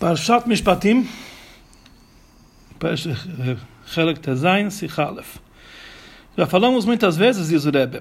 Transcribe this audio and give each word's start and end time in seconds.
Parshat 0.00 0.48
Mishpatim, 0.48 1.06
Chelek 3.84 4.18
Tezain, 4.18 4.70
Sichalef. 4.70 5.38
Já 6.38 6.46
falamos 6.46 6.86
muitas 6.86 7.18
vezes, 7.18 7.48
diz 7.48 7.66
o 7.66 7.70
Rebbe, 7.70 8.00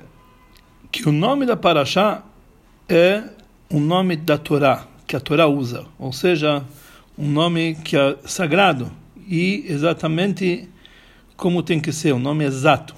que 0.94 1.10
o 1.10 1.12
nome 1.12 1.46
da 1.46 1.58
Parashá 1.58 2.24
é 2.88 3.24
um 3.70 3.82
nome 3.82 4.16
da 4.16 4.38
Torá, 4.38 4.88
que 5.06 5.14
a 5.14 5.20
Torá 5.20 5.46
usa, 5.48 5.88
ou 6.00 6.14
seja, 6.14 6.64
um 7.18 7.30
nome 7.30 7.76
que 7.84 7.98
é 7.98 8.16
sagrado 8.24 8.90
e 9.28 9.66
exatamente 9.68 10.70
como 11.36 11.62
tem 11.62 11.82
que 11.82 11.92
ser, 11.92 12.14
um 12.14 12.20
nome 12.20 12.46
exato. 12.46 12.96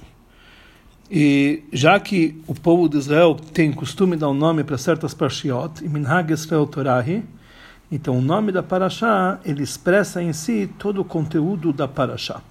E 1.09 1.63
já 1.73 1.99
que 1.99 2.39
o 2.45 2.53
povo 2.53 2.87
de 2.87 2.99
Israel 2.99 3.33
tem 3.33 3.73
costume 3.73 4.15
dar 4.15 4.29
um 4.29 4.35
nome 4.35 4.63
para 4.63 4.77
certas 4.77 5.15
parshiot, 5.15 5.83
Minhag 5.89 6.31
Israel 6.31 6.67
Torahi, 6.67 7.23
então, 7.91 8.17
o 8.17 8.21
nome 8.21 8.53
da 8.53 8.63
Paraxá, 8.63 9.39
ele 9.43 9.61
expressa 9.61 10.23
em 10.23 10.31
si 10.31 10.69
todo 10.79 11.01
o 11.01 11.05
conteúdo 11.05 11.73
da 11.73 11.89
Paraxá. 11.89 12.41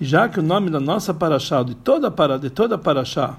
Já 0.00 0.28
que 0.28 0.40
o 0.40 0.42
nome 0.42 0.68
da 0.68 0.80
nossa 0.80 1.14
Paraxá, 1.14 1.62
de 1.62 1.74
toda 1.76 2.10
para 2.10 2.38
de 2.38 2.50
toda 2.50 2.76
Paraxá, 2.76 3.38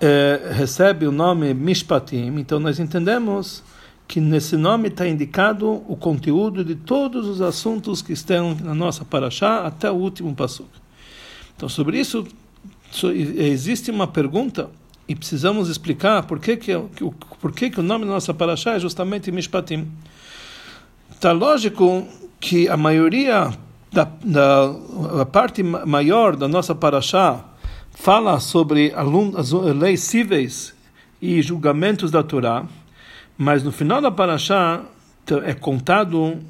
é, 0.00 0.50
recebe 0.52 1.06
o 1.06 1.12
nome 1.12 1.52
Mishpatim, 1.54 2.34
então 2.36 2.58
nós 2.60 2.78
entendemos 2.78 3.62
que 4.06 4.20
nesse 4.20 4.56
nome 4.56 4.88
está 4.88 5.08
indicado 5.08 5.82
o 5.88 5.96
conteúdo 5.96 6.64
de 6.64 6.74
todos 6.74 7.26
os 7.26 7.40
assuntos 7.40 8.02
que 8.02 8.12
estão 8.12 8.54
na 8.62 8.74
nossa 8.74 9.04
Paraxá 9.04 9.66
até 9.66 9.90
o 9.90 9.94
último 9.94 10.34
passo. 10.34 10.68
Então, 11.56 11.68
sobre 11.68 11.98
isso, 11.98 12.26
existe 13.14 13.90
uma 13.90 14.06
pergunta 14.06 14.68
e 15.08 15.14
precisamos 15.14 15.68
explicar 15.68 16.24
por 16.24 16.38
que, 16.38 16.56
que, 16.56 16.72
por 17.40 17.52
que, 17.52 17.70
que 17.70 17.80
o 17.80 17.82
nome 17.82 18.04
da 18.04 18.10
nossa 18.10 18.34
Paraxá 18.34 18.72
é 18.72 18.80
justamente 18.80 19.30
Mishpatim. 19.30 19.88
Está 21.22 21.30
lógico 21.30 22.04
que 22.40 22.68
a 22.68 22.76
maioria 22.76 23.52
da, 23.92 24.10
da 24.24 24.74
a 25.20 25.24
parte 25.24 25.62
maior 25.62 26.34
da 26.34 26.48
nossa 26.48 26.74
Paraxá 26.74 27.44
fala 27.92 28.40
sobre 28.40 28.92
as 28.96 29.52
leis 29.52 30.00
cíveis 30.00 30.74
e 31.20 31.40
julgamentos 31.40 32.10
da 32.10 32.24
Torá, 32.24 32.66
mas 33.38 33.62
no 33.62 33.70
final 33.70 34.00
da 34.00 34.10
Paraxá 34.10 34.82
é 35.44 35.54
contado 35.54 36.40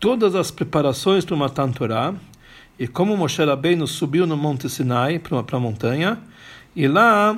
todas 0.00 0.34
as 0.34 0.50
preparações 0.50 1.22
para 1.22 1.34
uma 1.34 1.50
Torá 1.50 2.14
e 2.78 2.88
como 2.88 3.14
Moshe 3.18 3.44
Rabbeinu 3.44 3.86
subiu 3.86 4.26
no 4.26 4.34
Monte 4.34 4.66
Sinai 4.70 5.18
para 5.18 5.58
a 5.58 5.60
montanha 5.60 6.18
e 6.74 6.88
lá 6.88 7.36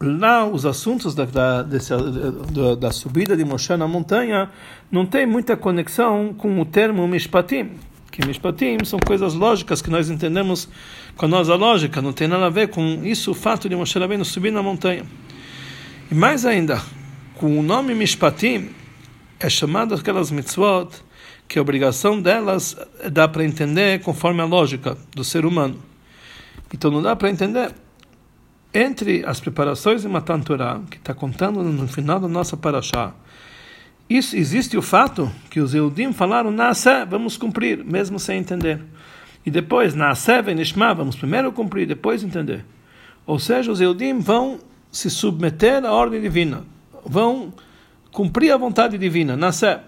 lá 0.00 0.46
os 0.46 0.66
assuntos 0.66 1.14
da, 1.14 1.24
da, 1.24 1.62
da, 1.62 2.74
da, 2.78 2.92
subida 2.92 3.36
de 3.36 3.44
Moshe 3.44 3.76
na 3.76 3.86
montanha 3.86 4.50
não 4.90 5.06
tem 5.06 5.26
muita 5.26 5.56
conexão 5.56 6.34
com 6.36 6.60
o 6.60 6.64
termo 6.64 7.06
Mishpatim, 7.06 7.72
que 8.10 8.26
Mishpatim 8.26 8.78
são 8.84 8.98
coisas 8.98 9.34
lógicas 9.34 9.80
que 9.80 9.90
nós 9.90 10.10
entendemos 10.10 10.68
com 11.16 11.26
a 11.26 11.28
nossa 11.28 11.54
lógica, 11.54 12.02
não 12.02 12.12
tem 12.12 12.28
nada 12.28 12.46
a 12.46 12.50
ver 12.50 12.68
com 12.68 13.04
isso, 13.04 13.30
o 13.30 13.34
fato 13.34 13.68
de 13.68 13.76
Moshe 13.76 13.98
Rabbeinu 13.98 14.24
subir 14.24 14.52
na 14.52 14.62
montanha. 14.62 15.04
E 16.10 16.14
mais 16.14 16.44
ainda, 16.44 16.80
com 17.36 17.58
o 17.58 17.62
nome 17.62 17.94
Mishpatim, 17.94 18.70
é 19.40 19.48
chamado 19.48 19.94
aquelas 19.94 20.30
mitzvot 20.30 20.88
que 21.48 21.58
a 21.58 21.62
obrigação 21.62 22.20
delas 22.20 22.76
dá 23.10 23.28
para 23.28 23.44
entender 23.44 24.00
conforme 24.00 24.40
a 24.40 24.44
lógica 24.44 24.96
do 25.14 25.24
ser 25.24 25.44
humano. 25.44 25.78
Então 26.72 26.90
não 26.90 27.02
dá 27.02 27.14
para 27.14 27.30
entender 27.30 27.72
entre 28.74 29.24
as 29.24 29.38
preparações 29.38 30.02
de 30.02 30.08
Matan 30.08 30.40
Torah, 30.40 30.82
que 30.90 30.96
está 30.96 31.14
contando 31.14 31.62
no 31.62 31.86
final 31.86 32.18
da 32.18 32.26
nossa 32.26 32.56
paraxá, 32.56 33.14
isso, 34.10 34.36
existe 34.36 34.76
o 34.76 34.82
fato 34.82 35.30
que 35.48 35.60
os 35.60 35.74
Eudim 35.74 36.12
falaram, 36.12 36.50
Naasé, 36.50 37.06
vamos 37.06 37.38
cumprir, 37.38 37.82
mesmo 37.82 38.18
sem 38.18 38.38
entender. 38.38 38.80
E 39.46 39.50
depois, 39.50 39.94
Naasé 39.94 40.42
venishma, 40.42 40.92
vamos 40.92 41.16
primeiro 41.16 41.50
cumprir, 41.52 41.86
depois 41.86 42.22
entender. 42.22 42.64
Ou 43.26 43.38
seja, 43.38 43.72
os 43.72 43.80
Eudim 43.80 44.18
vão 44.18 44.58
se 44.90 45.08
submeter 45.08 45.84
à 45.86 45.92
ordem 45.92 46.20
divina, 46.20 46.64
vão 47.04 47.52
cumprir 48.12 48.52
a 48.52 48.56
vontade 48.58 48.98
divina, 48.98 49.36
Naasé. 49.36 49.80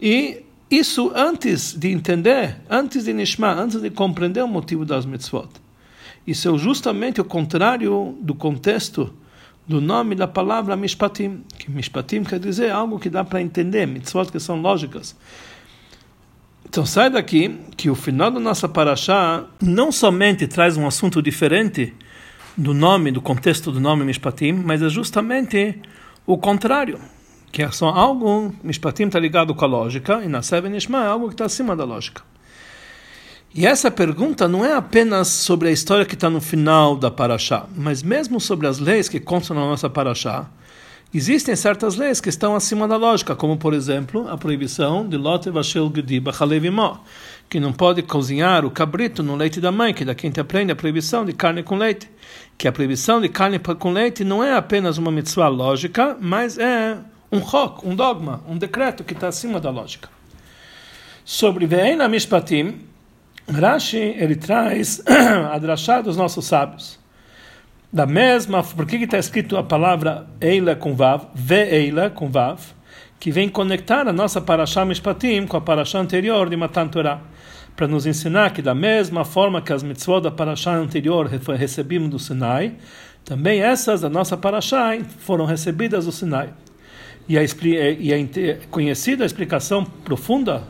E 0.00 0.42
isso 0.70 1.12
antes 1.14 1.74
de 1.74 1.90
entender, 1.90 2.56
antes 2.70 3.04
de 3.04 3.12
Nishma, 3.12 3.52
antes 3.52 3.82
de 3.82 3.90
compreender 3.90 4.42
o 4.42 4.48
motivo 4.48 4.84
das 4.84 5.04
mitzvot. 5.04 5.65
Isso 6.26 6.52
é 6.52 6.58
justamente 6.58 7.20
o 7.20 7.24
contrário 7.24 8.16
do 8.20 8.34
contexto 8.34 9.14
do 9.66 9.80
nome 9.80 10.14
da 10.14 10.26
palavra 10.26 10.76
Mishpatim, 10.76 11.42
que 11.58 11.70
Mishpatim 11.70 12.22
quer 12.22 12.38
dizer 12.38 12.70
algo 12.70 12.98
que 12.98 13.10
dá 13.10 13.24
para 13.24 13.42
entender, 13.42 13.86
mitzvot 13.86 14.30
que 14.30 14.38
são 14.38 14.60
lógicas. 14.60 15.16
Então 16.68 16.84
sai 16.84 17.10
daqui 17.10 17.60
que 17.76 17.88
o 17.88 17.94
final 17.94 18.30
da 18.30 18.40
nossa 18.40 18.68
paraxá 18.68 19.44
não 19.60 19.90
somente 19.90 20.46
traz 20.46 20.76
um 20.76 20.86
assunto 20.86 21.22
diferente 21.22 21.94
do 22.56 22.72
nome, 22.74 23.12
do 23.12 23.20
contexto 23.20 23.70
do 23.70 23.80
nome 23.80 24.04
Mishpatim, 24.04 24.52
mas 24.52 24.82
é 24.82 24.88
justamente 24.88 25.80
o 26.26 26.36
contrário, 26.38 26.98
que 27.52 27.62
é 27.62 27.70
só 27.70 27.88
algo, 27.88 28.54
Mishpatim 28.62 29.04
está 29.04 29.18
ligado 29.18 29.54
com 29.54 29.64
a 29.64 29.68
lógica, 29.68 30.22
e 30.24 30.28
na 30.28 30.40
Nishma 30.70 31.04
é 31.04 31.06
algo 31.06 31.28
que 31.28 31.34
está 31.34 31.44
acima 31.44 31.76
da 31.76 31.84
lógica. 31.84 32.22
E 33.56 33.64
essa 33.64 33.90
pergunta 33.90 34.46
não 34.46 34.62
é 34.62 34.74
apenas 34.74 35.28
sobre 35.28 35.70
a 35.70 35.72
história 35.72 36.04
que 36.04 36.12
está 36.12 36.28
no 36.28 36.42
final 36.42 36.94
da 36.94 37.10
Paraxá, 37.10 37.64
mas 37.74 38.02
mesmo 38.02 38.38
sobre 38.38 38.66
as 38.66 38.78
leis 38.78 39.08
que 39.08 39.18
constam 39.18 39.56
na 39.56 39.62
nossa 39.62 39.88
Paraxá. 39.88 40.46
Existem 41.14 41.56
certas 41.56 41.96
leis 41.96 42.20
que 42.20 42.28
estão 42.28 42.54
acima 42.54 42.86
da 42.86 42.98
lógica, 42.98 43.34
como, 43.34 43.56
por 43.56 43.72
exemplo, 43.72 44.28
a 44.28 44.36
proibição 44.36 45.08
de 45.08 45.16
Lot 45.16 45.48
Vashel 45.48 45.90
Gediba 45.94 46.34
Halevimó, 46.38 46.98
que 47.48 47.58
não 47.58 47.72
pode 47.72 48.02
cozinhar 48.02 48.62
o 48.66 48.70
cabrito 48.70 49.22
no 49.22 49.34
leite 49.34 49.58
da 49.58 49.72
mãe, 49.72 49.94
que 49.94 50.04
daqui 50.04 50.26
a 50.26 50.28
gente 50.28 50.40
aprende 50.40 50.70
a 50.70 50.76
proibição 50.76 51.24
de 51.24 51.32
carne 51.32 51.62
com 51.62 51.78
leite. 51.78 52.10
Que 52.58 52.68
a 52.68 52.72
proibição 52.72 53.22
de 53.22 53.30
carne 53.30 53.58
com 53.58 53.90
leite 53.90 54.22
não 54.22 54.44
é 54.44 54.54
apenas 54.54 54.98
uma 54.98 55.10
mitzvah 55.10 55.48
lógica, 55.48 56.14
mas 56.20 56.58
é 56.58 56.98
um 57.32 57.38
rock, 57.38 57.88
um 57.88 57.96
dogma, 57.96 58.42
um 58.46 58.58
decreto 58.58 59.02
que 59.02 59.14
está 59.14 59.28
acima 59.28 59.58
da 59.58 59.70
lógica. 59.70 60.10
Sobre 61.24 61.66
Ve'ena 61.66 62.06
Mishpatim, 62.06 62.80
Rashi 63.48 63.96
ele 63.96 64.34
traz 64.34 65.02
a 65.06 65.56
drachá 65.58 66.00
dos 66.00 66.16
nossos 66.16 66.44
sábios. 66.46 66.98
Da 67.92 68.04
mesma, 68.04 68.62
por 68.62 68.84
que 68.84 68.96
está 68.96 69.18
escrito 69.18 69.56
a 69.56 69.62
palavra 69.62 70.26
Eila 70.40 70.74
com 70.74 70.94
Vav, 70.94 71.28
Ve-Eila 71.34 72.10
com 72.10 72.28
Vav, 72.28 72.60
que 73.20 73.30
vem 73.30 73.48
conectar 73.48 74.06
a 74.08 74.12
nossa 74.12 74.40
Parashá 74.40 74.84
Mishpatim 74.84 75.46
com 75.46 75.56
a 75.56 75.60
Parashá 75.60 76.00
anterior 76.00 76.50
de 76.50 76.56
Matan 76.56 76.88
Torah, 76.88 77.20
para 77.76 77.86
nos 77.86 78.04
ensinar 78.04 78.52
que 78.52 78.60
da 78.60 78.74
mesma 78.74 79.24
forma 79.24 79.62
que 79.62 79.72
as 79.72 79.82
mitzvot 79.82 80.20
da 80.20 80.30
Parashá 80.30 80.74
anterior 80.74 81.26
recebimos 81.26 82.10
do 82.10 82.18
Sinai, 82.18 82.74
também 83.24 83.62
essas 83.62 84.00
da 84.00 84.08
nossa 84.08 84.36
Parashá 84.36 84.98
foram 85.20 85.44
recebidas 85.44 86.06
do 86.06 86.12
Sinai. 86.12 86.50
E 87.28 87.38
a, 87.38 87.42
e 87.42 88.12
a 88.12 88.58
conhecida 88.70 89.24
explicação 89.24 89.84
profunda 89.84 90.62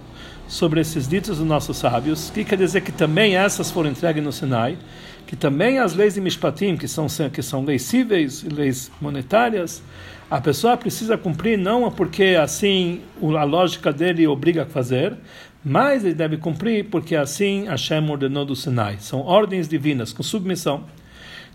sobre 0.48 0.80
esses 0.80 1.08
ditos 1.08 1.38
dos 1.38 1.46
nossos 1.46 1.76
sábios, 1.76 2.30
que 2.30 2.44
quer 2.44 2.56
dizer 2.56 2.80
que 2.80 2.92
também 2.92 3.36
essas 3.36 3.70
foram 3.70 3.90
entregues 3.90 4.22
no 4.22 4.32
Sinai, 4.32 4.78
que 5.26 5.34
também 5.34 5.78
as 5.78 5.94
leis 5.94 6.14
de 6.14 6.20
Mishpatim, 6.20 6.76
que 6.76 6.86
são, 6.86 7.06
que 7.32 7.42
são 7.42 7.64
leis 7.64 7.82
cíveis 7.82 8.44
leis 8.44 8.90
monetárias, 9.00 9.82
a 10.30 10.40
pessoa 10.40 10.76
precisa 10.76 11.16
cumprir 11.16 11.58
não 11.58 11.90
porque 11.90 12.36
assim 12.40 13.00
a 13.38 13.44
lógica 13.44 13.92
dele 13.92 14.26
obriga 14.26 14.62
a 14.62 14.66
fazer, 14.66 15.16
mas 15.64 16.04
ele 16.04 16.14
deve 16.14 16.36
cumprir 16.36 16.86
porque 16.90 17.16
assim 17.16 17.66
Hashem 17.66 18.08
ordenou 18.08 18.44
do 18.44 18.54
Sinai. 18.54 18.98
São 19.00 19.20
ordens 19.20 19.68
divinas, 19.68 20.12
com 20.12 20.22
submissão. 20.22 20.84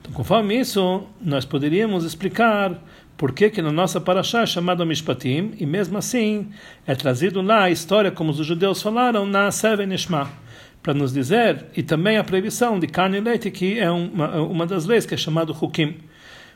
Então, 0.01 0.11
conforme 0.13 0.59
isso, 0.59 1.03
nós 1.21 1.45
poderíamos 1.45 2.03
explicar 2.03 2.75
por 3.17 3.33
que, 3.33 3.49
que 3.49 3.61
na 3.61 3.71
nossa 3.71 4.01
paraxá 4.01 4.41
é 4.41 4.45
chamado 4.45 4.85
Mishpatim, 4.85 5.53
e 5.59 5.65
mesmo 5.65 5.97
assim 5.97 6.49
é 6.87 6.95
trazido 6.95 7.41
lá 7.41 7.63
a 7.63 7.69
história, 7.69 8.11
como 8.11 8.31
os 8.31 8.45
judeus 8.45 8.81
falaram, 8.81 9.25
na 9.25 9.51
Seven 9.51 9.87
Nishma, 9.87 10.29
para 10.81 10.93
nos 10.93 11.13
dizer, 11.13 11.65
e 11.77 11.83
também 11.83 12.17
a 12.17 12.23
proibição 12.23 12.79
de 12.79 12.87
carne 12.87 13.17
e 13.17 13.21
leite, 13.21 13.51
que 13.51 13.77
é 13.77 13.91
uma, 13.91 14.41
uma 14.41 14.65
das 14.65 14.85
leis 14.85 15.05
que 15.05 15.13
é 15.13 15.17
chamado 15.17 15.55
Hukim, 15.59 15.97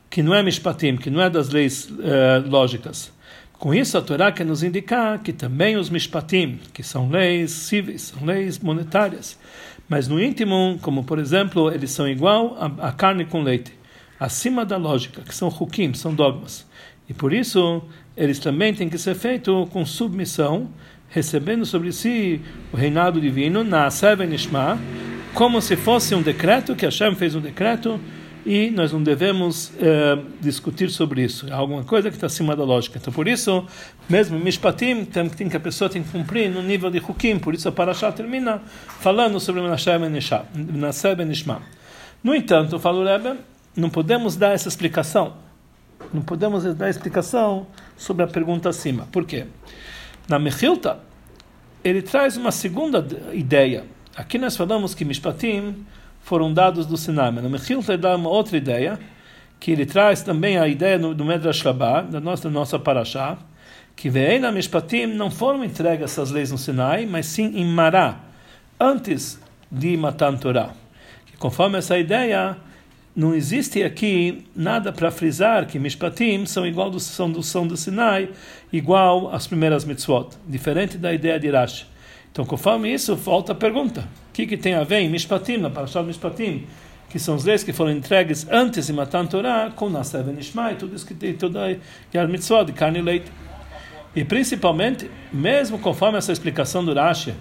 que 0.09 0.23
não 0.23 0.33
é 0.33 0.41
Mishpatim, 0.41 0.97
que 0.97 1.09
não 1.09 1.21
é 1.21 1.29
das 1.29 1.49
leis 1.49 1.89
uh, 1.89 2.49
lógicas. 2.49 3.13
Com 3.53 3.73
isso, 3.73 3.97
a 3.97 4.01
Torá 4.01 4.31
quer 4.31 4.45
nos 4.45 4.63
indicar 4.63 5.19
que 5.19 5.31
também 5.31 5.77
os 5.77 5.89
Mishpatim, 5.89 6.59
que 6.73 6.81
são 6.81 7.09
leis 7.09 7.51
cíveis, 7.51 8.01
são 8.01 8.25
leis 8.25 8.57
monetárias, 8.59 9.39
mas 9.87 10.07
no 10.07 10.19
íntimo, 10.19 10.79
como 10.81 11.03
por 11.03 11.19
exemplo, 11.19 11.71
eles 11.71 11.91
são 11.91 12.07
igual 12.07 12.57
a, 12.59 12.89
a 12.89 12.91
carne 12.91 13.23
com 13.25 13.43
leite 13.43 13.71
acima 14.19 14.65
da 14.65 14.77
lógica, 14.77 15.21
que 15.21 15.33
são 15.33 15.47
hukim, 15.47 15.93
são 15.93 16.13
dogmas. 16.13 16.65
E 17.07 17.13
por 17.13 17.33
isso, 17.33 17.81
eles 18.15 18.39
também 18.39 18.73
têm 18.73 18.89
que 18.89 18.97
ser 18.97 19.15
feitos 19.15 19.69
com 19.69 19.85
submissão, 19.85 20.69
recebendo 21.09 21.65
sobre 21.65 21.91
si 21.91 22.41
o 22.73 22.77
reinado 22.77 23.21
divino, 23.21 23.63
na 23.63 23.87
Nishma, 24.27 24.79
como 25.33 25.61
se 25.61 25.75
fosse 25.75 26.15
um 26.15 26.21
decreto, 26.21 26.75
que 26.75 26.85
Hashem 26.85 27.15
fez 27.15 27.35
um 27.35 27.41
decreto, 27.41 27.99
e 28.45 28.69
nós 28.69 28.93
não 28.93 29.01
devemos 29.01 29.71
eh, 29.79 30.19
discutir 30.39 30.91
sobre 30.91 31.23
isso. 31.23 31.47
É 31.47 31.51
alguma 31.51 31.83
coisa 31.83 32.09
que 32.09 32.15
está 32.15 32.27
acima 32.27 32.55
da 32.55 32.63
lógica. 32.63 32.99
Então, 33.01 33.11
por 33.11 33.27
isso, 33.27 33.65
mesmo 34.07 34.37
Mishpatim, 34.37 35.03
tem, 35.03 35.27
tem 35.29 35.49
que 35.49 35.57
a 35.57 35.59
pessoa 35.59 35.89
tem 35.89 36.03
que 36.03 36.11
cumprir 36.11 36.51
no 36.51 36.61
nível 36.61 36.91
de 36.91 36.99
Hukim. 36.99 37.39
Por 37.39 37.55
isso, 37.55 37.67
a 37.67 37.71
Parashá 37.71 38.11
termina 38.11 38.61
falando 38.99 39.39
sobre 39.39 39.61
Menashe 39.61 39.89
Ben 39.97 41.31
Ishma. 41.31 41.61
No 42.23 42.35
entanto, 42.35 42.77
fala 42.77 42.99
o 42.99 43.03
Rebbe, 43.03 43.39
não 43.75 43.89
podemos 43.89 44.35
dar 44.35 44.53
essa 44.53 44.67
explicação. 44.67 45.33
Não 46.13 46.21
podemos 46.21 46.63
dar 46.75 46.89
explicação 46.89 47.67
sobre 47.97 48.23
a 48.23 48.27
pergunta 48.27 48.69
acima. 48.69 49.07
Por 49.11 49.25
quê? 49.25 49.45
Na 50.27 50.39
Mechilta, 50.39 50.99
ele 51.83 52.01
traz 52.01 52.37
uma 52.37 52.51
segunda 52.51 53.05
ideia. 53.33 53.85
Aqui 54.15 54.37
nós 54.37 54.55
falamos 54.55 54.95
que 54.95 55.03
Mishpatim 55.03 55.85
foram 56.21 56.53
dados 56.53 56.85
do 56.85 56.97
Sinai. 56.97 57.31
No 57.31 57.49
Mechilta 57.49 57.93
ele 57.93 58.01
dá 58.01 58.15
uma 58.15 58.29
outra 58.29 58.57
ideia, 58.57 58.99
que 59.59 59.71
ele 59.71 59.85
traz 59.85 60.21
também 60.23 60.57
a 60.57 60.67
ideia 60.67 60.97
do, 60.97 61.25
Medrash 61.25 61.61
Rabbah, 61.61 62.01
da 62.01 62.19
nossa, 62.19 62.43
da 62.43 62.49
nossa 62.49 62.79
Parashá, 62.79 63.37
que 63.95 64.09
na 64.39 64.51
Mishpatim 64.51 65.05
não 65.05 65.31
foram 65.31 65.63
entregues 65.63 66.11
essas 66.11 66.31
leis 66.31 66.51
no 66.51 66.57
Sinai, 66.57 67.05
mas 67.05 67.27
sim 67.27 67.51
em 67.55 67.65
Mará, 67.65 68.19
antes 68.79 69.39
de 69.71 69.95
Matan 69.95 70.37
Torah. 70.37 70.73
Que 71.25 71.37
conforme 71.37 71.77
essa 71.77 71.97
ideia, 71.97 72.57
não 73.15 73.33
existe 73.33 73.81
aqui 73.81 74.43
nada 74.53 74.91
para 74.91 75.09
frisar 75.09 75.65
que 75.65 75.79
Mishpatim 75.79 76.45
são 76.45 76.67
igual 76.67 76.89
do, 76.89 76.99
são 76.99 77.31
do, 77.31 77.41
são 77.41 77.65
do 77.65 77.77
Sinai, 77.77 78.29
igual 78.73 79.33
às 79.33 79.47
primeiras 79.47 79.85
mitzvot, 79.85 80.31
diferente 80.45 80.97
da 80.97 81.13
ideia 81.13 81.39
de 81.39 81.49
Rashi. 81.49 81.85
Então, 82.29 82.45
conforme 82.45 82.93
isso, 82.93 83.15
volta 83.15 83.53
a 83.53 83.55
pergunta: 83.55 84.01
o 84.01 84.33
que, 84.33 84.45
que 84.45 84.57
tem 84.57 84.73
a 84.73 84.83
ver 84.83 84.99
em 84.99 85.09
Mishpatim, 85.09 85.55
na 85.55 85.69
Parashat 85.69 86.05
Mishpatim, 86.05 86.67
que 87.09 87.17
são 87.17 87.35
as 87.35 87.45
leis 87.45 87.63
que 87.63 87.71
foram 87.71 87.91
entregues 87.91 88.45
antes 88.51 88.87
de 88.87 88.93
Matan 88.93 89.25
Torah, 89.25 89.71
com 89.73 89.89
Nasser 89.89 90.21
Ben 90.21 90.37
Ishmael, 90.37 90.75
tudo 90.75 90.93
isso 90.93 91.05
que 91.05 91.13
tem, 91.13 91.33
toda 91.33 91.79
a 92.13 92.27
mitzvah 92.27 92.63
de 92.65 92.73
carne 92.73 92.99
e 92.99 93.01
leite. 93.01 93.31
E 94.13 94.25
principalmente, 94.25 95.09
mesmo 95.31 95.79
conforme 95.79 96.17
essa 96.17 96.33
explicação 96.33 96.83
do 96.83 96.93
Rashi, 96.93 97.33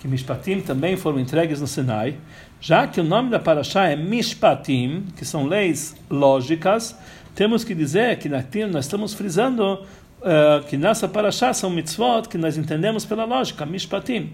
que 0.00 0.08
Mishpatim 0.08 0.60
também 0.60 0.96
foram 0.96 1.20
entregues 1.20 1.60
no 1.60 1.68
Sinai, 1.68 2.16
já 2.60 2.86
que 2.86 3.00
o 3.00 3.04
nome 3.04 3.30
da 3.30 3.38
Parashá 3.38 3.88
é 3.88 3.96
Mishpatim, 3.96 5.04
que 5.16 5.24
são 5.24 5.46
leis 5.46 5.96
lógicas, 6.10 6.94
temos 7.34 7.64
que 7.64 7.74
dizer 7.74 8.18
que 8.18 8.28
nós 8.28 8.84
estamos 8.84 9.14
frisando 9.14 9.80
uh, 10.20 10.62
que 10.68 10.76
nessa 10.76 11.08
Parashá 11.08 11.54
são 11.54 11.70
mitzvot 11.70 12.28
que 12.28 12.36
nós 12.36 12.58
entendemos 12.58 13.06
pela 13.06 13.24
lógica, 13.24 13.64
Mishpatim, 13.64 14.32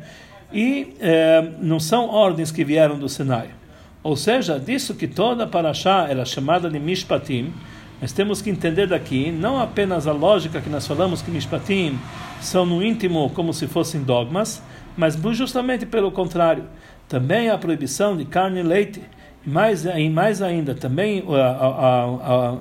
e 0.52 0.94
uh, 0.96 1.56
não 1.60 1.78
são 1.78 2.08
ordens 2.08 2.50
que 2.50 2.64
vieram 2.64 2.98
do 2.98 3.08
Sinai. 3.08 3.48
Ou 4.02 4.16
seja, 4.16 4.58
disso 4.58 4.94
que 4.94 5.06
toda 5.06 5.46
Parashá 5.46 6.06
era 6.08 6.24
chamada 6.24 6.68
de 6.68 6.80
Mishpatim, 6.80 7.52
nós 8.00 8.12
temos 8.12 8.42
que 8.42 8.50
entender 8.50 8.88
daqui 8.88 9.30
não 9.30 9.58
apenas 9.60 10.06
a 10.06 10.12
lógica 10.12 10.60
que 10.60 10.68
nós 10.68 10.86
falamos 10.86 11.22
que 11.22 11.30
Mishpatim 11.30 11.98
são 12.40 12.66
no 12.66 12.82
íntimo 12.82 13.30
como 13.30 13.54
se 13.54 13.66
fossem 13.66 14.02
dogmas, 14.02 14.62
mas 14.96 15.16
justamente 15.36 15.84
pelo 15.84 16.10
contrário. 16.10 16.64
Também 17.08 17.50
a 17.50 17.58
proibição 17.58 18.16
de 18.16 18.24
carne 18.24 18.60
e 18.60 18.62
leite, 18.62 19.02
e 19.46 19.48
mais, 19.50 19.84
e 19.84 20.10
mais 20.10 20.42
ainda, 20.42 20.74
também 20.74 21.22
a, 21.28 21.34
a, 21.34 22.04
a, 22.04 22.56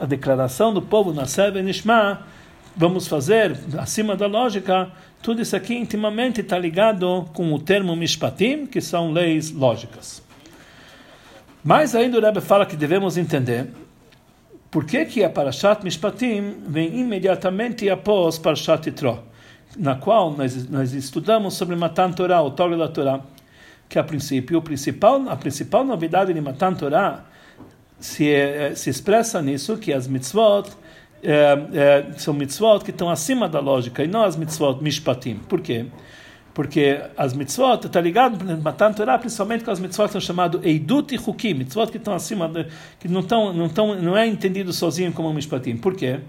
a 0.00 0.06
declaração 0.06 0.72
do 0.72 0.80
povo 0.80 1.12
na 1.12 1.26
Sebe 1.26 1.62
Nishma, 1.62 2.22
vamos 2.76 3.06
fazer 3.06 3.56
acima 3.78 4.16
da 4.16 4.26
lógica, 4.26 4.90
tudo 5.22 5.40
isso 5.40 5.56
aqui 5.56 5.74
intimamente 5.74 6.40
está 6.40 6.58
ligado 6.58 7.26
com 7.32 7.52
o 7.52 7.58
termo 7.58 7.94
Mishpatim, 7.96 8.66
que 8.66 8.80
são 8.80 9.12
leis 9.12 9.50
lógicas. 9.50 10.22
Mais 11.62 11.94
ainda 11.94 12.18
o 12.18 12.20
Rebbe 12.20 12.42
fala 12.42 12.66
que 12.66 12.76
devemos 12.76 13.16
entender 13.16 13.68
por 14.70 14.84
que, 14.84 15.04
que 15.06 15.24
a 15.24 15.30
Parashat 15.30 15.82
Mishpatim 15.82 16.56
vem 16.66 16.98
imediatamente 17.00 17.88
após 17.88 18.38
Parashat 18.38 18.86
Yitro, 18.86 19.22
na 19.76 19.94
qual 19.96 20.32
nós, 20.32 20.68
nós 20.68 20.92
estudamos 20.92 21.54
sobre 21.54 21.76
Matan 21.76 22.12
Torah, 22.12 22.42
o 22.42 22.50
Torah 22.50 22.76
da 22.76 22.88
Torah, 22.88 23.20
que 23.88 23.98
a 23.98 24.04
princípio 24.04 24.58
o 24.58 24.62
principal, 24.62 25.28
a 25.28 25.36
principal 25.36 25.84
novidade 25.84 26.32
de 26.32 26.40
Matan 26.40 26.74
Torah 26.74 27.24
se, 27.98 28.28
eh, 28.28 28.74
se 28.74 28.90
expressa 28.90 29.40
nisso, 29.40 29.76
que 29.76 29.92
as 29.92 30.06
mitzvot 30.06 30.70
é, 31.22 31.58
é, 31.72 32.12
são 32.18 32.34
mitzvot 32.34 32.84
que 32.84 32.90
estão 32.90 33.08
acima 33.08 33.48
da 33.48 33.58
lógica 33.58 34.04
e 34.04 34.06
não 34.06 34.22
as 34.22 34.36
mitzvot 34.36 34.82
mishpatim. 34.82 35.36
Por 35.48 35.60
quê? 35.60 35.86
Porque 36.52 37.00
as 37.16 37.32
mitzvot, 37.32 37.86
está 37.86 38.00
ligado, 38.00 38.44
Matan 38.62 38.92
Torah, 38.92 39.18
principalmente 39.18 39.64
com 39.64 39.70
as 39.70 39.80
mitzvot 39.80 40.06
que 40.06 40.12
são 40.12 40.20
chamadas 40.20 40.60
Eidut 40.62 41.14
e 41.14 41.18
Hukim, 41.18 41.54
mitzvot 41.54 41.90
que 41.90 41.96
estão 41.96 42.14
acima, 42.14 42.48
de, 42.48 42.66
que 43.00 43.08
não, 43.08 43.20
estão, 43.20 43.52
não, 43.52 43.66
estão, 43.66 43.94
não 44.00 44.16
é 44.16 44.26
entendido 44.26 44.72
sozinho 44.72 45.12
como 45.12 45.32
mishpatim. 45.32 45.76
Por 45.76 45.96
quê? 45.96 46.20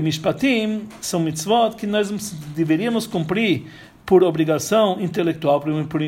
Mishpatim 0.00 0.88
são 1.00 1.20
mitzvot 1.20 1.76
que 1.76 1.86
nós 1.86 2.10
deveríamos 2.54 3.06
cumprir 3.06 3.66
por 4.04 4.24
obrigação 4.24 5.00
intelectual, 5.00 5.60
por, 5.60 5.72
por, 5.86 6.00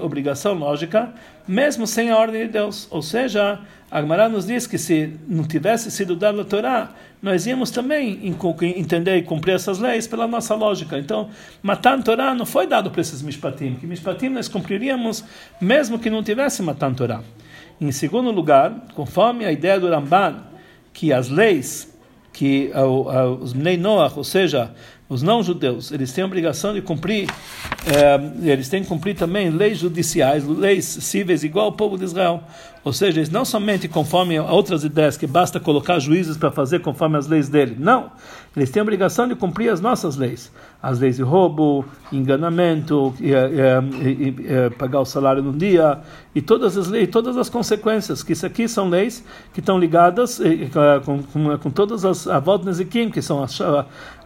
obrigação 0.00 0.54
lógica, 0.54 1.12
mesmo 1.48 1.86
sem 1.86 2.10
a 2.10 2.16
ordem 2.16 2.42
de 2.42 2.52
Deus. 2.52 2.86
Ou 2.90 3.02
seja, 3.02 3.58
a 3.90 4.00
Gemara 4.00 4.28
nos 4.28 4.46
diz 4.46 4.66
que 4.66 4.76
se 4.78 5.14
não 5.26 5.44
tivesse 5.44 5.90
sido 5.90 6.14
dada 6.14 6.42
a 6.42 6.44
Torá, 6.44 6.90
nós 7.22 7.46
íamos 7.46 7.70
também 7.70 8.20
entender 8.76 9.16
e 9.16 9.22
cumprir 9.22 9.54
essas 9.54 9.78
leis 9.78 10.06
pela 10.06 10.26
nossa 10.26 10.54
lógica. 10.54 10.98
Então, 10.98 11.30
matar 11.62 11.98
a 11.98 12.02
Torá 12.02 12.34
não 12.34 12.44
foi 12.44 12.66
dado 12.66 12.90
para 12.90 13.00
esses 13.00 13.22
mishpatim, 13.22 13.74
que 13.74 13.86
mishpatim 13.86 14.28
nós 14.28 14.48
cumpriríamos 14.48 15.24
mesmo 15.60 15.98
que 15.98 16.10
não 16.10 16.22
tivesse 16.22 16.62
matar 16.62 16.90
a 16.90 16.94
Torá. 16.94 17.20
Em 17.80 17.90
segundo 17.90 18.30
lugar, 18.30 18.86
conforme 18.94 19.44
a 19.44 19.52
ideia 19.52 19.80
do 19.80 19.88
Ramban, 19.88 20.44
que 20.92 21.12
as 21.12 21.28
leis 21.28 21.91
que 22.32 22.70
os 23.40 23.52
Bnei 23.52 23.76
Noach, 23.76 24.16
ou 24.16 24.24
seja, 24.24 24.72
os 25.12 25.22
não-judeus, 25.22 25.92
eles 25.92 26.10
têm 26.12 26.24
a 26.24 26.26
obrigação 26.26 26.72
de 26.72 26.80
cumprir, 26.80 27.28
eh, 27.86 28.50
eles 28.50 28.68
têm 28.70 28.82
que 28.82 28.88
cumprir 28.88 29.14
também 29.14 29.50
leis 29.50 29.78
judiciais, 29.78 30.42
leis 30.46 30.86
cíveis, 30.86 31.44
igual 31.44 31.66
ao 31.66 31.72
povo 31.72 31.98
de 31.98 32.04
Israel. 32.04 32.42
Ou 32.84 32.92
seja, 32.92 33.20
eles 33.20 33.30
não 33.30 33.44
somente 33.44 33.86
conforme 33.86 34.40
outras 34.40 34.82
ideias, 34.82 35.16
que 35.16 35.26
basta 35.26 35.60
colocar 35.60 36.00
juízes 36.00 36.36
para 36.36 36.50
fazer 36.50 36.80
conforme 36.80 37.16
as 37.16 37.28
leis 37.28 37.48
dele. 37.48 37.76
Não. 37.78 38.10
Eles 38.56 38.70
têm 38.70 38.80
a 38.80 38.82
obrigação 38.82 39.28
de 39.28 39.36
cumprir 39.36 39.70
as 39.70 39.80
nossas 39.80 40.16
leis. 40.16 40.50
As 40.82 40.98
leis 40.98 41.16
de 41.16 41.22
roubo, 41.22 41.84
enganamento, 42.10 43.14
e, 43.20 43.30
e, 43.30 44.28
e, 44.28 44.70
pagar 44.70 45.00
o 45.00 45.04
salário 45.04 45.42
num 45.42 45.56
dia, 45.56 46.00
e 46.34 46.42
todas 46.42 46.76
as 46.76 46.88
leis, 46.88 47.08
todas 47.08 47.36
as 47.36 47.48
consequências, 47.48 48.22
que 48.22 48.32
isso 48.32 48.44
aqui 48.44 48.66
são 48.66 48.88
leis 48.88 49.24
que 49.54 49.60
estão 49.60 49.78
ligadas 49.78 50.40
com, 51.04 51.22
com, 51.22 51.58
com 51.58 51.70
todas 51.70 52.04
as 52.04 52.26
avot 52.26 52.64
nezikim, 52.64 53.10
que 53.10 53.22
são 53.22 53.42
as, 53.42 53.58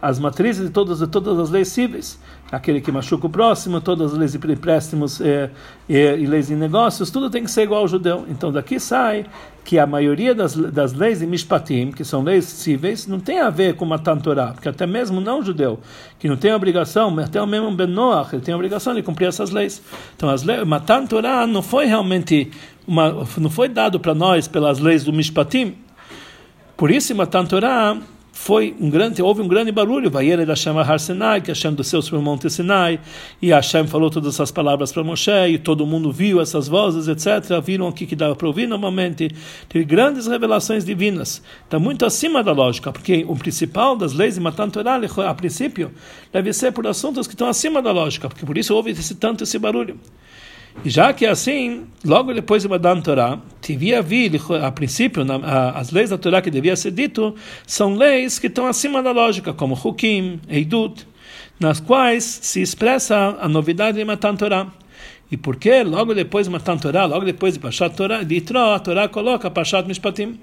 as 0.01 0.17
matrizes 0.17 0.65
de 0.65 0.71
todas, 0.71 0.97
de 0.99 1.07
todas 1.07 1.37
as 1.37 1.51
leis 1.51 1.67
cíveis 1.67 2.19
aquele 2.51 2.79
que 2.79 2.91
machuca 2.91 3.27
o 3.27 3.29
próximo, 3.29 3.81
todas 3.81 4.13
as 4.13 4.17
leis 4.17 4.31
de 4.31 4.51
empréstimos 4.51 5.19
e, 5.19 5.49
e, 5.89 5.97
e, 5.97 6.25
leis 6.25 6.47
de 6.47 6.55
negócios, 6.55 7.09
tudo 7.09 7.29
tem 7.29 7.43
que 7.43 7.51
ser 7.51 7.63
igual 7.63 7.81
ao 7.81 7.87
judeu. 7.87 8.25
Então 8.29 8.51
daqui 8.51 8.79
sai 8.79 9.25
que 9.65 9.77
a 9.77 9.85
maioria 9.85 10.33
das, 10.33 10.55
das 10.55 10.93
leis 10.93 11.19
de 11.19 11.27
Mishpatim, 11.27 11.91
que 11.91 12.05
são 12.05 12.23
leis 12.23 12.45
cíveis, 12.45 13.05
não 13.05 13.19
tem 13.19 13.39
a 13.39 13.49
ver 13.49 13.75
com 13.75 13.83
Matan 13.83 14.17
Torah, 14.17 14.53
porque 14.53 14.69
até 14.69 14.87
mesmo 14.87 15.19
não 15.19 15.43
judeu, 15.43 15.79
que 16.17 16.29
não 16.29 16.37
tem 16.37 16.53
obrigação, 16.53 17.17
até 17.19 17.45
mesmo 17.45 17.71
Ben 17.71 17.89
ele 18.31 18.41
tem 18.41 18.55
obrigação 18.55 18.95
de 18.95 19.03
cumprir 19.03 19.27
essas 19.27 19.51
leis. 19.51 19.81
Então 20.15 20.29
as 20.29 20.43
leis, 20.43 20.61
não 21.49 21.61
foi 21.61 21.85
realmente 21.85 22.49
uma, 22.87 23.27
não 23.37 23.49
foi 23.49 23.67
dado 23.67 23.99
para 23.99 24.15
nós 24.15 24.47
pelas 24.47 24.79
leis 24.79 25.03
do 25.03 25.11
Mishpatim. 25.11 25.75
Por 26.77 26.89
isso, 26.89 27.13
Matan 27.13 27.45
Torah 27.45 27.97
foi 28.39 28.73
um 28.79 28.89
grande, 28.89 29.21
houve 29.21 29.41
um 29.41 29.47
grande 29.47 29.71
barulho, 29.71 30.11
Vaiera 30.11 30.45
da 30.45 30.53
Hashem 30.53 30.77
Har 30.77 30.99
Sinai, 30.99 31.41
que 31.41 31.49
Hashem 31.49 31.73
desceu 31.73 32.01
sobre 32.03 32.19
o 32.19 32.21
Monte 32.21 32.49
Sinai, 32.49 32.99
e 33.41 33.49
Hashem 33.49 33.87
falou 33.87 34.11
todas 34.11 34.35
essas 34.35 34.51
palavras 34.51 34.91
para 34.91 35.03
Moshe, 35.03 35.31
e 35.49 35.57
todo 35.57 35.85
mundo 35.87 36.11
viu 36.11 36.39
essas 36.39 36.67
vozes, 36.67 37.07
etc. 37.07 37.59
Viram 37.61 37.87
aqui 37.87 38.05
que 38.05 38.15
dava 38.15 38.35
para 38.35 38.47
ouvir 38.47 38.67
normalmente. 38.67 39.31
Teve 39.67 39.83
grandes 39.83 40.27
revelações 40.27 40.85
divinas. 40.85 41.41
Está 41.63 41.79
muito 41.79 42.05
acima 42.05 42.43
da 42.43 42.53
lógica, 42.53 42.93
porque 42.93 43.25
o 43.27 43.35
principal 43.35 43.97
das 43.97 44.13
leis 44.13 44.35
de 44.35 44.39
Matan 44.39 44.69
Torah, 44.69 45.01
a 45.27 45.33
princípio, 45.33 45.91
deve 46.31 46.53
ser 46.53 46.71
por 46.71 46.85
assuntos 46.85 47.27
que 47.27 47.33
estão 47.33 47.49
acima 47.49 47.81
da 47.81 47.91
lógica, 47.91 48.29
porque 48.29 48.45
por 48.45 48.57
isso 48.57 48.73
houve 48.73 48.91
esse, 48.91 49.15
tanto 49.15 49.43
esse 49.43 49.57
barulho. 49.57 49.99
Já 50.85 51.11
que 51.11 51.25
é 51.25 51.29
assim, 51.29 51.87
logo 52.05 52.33
depois 52.33 52.63
de 52.63 52.69
Madan 52.69 53.01
Torah, 53.01 53.39
devia 53.61 54.01
vir, 54.01 54.39
a 54.63 54.71
princípio, 54.71 55.25
na, 55.25 55.35
a, 55.35 55.79
as 55.79 55.91
leis 55.91 56.09
da 56.09 56.17
Torá 56.17 56.41
que 56.41 56.51
devia 56.51 56.75
ser 56.75 56.91
dito, 56.91 57.35
são 57.65 57.95
leis 57.95 58.39
que 58.39 58.47
estão 58.47 58.67
acima 58.67 59.01
da 59.01 59.11
lógica, 59.11 59.53
como 59.53 59.75
Hukim, 59.75 60.39
Eidut, 60.47 61.07
nas 61.59 61.79
quais 61.79 62.23
se 62.23 62.61
expressa 62.61 63.37
a 63.39 63.49
novidade 63.49 63.97
de 63.97 64.05
Matan 64.05 64.35
Torah. 64.35 64.67
E 65.29 65.35
porque 65.35 65.83
logo 65.83 66.13
depois 66.13 66.45
de 66.45 66.51
Matan 66.51 66.77
Torah, 66.77 67.05
logo 67.05 67.25
depois 67.25 67.55
de 67.55 67.59
Pashat 67.59 67.95
Torah, 67.95 68.23
de 68.23 68.35
Itro, 68.35 68.59
a 68.59 68.79
Torá 68.79 69.09
coloca 69.09 69.51
Pashat 69.51 69.85
Mishpatim. 69.87 70.39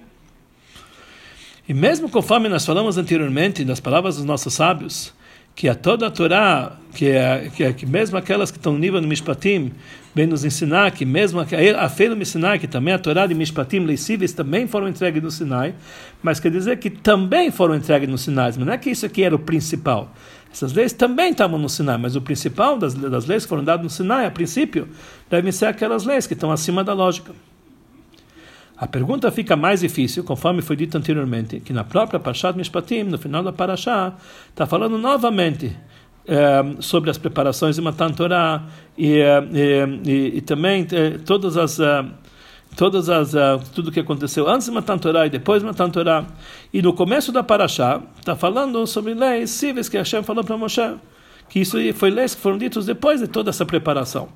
E 1.66 1.72
mesmo 1.72 2.10
conforme 2.10 2.48
nós 2.48 2.66
falamos 2.66 2.98
anteriormente 2.98 3.64
das 3.64 3.80
palavras 3.80 4.16
dos 4.16 4.26
nossos 4.26 4.52
sábios, 4.52 5.14
que 5.54 5.68
a 5.68 5.74
toda 5.74 6.06
a 6.06 6.10
Torá, 6.10 6.72
que, 6.94 7.06
é, 7.06 7.50
que, 7.54 7.64
é, 7.64 7.72
que 7.72 7.86
mesmo 7.86 8.16
aquelas 8.16 8.50
que 8.50 8.58
estão 8.58 8.72
no 8.72 8.78
nível 8.78 9.00
do 9.00 9.06
Mishpatim, 9.06 9.72
vem 10.14 10.26
nos 10.26 10.44
ensinar 10.44 10.90
que 10.90 11.04
mesmo 11.04 11.40
a 11.40 11.88
feira 11.88 12.14
do 12.14 12.24
Sinai, 12.24 12.58
que 12.58 12.66
também 12.66 12.94
a 12.94 12.98
Torá 12.98 13.26
de 13.26 13.34
Mishpatim 13.34 13.80
Leisíveis 13.80 14.32
também 14.32 14.66
foram 14.66 14.88
entregues 14.88 15.22
no 15.22 15.30
Sinai, 15.30 15.74
mas 16.22 16.40
quer 16.40 16.50
dizer 16.50 16.78
que 16.78 16.90
também 16.90 17.50
foram 17.50 17.74
entregues 17.74 18.08
no 18.08 18.18
Sinai, 18.18 18.52
mas 18.56 18.66
não 18.66 18.72
é 18.72 18.78
que 18.78 18.90
isso 18.90 19.06
aqui 19.06 19.22
era 19.22 19.34
o 19.34 19.38
principal. 19.38 20.12
Essas 20.52 20.72
leis 20.72 20.92
também 20.92 21.32
estavam 21.32 21.58
no 21.58 21.68
Sinai, 21.68 21.98
mas 21.98 22.14
o 22.14 22.22
principal 22.22 22.78
das, 22.78 22.94
das 22.94 23.26
leis 23.26 23.42
que 23.44 23.48
foram 23.48 23.64
dadas 23.64 23.82
no 23.82 23.90
Sinai, 23.90 24.26
a 24.26 24.30
princípio, 24.30 24.88
devem 25.28 25.50
ser 25.50 25.66
aquelas 25.66 26.04
leis 26.04 26.28
que 26.28 26.34
estão 26.34 26.52
acima 26.52 26.84
da 26.84 26.92
lógica. 26.92 27.32
A 28.84 28.86
pergunta 28.86 29.30
fica 29.32 29.56
mais 29.56 29.80
difícil, 29.80 30.22
conforme 30.24 30.60
foi 30.60 30.76
dito 30.76 30.98
anteriormente, 30.98 31.58
que 31.58 31.72
na 31.72 31.84
própria 31.84 32.20
Parashat 32.20 32.54
Mishpatim, 32.54 33.04
no 33.04 33.16
final 33.16 33.42
da 33.42 33.50
Parashá, 33.50 34.12
está 34.50 34.66
falando 34.66 34.98
novamente 34.98 35.74
é, 36.28 36.62
sobre 36.80 37.08
as 37.08 37.16
preparações 37.16 37.76
de 37.76 37.80
Matan 37.80 38.10
Torah 38.10 38.62
e, 38.98 39.20
e, 39.20 40.00
e, 40.04 40.36
e 40.36 40.40
também 40.42 40.86
é, 40.92 41.16
todas 41.24 41.56
as 41.56 41.78
todas 42.76 43.08
as 43.08 43.32
tudo 43.74 43.90
que 43.90 44.00
aconteceu 44.00 44.46
antes 44.46 44.66
de 44.66 44.72
Matan 44.74 44.98
Torah 44.98 45.26
e 45.26 45.30
depois 45.30 45.62
de 45.62 45.66
Matan 45.66 45.88
Torah. 45.88 46.26
E 46.70 46.82
no 46.82 46.92
começo 46.92 47.32
da 47.32 47.42
Parashá 47.42 48.02
está 48.18 48.36
falando 48.36 48.86
sobre 48.86 49.14
leis 49.14 49.48
cíveis 49.48 49.88
que 49.88 49.96
Hashem 49.96 50.22
falou 50.22 50.44
para 50.44 50.58
Moshe 50.58 50.94
que 51.48 51.58
isso 51.58 51.78
foi 51.94 52.10
leis 52.10 52.34
que 52.34 52.42
foram 52.42 52.58
ditos 52.58 52.84
depois 52.84 53.20
de 53.20 53.28
toda 53.28 53.48
essa 53.48 53.64
preparação 53.64 54.28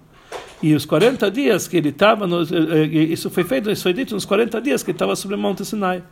e 0.62 0.74
os 0.74 0.84
40 0.84 1.30
dias 1.30 1.68
que 1.68 1.76
ele 1.76 1.90
estava 1.90 2.26
isso 2.92 3.30
foi 3.30 3.44
feito 3.44 3.70
isso 3.70 3.82
foi 3.82 3.92
dito 3.92 4.14
nos 4.14 4.24
40 4.24 4.60
dias 4.60 4.82
que 4.82 4.90
ele 4.90 4.96
estava 4.96 5.14
sobre 5.14 5.36
o 5.36 5.38
Monte 5.38 5.64
Sinai 5.64 6.02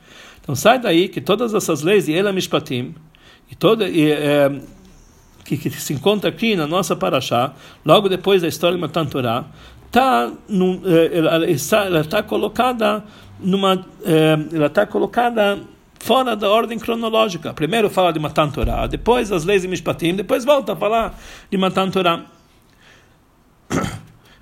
então 0.41 0.55
sai 0.55 0.79
daí 0.79 1.09
que 1.09 1.21
todas 1.21 1.53
essas 1.55 1.83
leis 1.83 2.07
de 2.07 2.13
Elam 2.13 2.33
Mishpatim 2.33 2.95
e 3.51 3.55
toda 3.55 3.89
e, 3.89 4.11
é, 4.11 4.51
que, 5.47 5.57
que, 5.57 5.71
se 5.71 5.93
encontra 5.93 6.29
aqui 6.29 6.57
na 6.57 6.67
nossa 6.67 6.97
Parashá, 6.97 7.53
logo 7.85 8.09
depois 8.09 8.43
da 8.43 8.49
história 8.49 8.77
de 8.77 8.81
Matan 8.81 9.07
tá 9.91 10.33
num, 10.49 10.83
eh, 10.85 11.19
ela 11.19 11.49
está, 11.49 11.85
ela 11.85 12.01
está 12.01 12.23
colocada 12.23 13.05
numa, 13.39 13.87
eh, 14.05 14.39
ela 14.53 14.67
está 14.67 14.85
colocada 14.85 15.61
fora 16.01 16.35
da 16.37 16.51
ordem 16.51 16.79
cronológica. 16.79 17.55
Primeiro 17.55 17.89
fala 17.89 18.13
de 18.13 18.19
Matan 18.19 18.51
Torah, 18.51 18.87
depois 18.87 19.31
as 19.31 19.45
leis 19.45 19.63
de 19.63 19.69
Mishpatim, 19.69 20.15
depois 20.15 20.45
volta 20.45 20.73
a 20.73 20.77
falar 20.77 21.19
de 21.51 21.57
Matan 21.57 21.91
Torah. 21.91 22.25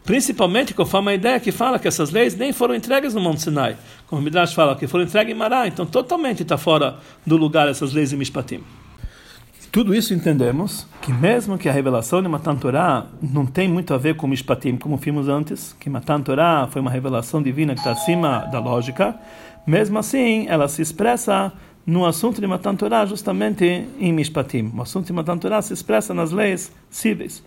Principalmente 0.04 0.74
conforme 0.74 1.12
a 1.12 1.14
ideia 1.14 1.40
que 1.40 1.50
fala 1.50 1.78
que 1.78 1.88
essas 1.88 2.10
leis 2.10 2.36
nem 2.36 2.52
foram 2.52 2.74
entregues 2.74 3.14
no 3.14 3.20
Monte 3.20 3.40
Sinai. 3.40 3.76
Como 4.06 4.20
o 4.20 4.24
Midrash 4.24 4.52
fala, 4.52 4.76
que 4.76 4.86
foram 4.86 5.04
entregues 5.04 5.34
em 5.34 5.38
Mará, 5.38 5.66
então 5.66 5.86
totalmente 5.86 6.42
está 6.42 6.58
fora 6.58 6.98
do 7.26 7.36
lugar 7.36 7.68
essas 7.68 7.94
leis 7.94 8.10
de 8.10 8.16
Mishpatim. 8.16 8.62
Tudo 9.72 9.94
isso 9.94 10.14
entendemos 10.14 10.86
que 11.02 11.12
mesmo 11.12 11.58
que 11.58 11.68
a 11.68 11.72
revelação 11.72 12.22
de 12.22 12.28
Matan 12.28 12.54
Torah 12.54 13.06
não 13.20 13.44
tem 13.44 13.66
muito 13.66 13.92
a 13.92 13.98
ver 13.98 14.14
com 14.14 14.26
Mishpatim, 14.28 14.76
como 14.76 14.96
vimos 14.98 15.26
antes, 15.26 15.74
que 15.80 15.90
Matan 15.90 16.20
Torah 16.20 16.68
foi 16.70 16.80
uma 16.80 16.90
revelação 16.90 17.42
divina 17.42 17.74
que 17.74 17.80
está 17.80 17.90
acima 17.90 18.46
da 18.52 18.60
lógica, 18.60 19.18
mesmo 19.66 19.98
assim 19.98 20.46
ela 20.48 20.68
se 20.68 20.80
expressa 20.80 21.52
no 21.86 22.06
assunto 22.06 22.40
de 22.40 22.46
Matan 22.46 22.76
Torah 22.76 23.04
justamente 23.04 23.64
em 23.98 24.12
Mishpatim. 24.12 24.70
O 24.76 24.82
assunto 24.82 25.06
de 25.06 25.12
Matan 25.12 25.38
Torah 25.38 25.60
se 25.60 25.72
expressa 25.72 26.14
nas 26.14 26.30
leis 26.30 26.70
cíveis. 26.88 27.42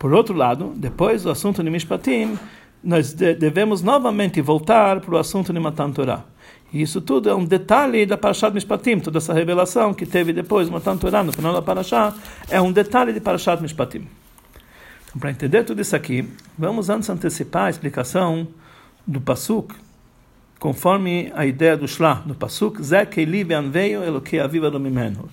Por 0.00 0.14
outro 0.14 0.34
lado, 0.34 0.72
depois 0.74 1.24
do 1.24 1.30
assunto 1.30 1.62
de 1.62 1.68
Mishpatim, 1.68 2.38
nós 2.82 3.12
devemos 3.12 3.82
novamente 3.82 4.40
voltar 4.40 4.98
para 4.98 5.14
o 5.14 5.18
assunto 5.18 5.52
de 5.52 5.60
Matan 5.60 5.92
Torah. 5.92 6.24
E 6.72 6.80
isso 6.80 7.02
tudo 7.02 7.28
é 7.28 7.34
um 7.34 7.44
detalhe 7.44 8.06
da 8.06 8.16
Parashat 8.16 8.54
Mishpatim, 8.54 8.98
toda 8.98 9.18
essa 9.18 9.34
revelação 9.34 9.92
que 9.92 10.06
teve 10.06 10.32
depois, 10.32 10.70
uma 10.70 10.80
Torah, 10.80 11.22
no 11.22 11.34
final 11.34 11.52
da 11.52 11.60
Parashat, 11.60 12.16
é 12.48 12.58
um 12.58 12.72
detalhe 12.72 13.12
de 13.12 13.20
Parashat 13.20 13.60
Mishpatim. 13.60 14.08
Então, 15.04 15.20
para 15.20 15.32
entender 15.32 15.64
tudo 15.64 15.82
isso 15.82 15.94
aqui, 15.94 16.26
vamos 16.56 16.88
antes 16.88 17.10
antecipar 17.10 17.64
a 17.64 17.70
explicação 17.70 18.48
do 19.06 19.20
Pasuk, 19.20 19.74
conforme 20.58 21.30
a 21.34 21.44
ideia 21.44 21.76
do 21.76 21.86
Shlah, 21.86 22.22
do 22.24 22.34
Pasuk, 22.34 22.82
Zekeli 22.82 23.44
veio 23.70 24.02
Elokei 24.02 24.40
aviva 24.40 24.70
domimenu. 24.70 25.28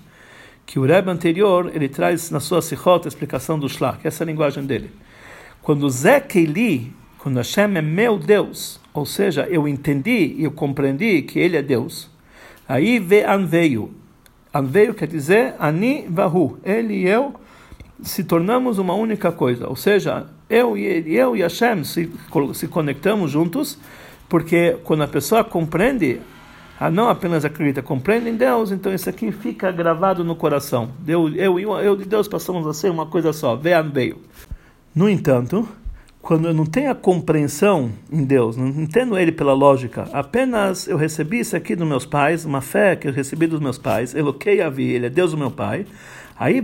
Que 0.68 0.78
o 0.78 0.86
Rebbe 0.86 1.10
anterior, 1.10 1.72
ele 1.74 1.90
traz 1.90 2.30
na 2.30 2.40
sua 2.40 2.62
Sichot 2.62 3.06
a 3.06 3.08
explicação 3.08 3.58
do 3.58 3.68
Shlah, 3.68 3.98
que 3.98 4.06
é 4.06 4.10
essa 4.10 4.24
a 4.24 4.28
linguagem 4.28 4.66
dele. 4.66 4.92
Quando 5.64 5.90
Zekeli, 5.90 6.94
quando 7.18 7.38
Hashem 7.38 7.78
é 7.78 7.82
meu 7.82 8.20
Deus, 8.20 8.80
ou 8.94 9.06
seja, 9.06 9.48
eu 9.50 9.68
entendi 9.68 10.36
e 10.38 10.44
eu 10.44 10.52
compreendi 10.52 11.24
que 11.24 11.40
ele 11.40 11.58
é 11.58 11.62
Deus. 11.62 12.10
Aí 12.68 13.00
vê 13.00 13.24
Anveio. 13.24 13.92
Anveio 14.54 14.94
quer 14.94 15.08
dizer 15.08 15.56
Ani 15.58 16.06
Vahu. 16.10 16.60
Ele 16.64 16.96
e 16.96 17.08
eu 17.08 17.34
se 18.04 18.24
tornamos 18.24 18.78
uma 18.78 18.94
única 18.94 19.32
coisa. 19.32 19.68
Ou 19.68 19.76
seja, 19.76 20.28
eu 20.50 20.78
e 20.78 20.84
ele, 20.84 21.16
eu 21.16 21.36
e 21.36 21.42
Hashem 21.42 21.84
se, 21.84 22.12
se 22.54 22.68
conectamos 22.68 23.32
juntos, 23.32 23.78
porque 24.28 24.78
quando 24.84 25.04
a 25.04 25.08
pessoa 25.08 25.44
compreende, 25.44 26.20
ah, 26.80 26.92
não 26.92 27.10
apenas 27.10 27.44
acredita, 27.44 27.82
compreende 27.82 28.30
em 28.30 28.36
Deus, 28.36 28.72
então 28.72 28.94
isso 28.94 29.10
aqui 29.10 29.32
fica 29.32 29.72
gravado 29.72 30.24
no 30.24 30.36
coração. 30.36 30.92
Eu, 31.08 31.28
eu, 31.30 31.60
eu, 31.60 31.76
eu 31.80 32.02
e 32.02 32.06
Deus 32.06 32.28
passamos 32.28 32.68
a 32.68 32.74
ser 32.74 32.92
uma 32.92 33.08
coisa 33.08 33.34
só. 33.34 33.56
Vê 33.56 33.74
Anveio. 33.74 34.18
No 34.94 35.10
entanto, 35.10 35.68
quando 36.22 36.48
eu 36.48 36.54
não 36.54 36.68
tenho 36.68 36.92
a 36.92 36.96
compreensão 36.96 37.92
em 38.12 38.24
Deus, 38.24 38.56
não 38.56 38.68
entendo 38.68 39.18
Ele 39.18 39.32
pela 39.32 39.54
lógica, 39.54 40.08
apenas 40.14 40.88
eu 40.88 40.98
recebi 40.98 41.40
isso 41.40 41.56
aqui 41.56 41.76
dos 41.76 41.88
meus 41.88 42.06
pais, 42.06 42.46
uma 42.46 42.62
fé 42.62 42.96
que 42.96 43.08
eu 43.08 43.12
recebi 43.12 43.48
dos 43.48 43.60
meus 43.60 43.80
pais, 43.80 44.14
Eloquei 44.14 44.62
a 44.62 44.70
vi, 44.70 44.92
Ele 44.92 45.08
é 45.08 45.10
Deus 45.10 45.34
o 45.34 45.38
meu 45.38 45.50
Pai, 45.50 45.86
aí 46.38 46.62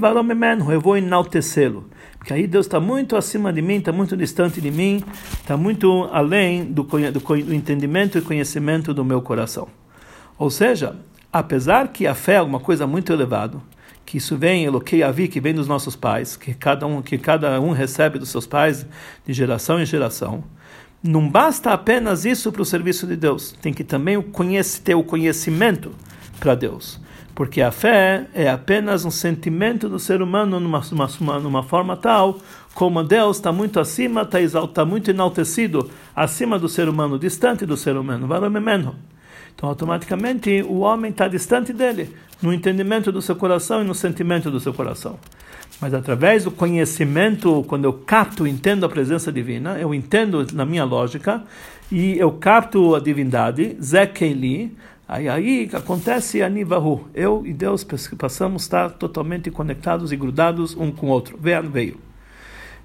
eu 0.69 0.81
vou 0.81 0.95
enaltecê-lo, 0.95 1.85
porque 2.19 2.33
aí 2.33 2.45
Deus 2.45 2.67
está 2.67 2.79
muito 2.79 3.15
acima 3.15 3.51
de 3.51 3.63
mim, 3.63 3.77
está 3.77 3.91
muito 3.91 4.15
distante 4.15 4.61
de 4.61 4.69
mim, 4.69 5.03
está 5.39 5.57
muito 5.57 6.07
além 6.11 6.65
do, 6.65 6.83
do, 6.83 7.19
do 7.19 7.53
entendimento 7.53 8.17
e 8.19 8.21
conhecimento 8.21 8.93
do 8.93 9.03
meu 9.03 9.21
coração. 9.21 9.67
Ou 10.43 10.49
seja, 10.49 10.97
apesar 11.31 11.87
que 11.87 12.05
a 12.05 12.13
fé 12.13 12.33
é 12.33 12.41
uma 12.41 12.59
coisa 12.59 12.85
muito 12.85 13.13
elevada, 13.13 13.59
que 14.05 14.17
isso 14.17 14.35
vem, 14.35 14.65
Eloquei 14.65 15.01
Avi, 15.01 15.29
que 15.29 15.39
vem 15.39 15.53
dos 15.53 15.69
nossos 15.69 15.95
pais, 15.95 16.35
que 16.35 16.53
cada, 16.53 16.85
um, 16.85 17.01
que 17.01 17.17
cada 17.17 17.61
um 17.61 17.71
recebe 17.71 18.19
dos 18.19 18.27
seus 18.27 18.45
pais 18.45 18.85
de 19.25 19.31
geração 19.31 19.79
em 19.79 19.85
geração. 19.85 20.43
Não 21.01 21.29
basta 21.29 21.71
apenas 21.71 22.25
isso 22.25 22.51
para 22.51 22.61
o 22.61 22.65
serviço 22.65 23.07
de 23.07 23.15
Deus, 23.15 23.53
tem 23.61 23.73
que 23.73 23.85
também 23.85 24.21
ter 24.83 24.95
o 24.95 25.03
conhecimento 25.03 25.93
para 26.41 26.55
Deus. 26.55 26.99
Porque 27.33 27.61
a 27.61 27.71
fé 27.71 28.27
é 28.33 28.49
apenas 28.49 29.05
um 29.05 29.11
sentimento 29.11 29.87
do 29.87 29.97
ser 29.97 30.21
humano 30.21 30.59
numa, 30.59 30.81
numa, 30.91 31.39
numa 31.39 31.63
forma 31.63 31.95
tal 31.95 32.37
como 32.73 33.01
Deus 33.01 33.37
está 33.37 33.53
muito 33.53 33.79
acima, 33.79 34.23
está 34.23 34.67
tá 34.67 34.83
muito 34.83 35.09
enaltecido, 35.09 35.89
acima 36.13 36.59
do 36.59 36.67
ser 36.67 36.89
humano, 36.89 37.17
distante 37.17 37.65
do 37.65 37.77
ser 37.77 37.95
humano. 37.95 38.27
Então, 39.55 39.69
automaticamente, 39.69 40.61
o 40.63 40.79
homem 40.79 41.11
está 41.11 41.27
distante 41.27 41.71
dele 41.71 42.09
no 42.41 42.53
entendimento 42.53 43.11
do 43.11 43.21
seu 43.21 43.35
coração 43.35 43.81
e 43.81 43.85
no 43.85 43.95
sentimento 43.95 44.51
do 44.51 44.59
seu 44.59 44.73
coração. 44.73 45.17
Mas 45.79 45.93
através 45.93 46.43
do 46.43 46.51
conhecimento, 46.51 47.63
quando 47.67 47.85
eu 47.85 47.93
capto, 47.93 48.45
entendo 48.45 48.85
a 48.85 48.89
presença 48.89 49.31
divina, 49.31 49.77
eu 49.79 49.93
entendo 49.93 50.45
na 50.53 50.65
minha 50.65 50.83
lógica 50.83 51.43
e 51.91 52.17
eu 52.17 52.31
capto 52.31 52.95
a 52.95 52.99
divindade, 52.99 53.75
Zekeli, 53.81 54.75
aí 55.07 55.27
aí 55.27 55.69
acontece 55.73 56.41
a 56.41 56.49
Nivahu. 56.49 57.07
Eu 57.13 57.43
e 57.45 57.53
Deus 57.53 57.85
passamos 58.17 58.63
a 58.63 58.65
estar 58.65 58.89
totalmente 58.91 59.49
conectados 59.51 60.11
e 60.11 60.15
grudados 60.15 60.75
um 60.75 60.91
com 60.91 61.07
o 61.07 61.09
outro. 61.09 61.37
Vean 61.39 61.63
veio. 61.63 61.97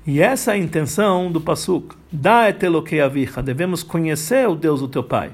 E 0.06 0.20
essa 0.20 0.52
é 0.52 0.54
a 0.54 0.58
intenção 0.58 1.30
do 1.30 1.40
Pasuk. 1.40 1.94
Da 2.10 2.48
etelokei 2.48 3.00
avicha. 3.00 3.42
Devemos 3.42 3.82
conhecer 3.82 4.48
o 4.48 4.54
Deus 4.54 4.80
do 4.80 4.88
teu 4.88 5.02
pai. 5.02 5.30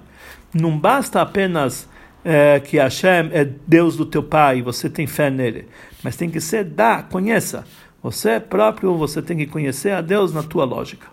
Não 0.55 0.79
basta 0.79 1.21
apenas 1.21 1.89
é, 2.25 2.61
que 2.61 2.79
Hashem 2.79 3.31
é 3.33 3.45
Deus 3.45 3.97
do 3.97 4.07
teu 4.07 4.23
pai 4.23 4.63
você 4.63 4.89
tem 4.89 5.07
fé 5.07 5.31
nele. 5.31 5.69
Mas 6.03 6.17
tem 6.17 6.31
que 6.31 6.41
ser 6.41 6.65
da, 6.65 7.03
conheça. 7.03 7.67
Você 8.03 8.39
próprio, 8.41 8.97
você 8.97 9.21
tem 9.21 9.37
que 9.37 9.47
conhecer 9.47 9.91
a 9.91 10.01
Deus 10.01 10.33
na 10.33 10.43
tua 10.43 10.65
lógica. 10.65 11.07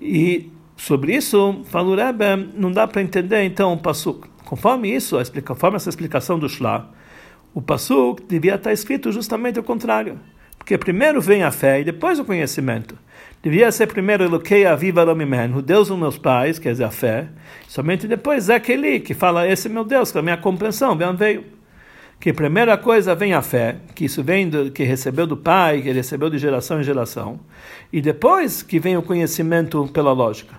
E 0.00 0.50
sobre 0.76 1.16
isso, 1.16 1.62
fala 1.64 1.88
o 1.88 1.96
Rebbe, 1.96 2.52
não 2.54 2.70
dá 2.70 2.86
para 2.86 3.02
entender 3.02 3.42
então 3.42 3.72
o 3.72 3.78
Passuk. 3.78 4.28
Conforme 4.44 4.94
isso, 4.94 5.16
conforme 5.44 5.76
essa 5.76 5.88
explicação 5.88 6.38
do 6.38 6.48
Shlah, 6.48 6.88
o 7.52 7.60
Passuk 7.60 8.22
devia 8.26 8.54
estar 8.54 8.72
escrito 8.72 9.10
justamente 9.10 9.58
o 9.58 9.62
contrário. 9.62 10.18
Porque 10.56 10.78
primeiro 10.78 11.20
vem 11.20 11.42
a 11.42 11.50
fé 11.50 11.80
e 11.80 11.84
depois 11.84 12.18
o 12.18 12.24
conhecimento. 12.24 12.96
Devia 13.42 13.70
ser 13.70 13.86
primeiro 13.86 14.24
Eloquei 14.24 14.66
Aviva 14.66 15.04
Lomimen, 15.04 15.54
o 15.54 15.62
Deus 15.62 15.88
dos 15.88 15.98
meus 15.98 16.18
pais, 16.18 16.58
quer 16.58 16.72
dizer, 16.72 16.84
a 16.84 16.90
fé. 16.90 17.28
Somente 17.68 18.08
depois 18.08 18.48
é 18.48 18.56
aquele 18.56 18.98
que 18.98 19.14
fala, 19.14 19.46
esse 19.46 19.68
é 19.68 19.70
meu 19.70 19.84
Deus, 19.84 20.10
que 20.10 20.18
é 20.18 20.20
a 20.20 20.24
minha 20.24 20.36
compreensão, 20.36 20.98
veio. 21.16 21.44
Que 22.18 22.32
primeira 22.32 22.76
coisa 22.76 23.14
vem 23.14 23.32
a 23.32 23.40
fé, 23.40 23.76
que 23.94 24.06
isso 24.06 24.24
vem 24.24 24.48
do, 24.48 24.72
que 24.72 24.82
recebeu 24.82 25.24
do 25.24 25.36
pai, 25.36 25.82
que 25.82 25.92
recebeu 25.92 26.28
de 26.28 26.36
geração 26.36 26.80
em 26.80 26.82
geração. 26.82 27.38
E 27.92 28.00
depois 28.00 28.60
que 28.60 28.80
vem 28.80 28.96
o 28.96 29.02
conhecimento 29.02 29.88
pela 29.92 30.10
lógica. 30.10 30.56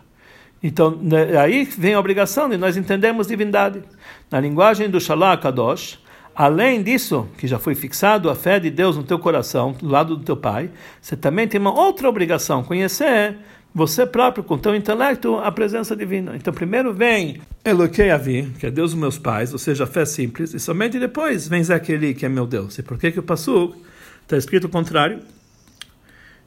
Então, 0.64 0.92
né, 0.92 1.38
aí 1.38 1.66
vem 1.66 1.94
a 1.94 2.00
obrigação 2.00 2.48
de 2.48 2.56
nós 2.56 2.78
entendermos 2.78 3.28
divindade. 3.28 3.84
Na 4.32 4.40
linguagem 4.40 4.90
do 4.90 5.02
Shalá 5.02 5.36
Kadosh, 5.36 6.00
Além 6.40 6.82
disso, 6.82 7.28
que 7.38 7.46
já 7.46 7.60
foi 7.60 7.76
fixado 7.76 8.30
a 8.30 8.34
fé 8.34 8.62
de 8.62 8.70
Deus 8.70 8.96
no 8.96 9.04
teu 9.04 9.20
coração, 9.20 9.74
do 9.74 9.90
lado 9.90 10.16
do 10.16 10.24
teu 10.24 10.38
pai, 10.38 10.72
você 11.02 11.18
também 11.18 11.46
tem 11.50 11.60
uma 11.60 11.78
outra 11.78 12.08
obrigação, 12.08 12.64
conhecer 12.64 13.36
você 13.76 14.06
próprio, 14.06 14.42
com 14.42 14.58
teu 14.58 14.74
intelecto, 14.74 15.36
a 15.36 15.52
presença 15.52 15.98
divina. 15.98 16.38
Então, 16.38 16.54
primeiro 16.54 16.94
vem 16.94 17.42
Eloquei 17.66 18.10
Avi, 18.10 18.54
que 18.58 18.66
é 18.66 18.72
Deus 18.72 18.92
dos 18.92 19.00
meus 19.02 19.18
pais, 19.18 19.52
ou 19.52 19.60
seja, 19.60 19.84
a 19.84 19.88
fé 19.88 20.06
simples, 20.06 20.54
e 20.54 20.62
somente 20.62 20.98
depois 20.98 21.46
vem 21.46 21.62
Zaqueli, 21.62 22.14
que 22.14 22.26
é 22.26 22.30
meu 22.30 22.48
Deus. 22.48 22.78
E 22.78 22.84
por 22.84 22.98
que, 22.98 23.12
que 23.12 23.20
o 23.20 23.24
Passuk 23.24 23.76
está 24.22 24.38
escrito 24.38 24.68
o 24.68 24.70
contrário? 24.70 25.20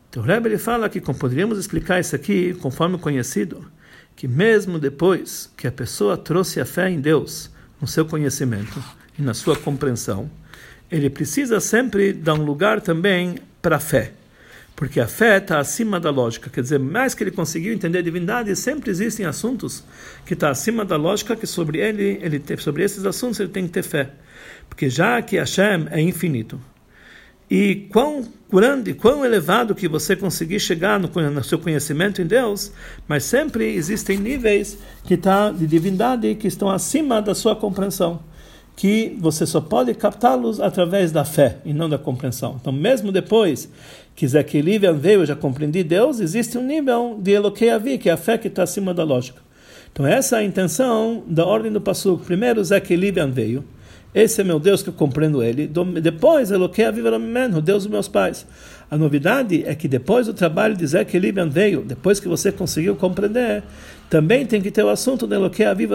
Então, 0.09 0.23
o 0.23 0.27
Rebbe 0.27 0.49
ele 0.49 0.57
fala 0.57 0.89
que 0.89 1.03
como 1.03 1.19
poderíamos 1.19 1.59
explicar 1.59 2.01
isso 2.01 2.17
aqui, 2.17 2.55
conforme 2.63 2.97
conhecido, 2.97 3.71
que 4.17 4.27
mesmo 4.27 4.79
depois 4.79 5.53
que 5.55 5.67
a 5.67 5.73
pessoa 5.73 6.17
trouxe 6.17 6.63
a 6.63 6.65
fé 6.65 6.89
em 6.89 6.99
Deus, 6.99 7.51
no 7.79 7.87
seu 7.87 8.07
conhecimento 8.07 8.83
na 9.19 9.35
sua 9.35 9.57
compreensão, 9.57 10.31
ele 10.91 11.09
precisa 11.09 11.61
sempre 11.61 12.13
dar 12.13 12.35
um 12.35 12.45
lugar 12.45 12.81
também 12.81 13.37
para 13.61 13.77
a 13.77 13.81
fé 13.81 14.13
porque 14.75 14.99
a 14.99 15.07
fé 15.07 15.39
está 15.39 15.61
acima 15.61 16.01
da 16.01 16.11
lógica. 16.11 16.51
Quer 16.51 16.63
dizer, 16.63 16.79
mais 16.79 17.15
que 17.15 17.23
ele 17.23 17.31
conseguiu 17.31 17.73
entender 17.73 17.99
a 17.99 18.03
divindade, 18.03 18.55
sempre 18.57 18.91
existem 18.91 19.25
assuntos 19.25 19.85
que 20.27 20.35
estão 20.35 20.49
tá 20.49 20.51
acima 20.51 20.85
da 20.85 20.97
lógica, 20.97 21.37
que 21.37 21.47
sobre 21.47 21.79
ele, 21.79 22.19
ele 22.21 22.39
tem, 22.39 22.57
sobre 22.57 22.83
esses 22.83 23.05
assuntos 23.05 23.39
ele 23.39 23.51
tem 23.51 23.65
que 23.65 23.73
ter 23.73 23.85
fé. 23.85 24.11
Porque 24.69 24.89
já 24.91 25.21
que 25.23 25.37
Hashem 25.37 25.87
é 25.91 26.01
infinito, 26.01 26.61
e 27.51 27.87
quão 27.93 28.27
grande, 28.51 28.95
quão 28.95 29.25
elevado 29.25 29.75
que 29.75 29.87
você 29.87 30.17
conseguir 30.17 30.59
chegar 30.59 30.99
no, 30.99 31.09
no 31.31 31.45
seu 31.45 31.59
conhecimento 31.59 32.23
em 32.23 32.27
Deus, 32.27 32.73
mas 33.07 33.25
sempre 33.25 33.77
existem 33.77 34.19
níveis 34.19 34.79
que 35.05 35.17
tá 35.17 35.51
de 35.51 35.67
divindade 35.67 36.35
que 36.35 36.49
estão 36.49 36.71
acima 36.71 37.21
da 37.21 37.35
sua 37.35 37.55
compreensão 37.55 38.21
que 38.77 39.17
você 39.21 39.47
só 39.47 39.61
pode 39.61 39.95
captá-los 39.95 40.61
através 40.61 41.13
da 41.13 41.25
fé 41.25 41.59
e 41.65 41.73
não 41.73 41.89
da 41.89 41.99
compreensão. 41.99 42.57
Então, 42.61 42.73
mesmo 42.73 43.13
depois 43.13 43.69
que 44.17 44.27
Zekelivian 44.27 44.95
veio, 44.95 45.21
eu 45.21 45.27
já 45.27 45.37
compreendi 45.37 45.83
Deus, 45.83 46.21
existe 46.21 46.59
um 46.59 46.67
nível 46.67 47.19
de 47.21 47.33
Eloquei 47.33 47.71
que 47.99 48.09
é 48.09 48.13
a 48.13 48.17
fé 48.17 48.37
que 48.39 48.49
está 48.49 48.63
acima 48.63 48.93
da 48.93 49.05
lógica. 49.05 49.41
Então, 49.93 50.07
essa 50.07 50.37
é 50.37 50.41
a 50.41 50.45
intenção 50.45 51.23
da 51.27 51.45
ordem 51.45 51.71
do 51.71 51.81
Passuk. 51.81 52.25
Primeiro, 52.25 52.65
Zekelivian 52.65 53.31
veio. 53.31 53.63
Esse 54.15 54.41
é 54.41 54.45
meu 54.45 54.59
Deus 54.59 54.83
que 54.83 54.89
eu 54.89 54.95
compreendo 54.95 55.43
ele. 55.43 55.71
Depois, 56.03 56.51
Eloquei 56.51 56.85
Aviv 56.85 57.05
o 57.07 57.61
Deus 57.61 57.85
dos 57.85 57.93
meus 57.93 58.09
pais. 58.09 58.47
A 58.93 58.99
novidade 58.99 59.65
é 59.67 59.75
que 59.75 59.89
depois 59.89 60.27
do 60.27 60.35
trabalho 60.35 60.77
de 60.77 60.87
Zé 60.87 61.03
Liban 61.15 61.49
veio, 61.49 61.81
depois 61.81 62.21
que 62.21 62.29
você 62.29 62.53
conseguiu 62.53 62.95
compreender, 62.95 63.63
também 64.11 64.45
tem 64.45 64.61
que 64.61 64.71
ter 64.71 64.83
o 64.83 64.91
assunto 64.91 65.27
de 65.27 65.35
Eloquei 65.35 65.65
Aviv 65.65 65.93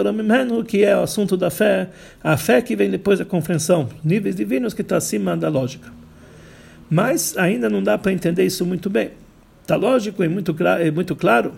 que 0.66 0.82
é 0.82 0.96
o 0.96 1.02
assunto 1.02 1.36
da 1.36 1.48
fé, 1.48 1.90
a 2.20 2.36
fé 2.36 2.60
que 2.60 2.74
vem 2.74 2.90
depois 2.90 3.20
da 3.20 3.24
compreensão, 3.24 3.88
níveis 4.02 4.34
divinos 4.34 4.74
que 4.74 4.82
está 4.82 4.96
acima 4.96 5.36
da 5.36 5.48
lógica. 5.48 5.92
Mas 6.90 7.36
ainda 7.36 7.70
não 7.70 7.84
dá 7.84 7.96
para 7.96 8.10
entender 8.10 8.44
isso 8.44 8.66
muito 8.66 8.90
bem. 8.90 9.12
Está 9.62 9.76
lógico 9.76 10.24
e 10.24 10.28
muito, 10.28 10.52
muito 10.92 11.14
claro 11.14 11.52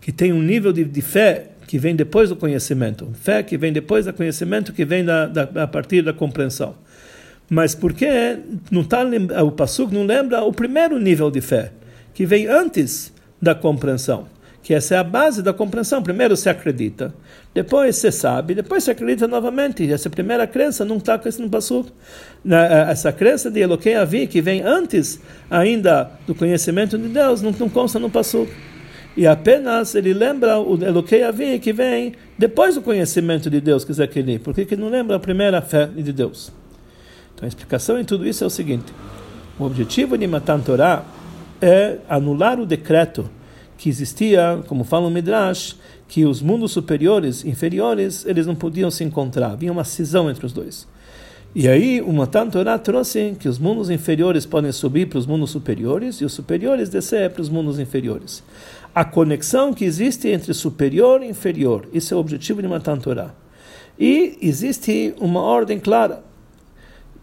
que 0.00 0.10
tem 0.10 0.32
um 0.32 0.42
nível 0.42 0.72
de, 0.72 0.82
de, 0.82 1.02
fé 1.02 1.50
que 1.68 1.78
vem 1.78 1.94
depois 1.94 2.30
do 2.30 2.34
conhecimento, 2.34 3.08
fé 3.14 3.44
que 3.44 3.56
vem 3.56 3.72
depois 3.72 4.06
do 4.06 4.12
conhecimento, 4.12 4.72
que 4.72 4.84
vem 4.84 5.04
da, 5.04 5.26
da, 5.26 5.62
a 5.62 5.68
partir 5.68 6.02
da 6.02 6.12
compreensão. 6.12 6.74
Mas 7.50 7.74
porque 7.74 8.38
não 8.70 8.82
tá, 8.82 9.02
o 9.44 9.50
Passuk 9.50 9.92
não 9.92 10.06
lembra 10.06 10.42
o 10.44 10.52
primeiro 10.52 10.98
nível 10.98 11.30
de 11.30 11.42
fé, 11.42 11.72
que 12.14 12.24
vem 12.24 12.46
antes 12.46 13.12
da 13.42 13.54
compreensão 13.54 14.26
que 14.62 14.74
essa 14.74 14.94
é 14.94 14.98
a 14.98 15.04
base 15.04 15.42
da 15.42 15.52
compreensão. 15.52 16.02
Primeiro 16.02 16.36
se 16.36 16.48
acredita, 16.48 17.14
depois 17.54 17.96
se 17.96 18.12
sabe, 18.12 18.54
depois 18.54 18.84
se 18.84 18.90
acredita 18.90 19.26
novamente. 19.26 19.90
Essa 19.90 20.10
primeira 20.10 20.46
crença 20.46 20.84
não 20.84 20.98
está 20.98 21.18
com 21.18 21.28
esse. 21.28 21.42
Eh, 21.42 22.86
essa 22.88 23.12
crença 23.12 23.50
de 23.50 23.60
Eloquei 23.60 23.94
Avi, 23.94 24.26
que 24.26 24.40
vem 24.40 24.62
antes 24.62 25.20
ainda 25.50 26.10
do 26.26 26.34
conhecimento 26.34 26.98
de 26.98 27.08
Deus, 27.08 27.42
não, 27.42 27.52
não 27.52 27.68
consta 27.68 27.98
no 27.98 28.10
Passuk. 28.10 28.50
E 29.16 29.26
apenas 29.26 29.94
ele 29.94 30.14
lembra 30.14 30.58
o 30.58 30.80
Eloquei 30.82 31.24
Avi, 31.24 31.58
que 31.58 31.72
vem 31.72 32.12
depois 32.38 32.74
do 32.74 32.82
conhecimento 32.82 33.50
de 33.50 33.60
Deus, 33.60 33.84
que 33.84 34.00
é 34.00 34.04
aquele. 34.04 34.38
Por 34.38 34.54
que 34.54 34.76
não 34.76 34.88
lembra 34.88 35.16
a 35.16 35.20
primeira 35.20 35.60
fé 35.60 35.86
de 35.86 36.12
Deus? 36.12 36.59
Então 37.40 37.46
a 37.46 37.48
explicação 37.48 37.98
em 37.98 38.04
tudo 38.04 38.28
isso 38.28 38.44
é 38.44 38.46
o 38.46 38.50
seguinte: 38.50 38.92
o 39.58 39.64
objetivo 39.64 40.18
de 40.18 40.26
Matan 40.26 40.60
Torah 40.60 41.04
é 41.60 41.96
anular 42.06 42.60
o 42.60 42.66
decreto 42.66 43.30
que 43.78 43.88
existia, 43.88 44.62
como 44.66 44.84
fala 44.84 45.06
o 45.06 45.10
Midrash, 45.10 45.74
que 46.06 46.26
os 46.26 46.42
mundos 46.42 46.72
superiores 46.72 47.42
e 47.42 47.48
inferiores 47.48 48.26
eles 48.26 48.46
não 48.46 48.54
podiam 48.54 48.90
se 48.90 49.02
encontrar, 49.02 49.52
havia 49.52 49.72
uma 49.72 49.84
cisão 49.84 50.30
entre 50.30 50.44
os 50.44 50.52
dois. 50.52 50.86
E 51.54 51.66
aí 51.66 52.00
o 52.02 52.12
Matan 52.12 52.48
Torah 52.48 52.78
trouxe 52.78 53.34
que 53.40 53.48
os 53.48 53.58
mundos 53.58 53.88
inferiores 53.88 54.44
podem 54.44 54.70
subir 54.70 55.08
para 55.08 55.18
os 55.18 55.26
mundos 55.26 55.50
superiores 55.50 56.16
e 56.20 56.24
os 56.26 56.32
superiores 56.32 56.90
descer 56.90 57.30
para 57.30 57.40
os 57.40 57.48
mundos 57.48 57.78
inferiores. 57.80 58.44
A 58.94 59.04
conexão 59.04 59.72
que 59.72 59.84
existe 59.84 60.28
entre 60.28 60.52
superior 60.52 61.22
e 61.22 61.26
inferior, 61.26 61.88
isso 61.92 62.12
é 62.12 62.16
o 62.16 62.20
objetivo 62.20 62.60
de 62.60 62.68
Matan 62.68 62.98
Torah. 62.98 63.34
E 63.98 64.38
existe 64.42 65.14
uma 65.18 65.40
ordem 65.40 65.80
clara. 65.80 66.29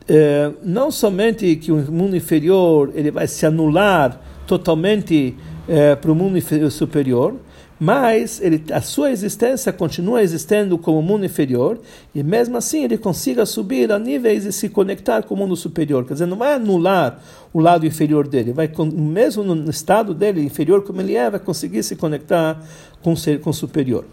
É, 0.10 0.52
não 0.64 0.90
somente 0.90 1.56
que 1.58 1.72
o 1.72 1.92
mundo 1.92 2.16
inferior 2.16 2.92
ele 2.96 3.12
vai 3.12 3.28
se 3.28 3.46
anular 3.46 4.22
totalmente 4.46 5.36
é, 5.68 5.96
para 5.96 6.12
o 6.12 6.16
mundo 6.16 6.40
superior, 6.72 7.36
mas 7.80 8.42
ele, 8.42 8.64
a 8.72 8.82
sua 8.82 9.12
existência 9.12 9.72
continua 9.72 10.24
existendo 10.24 10.78
como 10.78 11.02
mundo 11.02 11.26
inferior, 11.26 11.80
e 12.16 12.24
mesmo 12.24 12.58
assim 12.58 12.84
ele 12.84 12.98
consiga 12.98 13.46
subir 13.46 13.92
a 13.92 14.00
níveis 14.00 14.46
e 14.46 14.52
se 14.52 14.68
conectar 14.68 15.22
com 15.24 15.36
o 15.36 15.38
mundo 15.38 15.56
superior. 15.56 16.06
Quer 16.06 16.14
dizer, 16.14 16.26
não 16.26 16.38
vai 16.38 16.54
anular 16.54 17.22
o 17.54 17.60
lado 17.60 17.86
inferior 17.86 18.28
dele, 18.28 18.52
vai 18.52 18.72
mesmo 18.94 19.44
no 19.44 19.70
estado 19.70 20.14
dele 20.14 20.42
inferior 20.42 20.84
como 20.84 21.02
ele 21.02 21.16
é, 21.16 21.30
vai 21.30 21.40
conseguir 21.40 21.84
se 21.84 21.96
conectar 21.96 22.64
com, 23.04 23.14
com 23.42 23.50
o 23.50 23.54
superior. 23.54 24.06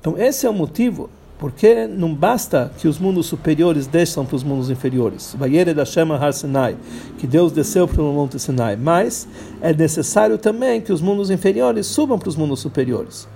Então 0.00 0.16
esse 0.16 0.46
é 0.46 0.50
o 0.50 0.54
motivo 0.54 1.10
porque 1.42 1.88
não 1.88 2.14
basta 2.14 2.70
que 2.78 2.86
os 2.86 3.00
mundos 3.00 3.26
superiores 3.26 3.88
desçam 3.88 4.24
para 4.24 4.36
os 4.36 4.44
mundos 4.44 4.70
inferiores. 4.70 5.34
Vayere 5.36 5.74
da 5.74 5.84
Shema 5.84 6.14
Har 6.14 6.32
Sinai, 6.32 6.76
que 7.18 7.26
Deus 7.26 7.50
desceu 7.50 7.88
para 7.88 8.00
o 8.00 8.12
Monte 8.12 8.38
Sinai. 8.38 8.76
Mas 8.76 9.26
é 9.60 9.74
necessário 9.74 10.38
também 10.38 10.80
que 10.80 10.92
os 10.92 11.00
mundos 11.00 11.30
inferiores 11.30 11.88
subam 11.88 12.16
para 12.16 12.28
os 12.28 12.36
mundos 12.36 12.60
superiores. 12.60 13.26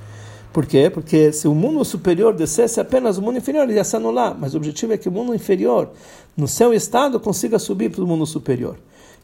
Por 0.53 0.67
quê? 0.67 0.89
Porque 0.89 1.33
se 1.33 1.49
o 1.49 1.55
mundo 1.55 1.85
superior 1.85 2.33
descesse 2.33 2.79
apenas 2.79 3.19
o 3.19 3.23
mundo 3.23 3.39
inferior, 3.39 3.65
ele 3.65 3.75
ia 3.75 3.83
se 3.83 3.97
anular. 3.97 4.37
Mas 4.39 4.55
o 4.55 4.59
objetivo 4.59 4.93
é 4.93 4.97
que 4.97 5.09
o 5.09 5.13
mundo 5.13 5.35
inferior, 5.35 5.91
no 6.37 6.47
seu 6.47 6.73
estado, 6.73 7.19
consiga 7.19 7.59
subir 7.59 7.91
para 7.91 8.05
o 8.05 8.07
mundo 8.07 8.25
superior. 8.25 8.77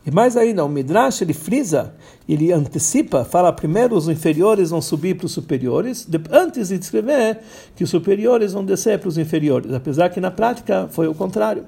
E 0.05 0.11
mais 0.11 0.37
ainda, 0.37 0.65
o 0.65 0.69
Midrash 0.69 1.23
ele 1.23 1.33
frisa, 1.33 1.95
ele 2.29 2.53
antecipa, 2.53 3.25
fala 3.25 3.53
primeiro 3.53 3.95
os 3.95 4.09
inferiores 4.09 4.71
vão 4.71 4.83
subir 4.83 5.17
para 5.17 5.27
os 5.27 5.33
superiores, 5.33 6.09
antes 6.31 6.69
de 6.69 6.79
descrever 6.79 7.39
que 7.77 7.85
os 7.85 7.91
superiores 7.91 8.53
vão 8.53 8.65
descer 8.65 8.99
para 8.99 9.09
os 9.09 9.17
inferiores, 9.17 9.73
apesar 9.73 10.09
que 10.09 10.21
na 10.21 10.31
prática 10.31 10.89
foi 10.91 11.07
o 11.07 11.15
contrário. 11.15 11.67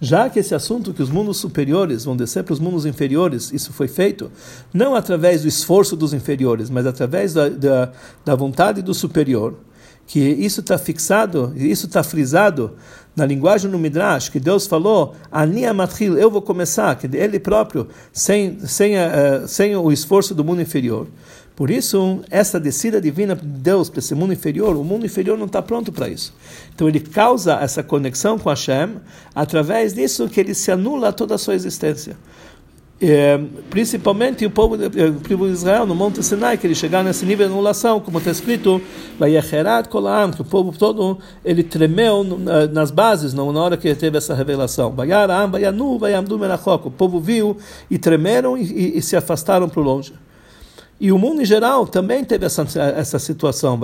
Já 0.00 0.28
que 0.28 0.38
esse 0.38 0.54
assunto 0.54 0.92
que 0.92 1.02
os 1.02 1.08
mundos 1.08 1.38
superiores 1.38 2.04
vão 2.04 2.14
descer 2.14 2.44
para 2.44 2.52
os 2.52 2.60
mundos 2.60 2.84
inferiores, 2.84 3.50
isso 3.52 3.72
foi 3.72 3.88
feito 3.88 4.30
não 4.72 4.94
através 4.94 5.42
do 5.42 5.48
esforço 5.48 5.96
dos 5.96 6.12
inferiores, 6.12 6.68
mas 6.68 6.86
através 6.86 7.32
da, 7.32 7.48
da, 7.48 7.92
da 8.24 8.34
vontade 8.34 8.82
do 8.82 8.92
superior, 8.92 9.54
que 10.06 10.20
isso 10.20 10.60
está 10.60 10.78
fixado, 10.78 11.52
isso 11.56 11.86
está 11.86 12.02
frisado 12.02 12.76
na 13.16 13.24
linguagem 13.24 13.70
do 13.70 13.78
Midrash, 13.78 14.28
que 14.28 14.38
Deus 14.38 14.66
falou, 14.66 15.16
Ania 15.32 15.72
Matril, 15.72 16.18
eu 16.18 16.30
vou 16.30 16.42
começar, 16.42 16.94
que 16.96 17.08
ele 17.16 17.40
próprio, 17.40 17.88
sem, 18.12 18.60
sem, 18.60 18.94
uh, 18.96 19.48
sem 19.48 19.74
o 19.74 19.90
esforço 19.90 20.34
do 20.34 20.44
mundo 20.44 20.60
inferior. 20.60 21.06
Por 21.56 21.70
isso, 21.70 22.20
essa 22.30 22.60
descida 22.60 23.00
divina 23.00 23.34
de 23.34 23.46
Deus 23.46 23.88
para 23.88 24.00
esse 24.00 24.14
mundo 24.14 24.34
inferior, 24.34 24.76
o 24.76 24.84
mundo 24.84 25.06
inferior 25.06 25.38
não 25.38 25.46
está 25.46 25.62
pronto 25.62 25.90
para 25.90 26.06
isso. 26.06 26.34
Então, 26.74 26.86
ele 26.86 27.00
causa 27.00 27.54
essa 27.54 27.82
conexão 27.82 28.38
com 28.38 28.50
Hashem, 28.50 28.96
através 29.34 29.94
disso 29.94 30.28
que 30.28 30.38
ele 30.38 30.52
se 30.52 30.70
anula 30.70 31.10
toda 31.10 31.34
a 31.34 31.38
sua 31.38 31.54
existência. 31.54 32.14
É, 32.98 33.38
principalmente 33.68 34.46
o 34.46 34.50
povo, 34.50 34.74
é, 34.74 35.08
o 35.08 35.20
povo 35.20 35.46
de 35.46 35.52
Israel 35.52 35.84
no 35.84 35.94
Monte 35.94 36.22
Sinai, 36.22 36.56
que 36.56 36.66
ele 36.66 36.74
chegar 36.74 37.04
nesse 37.04 37.26
nível 37.26 37.46
de 37.46 37.52
anulação, 37.52 38.00
como 38.00 38.16
está 38.16 38.30
escrito, 38.30 38.80
que 39.18 40.40
o 40.40 40.44
povo 40.44 40.76
todo 40.78 41.18
ele 41.44 41.62
tremeu 41.62 42.24
nas 42.72 42.90
bases 42.90 43.34
na 43.34 43.42
hora 43.42 43.76
que 43.76 43.88
ele 43.88 43.96
teve 43.96 44.16
essa 44.16 44.34
revelação. 44.34 44.94
O 46.84 46.90
povo 46.90 47.20
viu 47.20 47.58
e 47.90 47.98
tremeram 47.98 48.56
e, 48.56 48.96
e 48.96 49.02
se 49.02 49.14
afastaram 49.14 49.68
para 49.68 49.82
longe. 49.82 50.14
E 50.98 51.12
o 51.12 51.18
mundo 51.18 51.42
em 51.42 51.44
geral 51.44 51.86
também 51.86 52.24
teve 52.24 52.46
essa, 52.46 52.66
essa 52.96 53.18
situação. 53.18 53.78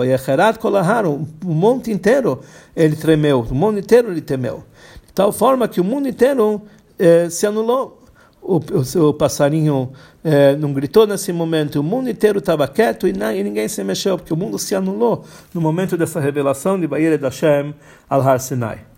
O 1.45 1.53
monte 1.53 1.91
inteiro 1.91 2.39
ele 2.75 2.95
tremeu, 2.95 3.45
o 3.47 3.53
mundo 3.53 3.77
inteiro 3.77 4.09
ele 4.09 4.21
temeu. 4.21 4.63
De 5.05 5.13
tal 5.13 5.31
forma 5.31 5.67
que 5.67 5.79
o 5.79 5.83
mundo 5.83 6.07
inteiro 6.07 6.63
eh, 6.97 7.29
se 7.29 7.45
anulou 7.45 8.02
o, 8.43 8.57
o, 8.57 9.09
o 9.09 9.13
passarinho 9.13 9.91
é, 10.23 10.55
não 10.55 10.73
gritou 10.73 11.07
nesse 11.07 11.31
momento, 11.31 11.79
o 11.79 11.83
mundo 11.83 12.09
inteiro 12.09 12.39
estava 12.39 12.67
quieto 12.67 13.07
e, 13.07 13.11
e, 13.11 13.43
ninguém 13.43 13.67
se 13.67 13.83
mexeu, 13.83 14.17
porque 14.17 14.33
o 14.33 14.37
mundo 14.37 14.59
se 14.59 14.75
anulou 14.75 15.23
no 15.53 15.61
momento 15.61 15.97
dessa 15.97 16.19
revelação 16.19 16.79
de 16.79 16.85
Bayer 16.85 17.17
da 17.17 17.29
Hashem 17.29 17.73
al 18.09 18.21
Har 18.21 18.39
Sinai. 18.39 18.92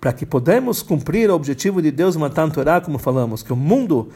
Para 0.00 0.12
que 0.12 0.26
podemos 0.26 0.82
cumprir 0.82 1.30
o 1.30 1.34
objetivo 1.34 1.80
de 1.80 1.90
Deus 1.90 2.16
Matan 2.16 2.50
Torá, 2.50 2.80
como 2.80 2.98
falamos, 2.98 3.42
que 3.42 3.52
o 3.52 3.56
mundo, 3.56 4.08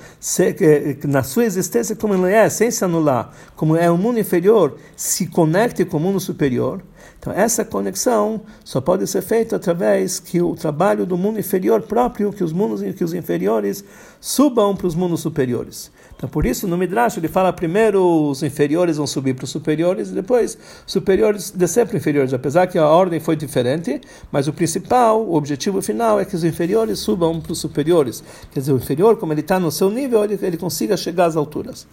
na 1.06 1.22
sua 1.22 1.44
existência 1.44 1.94
como 1.94 2.14
ele 2.14 2.32
é, 2.32 2.48
sem 2.48 2.70
se 2.70 2.84
anular, 2.84 3.32
como 3.54 3.76
é 3.76 3.90
um 3.90 3.96
mundo 3.96 4.18
inferior, 4.18 4.76
se 4.96 5.26
conecte 5.26 5.84
com 5.84 5.96
o 5.96 6.00
mundo 6.00 6.20
superior. 6.20 6.82
Então, 7.18 7.32
essa 7.32 7.64
conexão 7.64 8.42
só 8.64 8.80
pode 8.80 9.06
ser 9.06 9.22
feita 9.22 9.56
através 9.56 10.20
que 10.20 10.40
o 10.40 10.54
trabalho 10.54 11.06
do 11.06 11.16
mundo 11.16 11.40
inferior 11.40 11.82
próprio, 11.82 12.32
que 12.32 12.44
os 12.44 12.52
mundos 12.52 12.82
que 12.94 13.04
os 13.04 13.14
inferiores 13.14 13.84
subam 14.20 14.76
para 14.76 14.86
os 14.86 14.94
mundos 14.94 15.20
superiores. 15.20 15.90
Então, 16.16 16.28
por 16.28 16.46
isso, 16.46 16.66
no 16.66 16.78
Midrash, 16.78 17.18
ele 17.18 17.28
fala 17.28 17.52
primeiro 17.52 18.30
os 18.30 18.42
inferiores 18.42 18.96
vão 18.96 19.06
subir 19.06 19.34
para 19.34 19.44
os 19.44 19.50
superiores 19.50 20.08
e 20.08 20.12
depois 20.12 20.56
superiores 20.86 21.50
descer 21.50 21.86
para 21.86 21.98
inferiores. 21.98 22.32
Apesar 22.32 22.66
que 22.66 22.78
a 22.78 22.86
ordem 22.86 23.20
foi 23.20 23.36
diferente, 23.36 24.00
mas 24.32 24.48
o 24.48 24.52
principal, 24.52 25.22
o 25.22 25.34
objetivo 25.34 25.82
final 25.82 26.18
é 26.18 26.24
que 26.24 26.34
os 26.34 26.42
inferiores 26.42 27.00
subam 27.00 27.38
para 27.38 27.52
os 27.52 27.58
superiores. 27.58 28.24
Quer 28.50 28.60
dizer, 28.60 28.72
o 28.72 28.76
inferior, 28.76 29.18
como 29.18 29.32
ele 29.34 29.42
está 29.42 29.60
no 29.60 29.70
seu 29.70 29.90
nível, 29.90 30.24
ele, 30.24 30.38
ele 30.40 30.56
consiga 30.56 30.96
chegar 30.96 31.26
às 31.26 31.36
alturas. 31.36 31.86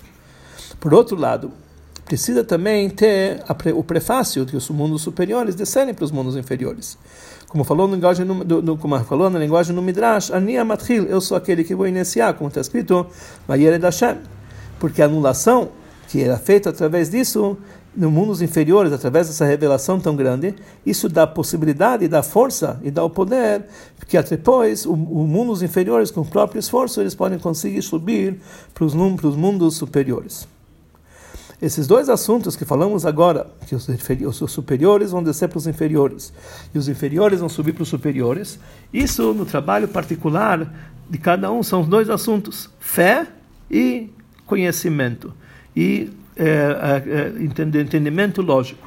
Por 0.79 0.93
outro 0.93 1.17
lado, 1.17 1.51
precisa 2.05 2.45
também 2.45 2.89
ter 2.89 3.43
o 3.75 3.83
prefácio 3.83 4.45
que 4.45 4.55
os 4.55 4.69
mundos 4.69 5.01
superiores 5.01 5.53
descerem 5.53 5.93
para 5.93 6.05
os 6.05 6.11
mundos 6.11 6.37
inferiores. 6.37 6.97
Como 7.53 7.63
falou, 7.63 7.87
na 7.87 7.93
linguagem 7.93 8.25
no, 8.25 8.43
do, 8.43 8.61
do, 8.63 8.77
como 8.77 8.99
falou 9.03 9.29
na 9.29 9.37
linguagem 9.37 9.75
no 9.75 9.81
Midrash, 9.83 10.31
Ania 10.31 10.65
Matril, 10.65 11.05
eu 11.05 11.21
sou 11.21 11.37
aquele 11.37 11.63
que 11.63 11.75
vou 11.75 11.85
iniciar, 11.85 12.33
como 12.33 12.47
está 12.47 12.59
escrito, 12.59 13.05
Vayered 13.47 13.85
Hashem. 13.85 14.17
Porque 14.79 15.03
a 15.03 15.05
anulação 15.05 15.69
que 16.07 16.23
era 16.23 16.35
feita 16.35 16.71
através 16.71 17.11
disso, 17.11 17.55
no 17.95 18.09
mundos 18.09 18.41
inferiores, 18.41 18.91
através 18.91 19.27
dessa 19.27 19.45
revelação 19.45 19.99
tão 19.99 20.15
grande, 20.15 20.55
isso 20.83 21.07
dá 21.07 21.27
possibilidade, 21.27 22.07
dá 22.07 22.23
força 22.23 22.79
e 22.81 22.89
dá 22.89 23.03
o 23.03 23.09
poder, 23.11 23.67
que 24.07 24.19
depois, 24.23 24.87
os 24.87 24.97
mundos 24.97 25.61
inferiores, 25.61 26.09
com 26.09 26.21
o 26.21 26.25
próprio 26.25 26.59
esforço, 26.59 27.01
eles 27.01 27.13
podem 27.13 27.37
conseguir 27.37 27.83
subir 27.83 28.39
para 28.73 28.83
os 28.83 28.95
mundos 28.95 29.75
superiores. 29.75 30.47
Esses 31.63 31.87
dois 31.87 32.09
assuntos 32.09 32.57
que 32.57 32.65
falamos 32.65 33.05
agora, 33.05 33.47
que 33.65 33.73
os, 33.73 33.87
os 34.41 34.51
superiores 34.51 35.11
vão 35.11 35.23
descer 35.23 35.47
para 35.47 35.57
os 35.57 35.65
inferiores 35.65 36.33
e 36.75 36.77
os 36.77 36.89
inferiores 36.89 37.39
vão 37.39 37.47
subir 37.47 37.71
para 37.71 37.83
os 37.83 37.87
superiores, 37.87 38.59
isso 38.93 39.33
no 39.33 39.45
trabalho 39.45 39.87
particular 39.87 40.69
de 41.09 41.17
cada 41.17 41.49
um 41.49 41.63
são 41.63 41.79
os 41.79 41.87
dois 41.87 42.09
assuntos: 42.09 42.69
fé 42.81 43.27
e 43.71 44.09
conhecimento 44.45 45.33
e 45.73 46.11
é, 46.35 47.31
é, 47.31 47.79
entendimento 47.81 48.41
lógico. 48.41 48.85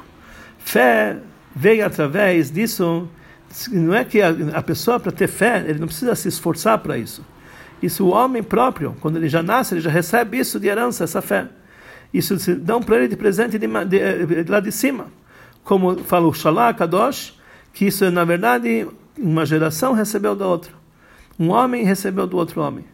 Fé 0.59 1.17
veio 1.55 1.83
através 1.83 2.51
disso. 2.51 3.09
Não 3.71 3.95
é 3.95 4.05
que 4.05 4.21
a, 4.21 4.29
a 4.53 4.61
pessoa 4.61 4.99
para 4.99 5.11
ter 5.11 5.27
fé 5.27 5.65
ele 5.67 5.79
não 5.79 5.87
precisa 5.87 6.13
se 6.13 6.27
esforçar 6.27 6.77
para 6.77 6.95
isso. 6.95 7.25
Isso 7.81 8.05
o 8.05 8.09
homem 8.09 8.43
próprio, 8.43 8.95
quando 8.99 9.15
ele 9.15 9.29
já 9.29 9.41
nasce, 9.41 9.73
ele 9.73 9.81
já 9.81 9.89
recebe 9.89 10.37
isso 10.37 10.59
de 10.59 10.67
herança, 10.67 11.03
essa 11.03 11.23
fé. 11.23 11.47
Isso 12.17 12.39
se 12.39 12.55
dão 12.55 12.81
para 12.81 12.97
ele 12.97 13.07
de 13.07 13.15
presente 13.15 13.59
de, 13.59 13.67
de, 13.67 14.43
de, 14.43 14.51
lá 14.51 14.59
de 14.59 14.71
cima. 14.71 15.07
Como 15.63 15.97
fala 16.03 16.27
o 16.27 16.73
Kadosh, 16.73 17.37
que 17.73 17.85
isso 17.85 18.09
na 18.09 18.23
verdade 18.25 18.87
uma 19.17 19.45
geração 19.45 19.93
recebeu 19.93 20.35
da 20.35 20.47
outra. 20.47 20.71
Um 21.39 21.49
homem 21.49 21.83
recebeu 21.83 22.25
do 22.25 22.37
outro 22.37 22.61
homem. 22.61 22.85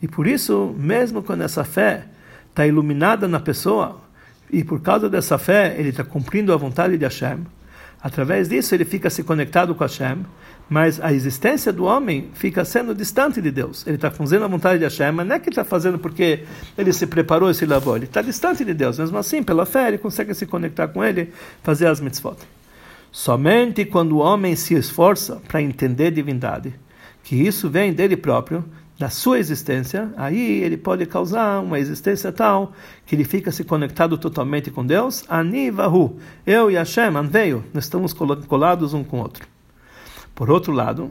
E 0.00 0.06
por 0.06 0.26
isso, 0.26 0.74
mesmo 0.78 1.22
quando 1.22 1.42
essa 1.42 1.64
fé 1.64 2.04
está 2.50 2.66
iluminada 2.66 3.26
na 3.26 3.40
pessoa, 3.40 4.00
e 4.50 4.62
por 4.62 4.80
causa 4.80 5.10
dessa 5.10 5.38
fé 5.38 5.74
ele 5.76 5.88
está 5.88 6.04
cumprindo 6.04 6.52
a 6.52 6.56
vontade 6.56 6.96
de 6.96 7.04
Hashem, 7.04 7.44
através 8.00 8.48
disso 8.48 8.74
ele 8.74 8.84
fica 8.84 9.10
se 9.10 9.24
conectado 9.24 9.74
com 9.74 9.82
Hashem, 9.82 10.24
mas 10.68 11.00
a 11.00 11.12
existência 11.12 11.72
do 11.72 11.84
homem 11.84 12.30
fica 12.34 12.64
sendo 12.64 12.94
distante 12.94 13.40
de 13.40 13.50
Deus. 13.50 13.86
Ele 13.86 13.96
está 13.96 14.10
fazendo 14.10 14.44
a 14.44 14.48
vontade 14.48 14.78
de 14.78 14.84
Hashem, 14.84 15.12
mas 15.12 15.26
não 15.26 15.36
é 15.36 15.38
que 15.38 15.48
ele 15.48 15.52
está 15.52 15.64
fazendo 15.64 15.98
porque 15.98 16.44
ele 16.76 16.92
se 16.92 17.06
preparou 17.06 17.50
e 17.50 17.54
se 17.54 17.64
lavou. 17.64 17.96
Ele 17.96 18.04
está 18.04 18.20
distante 18.20 18.64
de 18.64 18.74
Deus. 18.74 18.98
Mesmo 18.98 19.16
assim, 19.16 19.42
pela 19.42 19.64
fé, 19.64 19.88
ele 19.88 19.98
consegue 19.98 20.34
se 20.34 20.46
conectar 20.46 20.88
com 20.88 21.02
ele, 21.02 21.32
fazer 21.62 21.86
as 21.86 22.00
mitzvot. 22.00 22.36
Somente 23.10 23.86
quando 23.86 24.12
o 24.12 24.18
homem 24.18 24.54
se 24.54 24.74
esforça 24.74 25.40
para 25.48 25.62
entender 25.62 26.10
divindade, 26.10 26.74
que 27.24 27.34
isso 27.34 27.70
vem 27.70 27.92
dele 27.92 28.16
próprio, 28.16 28.62
da 28.98 29.08
sua 29.08 29.38
existência, 29.38 30.12
aí 30.16 30.62
ele 30.62 30.76
pode 30.76 31.06
causar 31.06 31.60
uma 31.60 31.78
existência 31.78 32.32
tal 32.32 32.72
que 33.06 33.14
ele 33.14 33.24
fica 33.24 33.52
se 33.52 33.64
conectado 33.64 34.18
totalmente 34.18 34.70
com 34.70 34.84
Deus. 34.84 35.24
Anivahu, 35.28 36.18
eu 36.44 36.70
e 36.70 36.74
Hashem, 36.74 37.16
Anveio, 37.16 37.64
nós 37.72 37.84
estamos 37.84 38.12
colados 38.12 38.92
um 38.92 39.04
com 39.04 39.18
o 39.18 39.20
outro. 39.20 39.57
Por 40.38 40.50
outro 40.50 40.72
lado, 40.72 41.10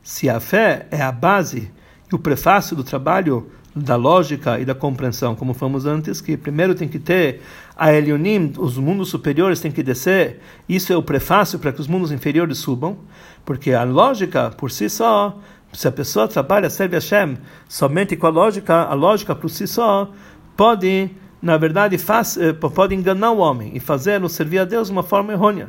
se 0.00 0.30
a 0.30 0.38
fé 0.38 0.86
é 0.92 1.02
a 1.02 1.10
base 1.10 1.72
e 2.08 2.14
o 2.14 2.18
prefácio 2.20 2.76
do 2.76 2.84
trabalho 2.84 3.50
da 3.74 3.96
lógica 3.96 4.60
e 4.60 4.64
da 4.64 4.76
compreensão, 4.76 5.34
como 5.34 5.54
falamos 5.54 5.86
antes, 5.86 6.20
que 6.20 6.36
primeiro 6.36 6.72
tem 6.72 6.86
que 6.86 7.00
ter 7.00 7.42
a 7.76 7.92
Elionim, 7.92 8.52
os 8.58 8.78
mundos 8.78 9.08
superiores 9.08 9.58
têm 9.58 9.72
que 9.72 9.82
descer, 9.82 10.38
isso 10.68 10.92
é 10.92 10.96
o 10.96 11.02
prefácio 11.02 11.58
para 11.58 11.72
que 11.72 11.80
os 11.80 11.88
mundos 11.88 12.12
inferiores 12.12 12.58
subam, 12.58 12.96
porque 13.44 13.72
a 13.72 13.82
lógica 13.82 14.50
por 14.50 14.70
si 14.70 14.88
só, 14.88 15.36
se 15.72 15.88
a 15.88 15.90
pessoa 15.90 16.28
trabalha, 16.28 16.70
serve 16.70 16.94
a 16.94 17.00
Hashem 17.00 17.38
somente 17.68 18.14
com 18.14 18.28
a 18.28 18.30
lógica, 18.30 18.84
a 18.84 18.94
lógica 18.94 19.34
por 19.34 19.50
si 19.50 19.66
só 19.66 20.12
pode, 20.56 21.10
na 21.42 21.56
verdade, 21.56 21.98
faz, 21.98 22.36
eh, 22.36 22.52
pode 22.52 22.94
enganar 22.94 23.32
o 23.32 23.38
homem 23.38 23.72
e 23.74 23.80
fazer-no 23.80 24.28
servir 24.28 24.60
a 24.60 24.64
Deus 24.64 24.86
de 24.86 24.92
uma 24.92 25.02
forma 25.02 25.32
errônea 25.32 25.68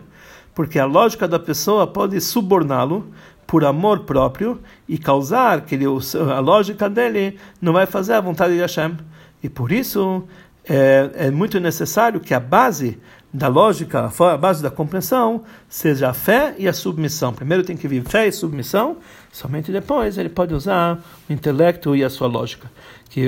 porque 0.53 0.79
a 0.79 0.85
lógica 0.85 1.27
da 1.27 1.39
pessoa 1.39 1.87
pode 1.87 2.19
suborná-lo 2.19 3.05
por 3.47 3.65
amor 3.65 4.01
próprio 4.01 4.59
e 4.87 4.97
causar 4.97 5.61
que 5.61 5.75
ele, 5.75 5.85
a 5.85 6.39
lógica 6.39 6.89
dele 6.89 7.37
não 7.61 7.73
vai 7.73 7.85
fazer 7.85 8.13
a 8.13 8.21
vontade 8.21 8.53
de 8.53 8.61
Hashem. 8.61 8.97
E 9.43 9.49
por 9.49 9.71
isso 9.71 10.23
é, 10.63 11.09
é 11.15 11.31
muito 11.31 11.59
necessário 11.59 12.19
que 12.19 12.33
a 12.33 12.39
base 12.39 12.97
da 13.33 13.47
lógica, 13.47 14.11
a 14.19 14.37
base 14.37 14.61
da 14.61 14.69
compreensão, 14.69 15.43
seja 15.69 16.09
a 16.09 16.13
fé 16.13 16.53
e 16.57 16.67
a 16.67 16.73
submissão. 16.73 17.33
Primeiro 17.33 17.63
tem 17.63 17.77
que 17.77 17.87
vir 17.87 18.03
fé 18.03 18.27
e 18.27 18.31
submissão, 18.31 18.97
somente 19.31 19.71
depois 19.71 20.17
ele 20.17 20.29
pode 20.29 20.53
usar 20.53 20.99
o 21.29 21.33
intelecto 21.33 21.95
e 21.95 22.03
a 22.03 22.09
sua 22.09 22.27
lógica. 22.27 22.69
Que, 23.09 23.27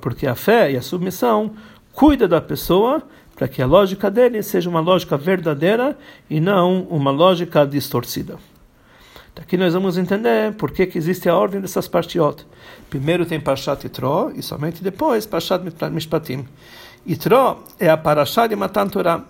porque 0.00 0.26
a 0.26 0.34
fé 0.34 0.72
e 0.72 0.76
a 0.76 0.82
submissão 0.82 1.52
cuida 1.92 2.26
da 2.26 2.40
pessoa 2.40 3.02
para 3.34 3.48
que 3.48 3.60
a 3.60 3.66
lógica 3.66 4.10
dele 4.10 4.42
seja 4.42 4.70
uma 4.70 4.80
lógica 4.80 5.16
verdadeira 5.16 5.96
e 6.28 6.40
não 6.40 6.82
uma 6.90 7.10
lógica 7.10 7.66
distorcida. 7.66 8.38
Aqui 9.36 9.56
nós 9.56 9.74
vamos 9.74 9.98
entender 9.98 10.54
por 10.54 10.70
que, 10.70 10.86
que 10.86 10.96
existe 10.96 11.28
a 11.28 11.36
ordem 11.36 11.60
dessas 11.60 11.88
partiot. 11.88 12.46
Primeiro 12.88 13.26
tem 13.26 13.40
Parshat 13.40 13.84
Yitro 13.84 14.32
e 14.36 14.42
somente 14.42 14.82
depois 14.82 15.26
Parshat 15.26 15.60
Mishpatim. 15.90 16.46
Yitro 17.06 17.58
é 17.80 17.90
a 17.90 17.96
Parashat 17.96 18.48
de 18.48 18.56
Matan 18.56 18.88
Torah, 18.88 19.24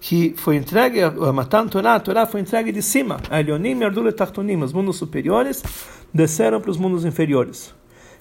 que 0.00 0.34
foi 0.36 0.56
entregue, 0.56 1.02
a 1.02 1.32
Matan 1.32 1.68
Torah, 1.68 1.94
a 1.94 2.00
Torah 2.00 2.26
foi 2.26 2.40
entregue 2.40 2.72
de 2.72 2.82
cima. 2.82 3.18
A 3.30 3.38
Elionim 3.38 3.78
e 3.78 3.84
Ardule 3.84 4.12
Tachtonim, 4.12 4.60
os 4.62 4.72
mundos 4.72 4.96
superiores, 4.96 5.62
desceram 6.12 6.60
para 6.60 6.70
os 6.70 6.76
mundos 6.76 7.04
inferiores. 7.04 7.72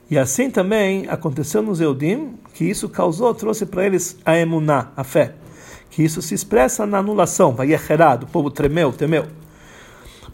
E 0.09 0.17
assim 0.17 0.49
também 0.49 1.07
aconteceu 1.07 1.61
nos 1.61 1.79
Eudim, 1.79 2.33
que 2.53 2.65
isso 2.65 2.89
causou, 2.89 3.33
trouxe 3.33 3.65
para 3.65 3.85
eles 3.85 4.17
a 4.25 4.37
emuná, 4.37 4.91
a 4.97 5.03
fé. 5.03 5.35
Que 5.91 6.03
isso 6.03 6.21
se 6.21 6.33
expressa 6.33 6.85
na 6.85 6.97
anulação, 6.97 7.53
vai 7.53 7.71
errado, 7.71 8.23
o 8.23 8.27
povo 8.27 8.49
tremeu, 8.49 8.91
temeu. 8.91 9.25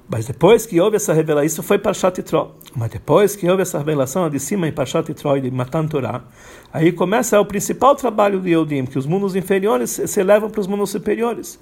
Mas 0.08 0.28
depois 0.28 0.66
que 0.66 0.80
houve 0.80 0.98
essa 0.98 1.14
revelação, 1.14 1.46
isso 1.46 1.64
foi 1.64 1.78
para 1.80 1.92
Yitro. 1.92 2.52
Mas 2.76 2.92
depois 2.92 3.36
que 3.36 3.50
houve 3.50 3.64
essa 3.64 3.80
revelação 3.80 4.30
de 4.30 4.40
cima 4.40 4.68
em 4.68 4.72
Parshat 4.72 5.10
e 5.10 5.42
de 5.42 5.52
Matan 5.52 5.88
Torah, 5.88 6.24
aí 6.72 6.92
começa 6.92 7.40
o 7.40 7.46
principal 7.46 7.96
trabalho 7.96 8.40
de 8.40 8.52
Eudim, 8.52 8.86
que 8.86 9.00
os 9.00 9.06
mundos 9.06 9.36
inferiores 9.36 10.00
se 10.06 10.20
elevam 10.20 10.50
para 10.50 10.62
os 10.62 10.68
mundos 10.68 10.92
superiores. 10.92 11.60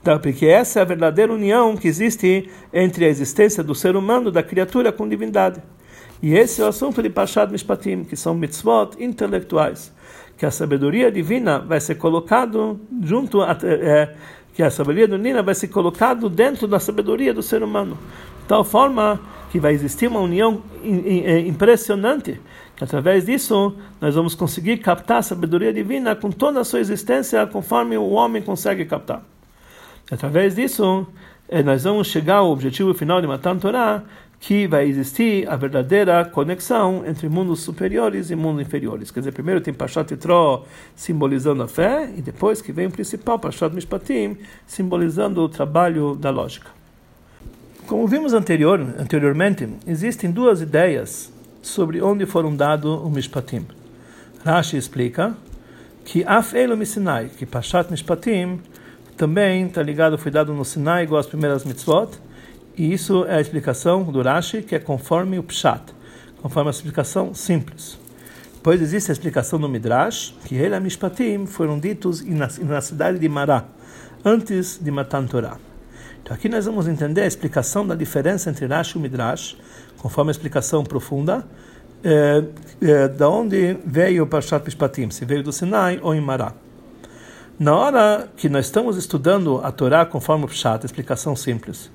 Então, 0.00 0.18
porque 0.18 0.46
essa 0.46 0.78
é 0.78 0.82
a 0.82 0.84
verdadeira 0.84 1.32
união 1.32 1.76
que 1.76 1.88
existe 1.88 2.48
entre 2.72 3.04
a 3.04 3.08
existência 3.08 3.62
do 3.62 3.74
ser 3.74 3.96
humano, 3.96 4.30
da 4.30 4.42
criatura, 4.42 4.92
com 4.92 5.06
divindade. 5.06 5.60
E 6.22 6.34
esse 6.34 6.60
é 6.60 6.64
o 6.64 6.68
assunto 6.68 7.02
de 7.02 7.08
Pashat 7.08 7.50
Mishpatim, 7.50 8.04
que 8.04 8.14
são 8.14 8.34
mitzvot 8.34 8.90
intelectuais, 8.98 9.92
que 10.36 10.44
a 10.44 10.50
sabedoria 10.50 11.10
divina 11.10 11.58
vai 11.58 11.80
ser 11.80 11.94
colocado 11.94 12.78
junto 13.02 13.40
a, 13.40 13.56
é, 13.62 14.14
que 14.52 14.62
a 14.62 14.70
sabedoria 14.70 15.08
divina 15.08 15.42
vai 15.42 15.54
ser 15.54 15.68
colocado 15.68 16.28
dentro 16.28 16.68
da 16.68 16.78
sabedoria 16.78 17.32
do 17.32 17.42
ser 17.42 17.62
humano, 17.62 17.96
de 18.42 18.46
tal 18.46 18.64
forma 18.64 19.18
que 19.50 19.58
vai 19.58 19.72
existir 19.72 20.08
uma 20.08 20.20
união 20.20 20.62
é, 20.84 21.40
impressionante, 21.40 22.40
que 22.76 22.84
através 22.84 23.24
disso 23.24 23.74
nós 24.00 24.14
vamos 24.14 24.34
conseguir 24.34 24.76
captar 24.78 25.18
a 25.18 25.22
sabedoria 25.22 25.72
divina 25.72 26.14
com 26.14 26.30
toda 26.30 26.60
a 26.60 26.64
sua 26.64 26.80
existência, 26.80 27.46
conforme 27.46 27.96
o 27.96 28.10
homem 28.10 28.42
consegue 28.42 28.84
captar. 28.84 29.22
Através 30.10 30.54
disso, 30.54 31.06
é, 31.48 31.62
nós 31.62 31.84
vamos 31.84 32.08
chegar 32.08 32.36
ao 32.36 32.50
objetivo 32.50 32.92
final 32.94 33.20
de 33.20 33.26
Matan 33.26 33.58
Torah, 33.58 34.04
que 34.40 34.66
vai 34.66 34.86
existir 34.88 35.46
a 35.50 35.54
verdadeira 35.54 36.24
conexão 36.24 37.04
entre 37.06 37.28
mundos 37.28 37.60
superiores 37.60 38.30
e 38.30 38.34
mundos 38.34 38.62
inferiores. 38.62 39.10
Quer 39.10 39.20
dizer, 39.20 39.32
primeiro 39.32 39.60
tem 39.60 39.74
Pashat 39.74 40.10
Yitro 40.10 40.64
simbolizando 40.96 41.62
a 41.62 41.68
fé, 41.68 42.10
e 42.16 42.22
depois 42.22 42.62
que 42.62 42.72
vem 42.72 42.86
o 42.86 42.90
principal, 42.90 43.38
Pashat 43.38 43.74
Mishpatim, 43.74 44.38
simbolizando 44.66 45.42
o 45.42 45.48
trabalho 45.48 46.14
da 46.14 46.30
lógica. 46.30 46.70
Como 47.86 48.08
vimos 48.08 48.32
anterior, 48.32 48.80
anteriormente, 48.98 49.68
existem 49.86 50.30
duas 50.30 50.62
ideias 50.62 51.30
sobre 51.60 52.00
onde 52.00 52.24
foram 52.24 52.56
dados 52.56 52.98
o 53.04 53.10
Mishpatim. 53.10 53.66
Rashi 54.42 54.78
explica 54.78 55.34
que 56.02 56.24
Af 56.24 56.56
Elo 56.56 56.78
que 57.36 57.44
Pashat 57.44 57.90
Mishpatim 57.90 58.58
também 59.18 59.66
está 59.66 59.82
ligado, 59.82 60.16
foi 60.16 60.30
dado 60.30 60.54
no 60.54 60.64
Sinai, 60.64 61.04
igual 61.04 61.20
as 61.20 61.26
primeiras 61.26 61.62
mitzvot, 61.62 62.18
e 62.80 62.94
isso 62.94 63.26
é 63.26 63.34
a 63.34 63.40
explicação 63.42 64.04
do 64.04 64.22
Rashi, 64.22 64.62
que 64.62 64.74
é 64.74 64.78
conforme 64.78 65.38
o 65.38 65.42
Pshat, 65.42 65.82
conforme 66.40 66.70
a 66.70 66.70
explicação 66.70 67.34
simples. 67.34 67.98
Depois 68.54 68.80
existe 68.80 69.10
a 69.10 69.12
explicação 69.12 69.60
do 69.60 69.68
Midrash, 69.68 70.34
que 70.46 70.54
ele 70.54 70.74
e 70.74 70.80
Mishpatim 70.80 71.44
foram 71.44 71.78
ditos 71.78 72.24
na, 72.24 72.80
cidade 72.80 73.18
de 73.18 73.28
Mará, 73.28 73.66
antes 74.24 74.78
de 74.80 74.90
Matan 74.90 75.26
Torah. 75.26 75.58
Então 76.22 76.34
aqui 76.34 76.48
nós 76.48 76.64
vamos 76.64 76.88
entender 76.88 77.20
a 77.20 77.26
explicação 77.26 77.86
da 77.86 77.94
diferença 77.94 78.48
entre 78.48 78.64
Rashi 78.64 78.96
e 78.96 79.02
Midrash, 79.02 79.58
conforme 79.98 80.30
a 80.30 80.32
explicação 80.32 80.82
profunda, 80.82 81.46
é, 82.02 82.44
é, 82.80 83.08
da 83.08 83.28
onde 83.28 83.76
veio 83.84 84.24
o 84.24 84.26
Parshat 84.26 84.64
Mishpatim, 84.64 85.10
se 85.10 85.26
veio 85.26 85.42
do 85.42 85.52
Sinai 85.52 86.00
ou 86.02 86.14
em 86.14 86.20
Mará. 86.22 86.54
Na 87.58 87.76
hora 87.76 88.30
que 88.38 88.48
nós 88.48 88.64
estamos 88.64 88.96
estudando 88.96 89.60
a 89.62 89.70
Torá 89.70 90.06
conforme 90.06 90.46
o 90.46 90.48
Pshat, 90.48 90.86
explicação 90.86 91.36
simples, 91.36 91.90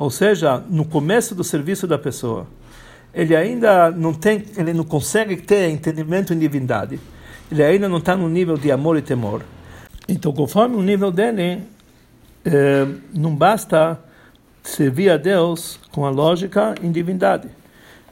ou 0.00 0.08
seja, 0.08 0.64
no 0.70 0.86
começo 0.86 1.34
do 1.34 1.44
serviço 1.44 1.86
da 1.86 1.98
pessoa, 1.98 2.46
ele 3.12 3.36
ainda 3.36 3.90
não 3.90 4.14
tem, 4.14 4.42
ele 4.56 4.72
não 4.72 4.82
consegue 4.82 5.36
ter 5.36 5.68
entendimento 5.68 6.32
em 6.32 6.38
divindade, 6.38 6.98
ele 7.52 7.62
ainda 7.62 7.86
não 7.86 7.98
está 7.98 8.16
no 8.16 8.26
nível 8.26 8.56
de 8.56 8.72
amor 8.72 8.96
e 8.96 9.02
temor. 9.02 9.42
Então, 10.08 10.32
conforme 10.32 10.74
o 10.74 10.80
nível 10.80 11.12
dele, 11.12 11.64
é, 12.46 12.86
não 13.12 13.36
basta 13.36 14.00
servir 14.62 15.10
a 15.10 15.18
Deus 15.18 15.78
com 15.92 16.06
a 16.06 16.10
lógica 16.10 16.74
em 16.82 16.90
divindade. 16.90 17.48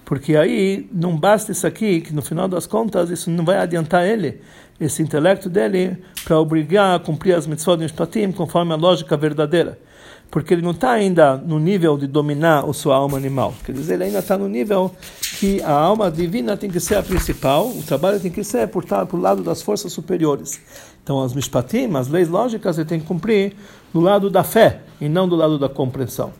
Porque 0.05 0.37
aí 0.37 0.87
não 0.92 1.16
basta 1.16 1.53
isso 1.53 1.66
aqui, 1.66 2.03
que 2.03 2.12
no 2.12 2.20
final 2.20 2.48
das 2.48 2.66
contas 2.66 3.09
isso 3.09 3.31
não 3.31 3.46
vai 3.46 3.57
adiantar 3.57 4.07
ele, 4.07 4.42
esse 4.79 5.03
intelecto 5.03 5.48
dele, 5.48 5.96
para 6.22 6.38
obrigar 6.38 6.96
a 6.96 6.98
cumprir 6.98 7.35
as 7.35 7.46
mitzvot 7.46 7.79
de 7.79 7.85
Mishpatim 7.85 8.31
conforme 8.31 8.74
a 8.74 8.77
lógica 8.77 9.16
verdadeira. 9.16 9.79
Porque 10.30 10.52
ele 10.52 10.62
não 10.62 10.72
está 10.72 10.90
ainda 10.90 11.36
no 11.36 11.58
nível 11.58 11.96
de 11.96 12.06
dominar 12.06 12.64
a 12.64 12.72
sua 12.72 12.96
alma 12.96 13.16
animal. 13.16 13.54
Quer 13.64 13.72
dizer, 13.72 13.94
ele 13.94 14.04
ainda 14.04 14.18
está 14.18 14.36
no 14.36 14.48
nível 14.48 14.94
que 15.38 15.62
a 15.62 15.72
alma 15.72 16.10
divina 16.10 16.56
tem 16.56 16.70
que 16.70 16.80
ser 16.80 16.96
a 16.96 17.02
principal, 17.02 17.68
o 17.68 17.82
trabalho 17.82 18.20
tem 18.20 18.30
que 18.30 18.44
ser 18.44 18.68
por 18.68 18.82
estar 18.82 19.06
por 19.06 19.18
lado 19.18 19.42
das 19.42 19.62
forças 19.62 19.92
superiores. 19.92 20.60
Então, 21.02 21.22
as 21.22 21.32
Mishpatim, 21.32 21.94
as 21.96 22.08
leis 22.08 22.28
lógicas, 22.28 22.76
ele 22.76 22.86
tem 22.86 23.00
que 23.00 23.06
cumprir 23.06 23.54
do 23.94 24.00
lado 24.00 24.28
da 24.28 24.44
fé 24.44 24.80
e 25.00 25.08
não 25.08 25.26
do 25.26 25.34
lado 25.34 25.58
da 25.58 25.68
compreensão. 25.68 26.32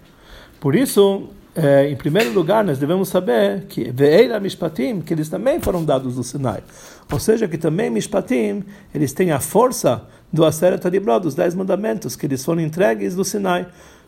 Por 0.61 0.75
isso, 0.75 1.29
é, 1.55 1.91
em 1.91 1.97
primeiro 1.97 2.33
lugar, 2.33 2.63
nós 2.63 2.79
devemos 2.79 3.09
saber 3.09 3.65
que 3.69 3.91
Ve'eira 3.91 4.39
Mishpatim, 4.39 5.01
que 5.01 5.15
eles 5.15 5.29
também 5.29 5.59
foram 5.59 5.85
dados 5.85 6.15
do 6.15 6.23
Sinai. 6.23 6.63
Ou 7.11 7.19
seja, 7.19 7.49
que 7.49 7.57
também 7.57 7.89
Mishpatim, 7.89 8.63
eles 8.95 9.13
têm 9.13 9.33
a 9.33 9.41
força 9.41 10.07
do 10.33 10.45
Aseret 10.45 10.87
Adibrod, 10.87 11.23
dos 11.23 11.35
Dez 11.35 11.55
Mandamentos, 11.55 12.17
que 12.17 12.27
eles 12.27 12.45
foram 12.45 12.61
entregues 12.61 13.15
do 13.15 13.25
Sinai, 13.25 13.67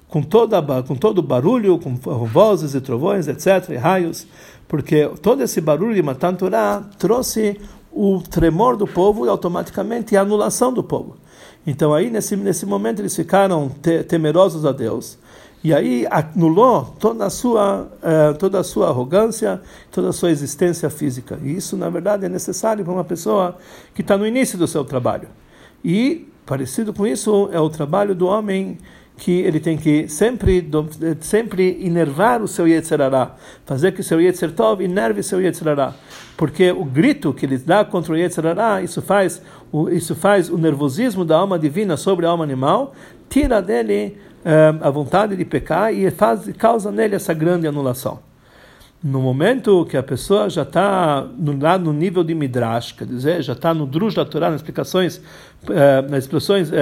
com, 0.09 0.22
toda, 0.22 0.61
com 0.83 0.94
todo 0.94 1.22
barulho, 1.22 1.78
com 1.78 1.94
vozes 2.26 2.74
e 2.74 2.80
trovões, 2.80 3.28
etc., 3.28 3.70
e 3.70 3.76
raios, 3.76 4.26
porque 4.68 5.09
todo 5.22 5.42
esse 5.42 5.61
barulho 5.61 5.94
de 5.94 6.02
Matan 6.02 6.37
trouxe 6.98 7.61
o 7.92 8.20
tremor 8.20 8.76
do 8.76 8.87
povo 8.87 9.26
e 9.26 9.28
automaticamente 9.28 10.16
a 10.16 10.20
anulação 10.20 10.72
do 10.72 10.83
povo. 10.83 11.16
Então 11.66 11.92
aí, 11.92 12.11
nesse, 12.11 12.37
nesse 12.37 12.64
momento, 12.64 13.00
eles 13.00 13.14
ficaram 13.14 13.68
te, 13.68 14.02
temerosos 14.04 14.64
a 14.64 14.72
Deus 14.72 15.18
e 15.62 15.74
aí 15.74 16.06
anulou 16.11 16.87
toda 16.98 17.26
a 17.26 17.30
sua 17.30 17.83
uh, 17.83 18.35
toda 18.38 18.61
a 18.61 18.64
sua 18.64 18.88
arrogância, 18.88 19.61
toda 19.90 20.09
a 20.09 20.12
sua 20.12 20.30
existência 20.30 20.88
física. 20.88 21.38
E 21.42 21.54
isso, 21.54 21.76
na 21.76 21.90
verdade, 21.90 22.24
é 22.24 22.28
necessário 22.28 22.83
para 22.83 22.94
uma 22.94 23.04
pessoa 23.04 23.59
que 23.94 24.00
está 24.00 24.16
no 24.16 24.26
início 24.26 24.56
do 24.56 24.66
seu 24.66 24.85
trabalho. 24.85 25.28
E 25.84 26.28
parecido 26.44 26.92
com 26.92 27.06
isso 27.06 27.48
é 27.52 27.60
o 27.60 27.70
trabalho 27.70 28.14
do 28.14 28.26
homem 28.26 28.78
que 29.20 29.32
ele 29.42 29.60
tem 29.60 29.76
que 29.76 30.08
sempre 30.08 30.66
sempre 31.20 31.78
inervar 31.80 32.40
o 32.42 32.48
seu 32.48 32.66
Yetzirará, 32.66 33.36
fazer 33.66 33.92
que 33.92 34.00
o 34.00 34.04
seu 34.04 34.18
Yetzer 34.20 34.50
Tov 34.52 34.82
inerve 34.82 35.20
o 35.20 35.22
seu 35.22 35.40
Yetzirará. 35.40 35.94
Porque 36.38 36.72
o 36.72 36.84
grito 36.84 37.34
que 37.34 37.44
ele 37.44 37.58
dá 37.58 37.84
contra 37.84 38.14
o 38.14 38.16
Yetzirará, 38.16 38.80
isso 38.80 39.02
faz, 39.02 39.42
isso 39.92 40.14
faz 40.14 40.48
o 40.48 40.56
nervosismo 40.56 41.22
da 41.22 41.36
alma 41.36 41.58
divina 41.58 41.98
sobre 41.98 42.24
a 42.24 42.30
alma 42.30 42.44
animal, 42.44 42.94
tira 43.28 43.60
dele 43.60 44.16
uh, 44.40 44.82
a 44.82 44.90
vontade 44.90 45.36
de 45.36 45.44
pecar 45.44 45.92
e 45.92 46.10
faz, 46.10 46.50
causa 46.56 46.90
nele 46.90 47.14
essa 47.14 47.34
grande 47.34 47.66
anulação. 47.66 48.29
No 49.02 49.20
momento 49.22 49.86
que 49.86 49.96
a 49.96 50.02
pessoa 50.02 50.50
já 50.50 50.62
está 50.62 51.26
no, 51.38 51.54
no 51.54 51.92
nível 51.92 52.22
de 52.22 52.34
Midrash, 52.34 52.92
quer 52.92 53.06
dizer, 53.06 53.42
já 53.42 53.54
está 53.54 53.72
no 53.72 53.86
Drush 53.86 54.14
da 54.14 54.26
Torá, 54.26 54.50
nas 54.50 54.60
explicações, 54.60 55.16
uh, 55.16 56.10
nas 56.10 56.24
expressões 56.24 56.70
uh, 56.70 56.74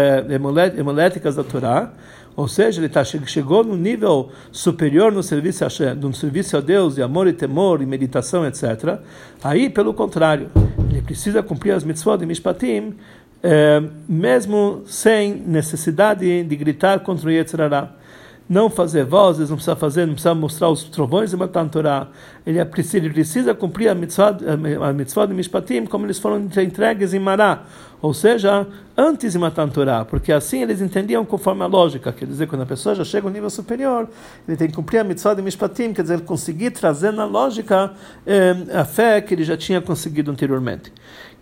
hemoléticas 0.77 1.37
da 1.37 1.45
Torá, 1.45 1.93
ou 2.35 2.49
seja, 2.49 2.81
ele 2.81 2.89
tá, 2.89 3.05
chegou 3.05 3.63
no 3.63 3.77
nível 3.77 4.31
superior 4.51 5.13
no 5.13 5.23
serviço, 5.23 5.65
a, 5.65 5.95
no 5.95 6.13
serviço 6.13 6.57
a 6.57 6.61
Deus, 6.61 6.97
de 6.97 7.03
amor 7.03 7.29
e 7.29 7.33
temor, 7.33 7.83
e 7.83 7.87
meditação, 7.87 8.47
etc. 8.47 8.99
Aí, 9.43 9.71
pelo 9.71 9.95
contrário, 9.95 10.49
ele 10.91 11.03
precisa 11.03 11.43
cumprir 11.43 11.73
as 11.73 11.83
mitzvot 11.83 12.17
de 12.17 12.27
Mishpatim, 12.27 12.95
é, 13.43 13.83
mesmo 14.09 14.83
sem 14.87 15.35
necessidade 15.35 16.45
de 16.45 16.57
gritar 16.57 17.01
contra 17.01 17.29
o 17.29 17.31
Yetzirará. 17.31 17.91
Não 18.49 18.71
fazer 18.71 19.05
vozes, 19.05 19.51
não 19.51 19.57
precisa 19.57 19.77
fazer, 19.77 20.07
não 20.07 20.15
precisa 20.15 20.35
mostrar 20.35 20.71
os 20.71 20.85
trovões 20.85 21.31
de 21.31 21.37
Matan 21.37 21.69
Torah. 21.69 22.09
Ele, 22.47 22.65
precisa, 22.65 22.97
ele 22.97 23.11
precisa 23.11 23.55
cumprir 23.55 23.89
a 23.89 23.95
mitzvah, 23.95 24.39
a 24.89 24.93
mitzvah 24.93 25.27
de 25.27 25.35
Mishpatim 25.35 25.85
como 25.85 26.07
eles 26.07 26.19
foram 26.19 26.39
entregues 26.39 27.13
em 27.13 27.19
Mará, 27.19 27.65
ou 28.01 28.15
seja, 28.15 28.67
antes 28.97 29.33
de 29.33 29.39
Matan 29.39 29.69
Torah, 29.69 30.07
porque 30.07 30.33
assim 30.33 30.63
eles 30.63 30.81
entendiam 30.81 31.27
conforme 31.27 31.63
a 31.63 31.67
lógica. 31.67 32.11
Quer 32.11 32.25
dizer, 32.25 32.47
quando 32.47 32.63
a 32.63 32.67
pessoa 32.67 32.95
já 32.95 33.05
chega 33.05 33.27
ao 33.27 33.33
nível 33.33 33.51
superior, 33.51 34.09
ele 34.47 34.57
tem 34.57 34.69
que 34.69 34.75
cumprir 34.75 35.01
a 35.01 35.05
mitzvah 35.05 35.35
de 35.35 35.43
Mishpatim, 35.43 35.93
quer 35.93 36.03
dizer, 36.03 36.23
conseguir 36.23 36.71
trazer 36.71 37.13
na 37.13 37.27
lógica 37.27 37.93
eh, 38.27 38.57
a 38.73 38.85
fé 38.87 39.21
que 39.21 39.35
ele 39.35 39.45
já 39.45 39.59
tinha 39.59 39.83
conseguido 39.83 40.31
anteriormente. 40.31 40.91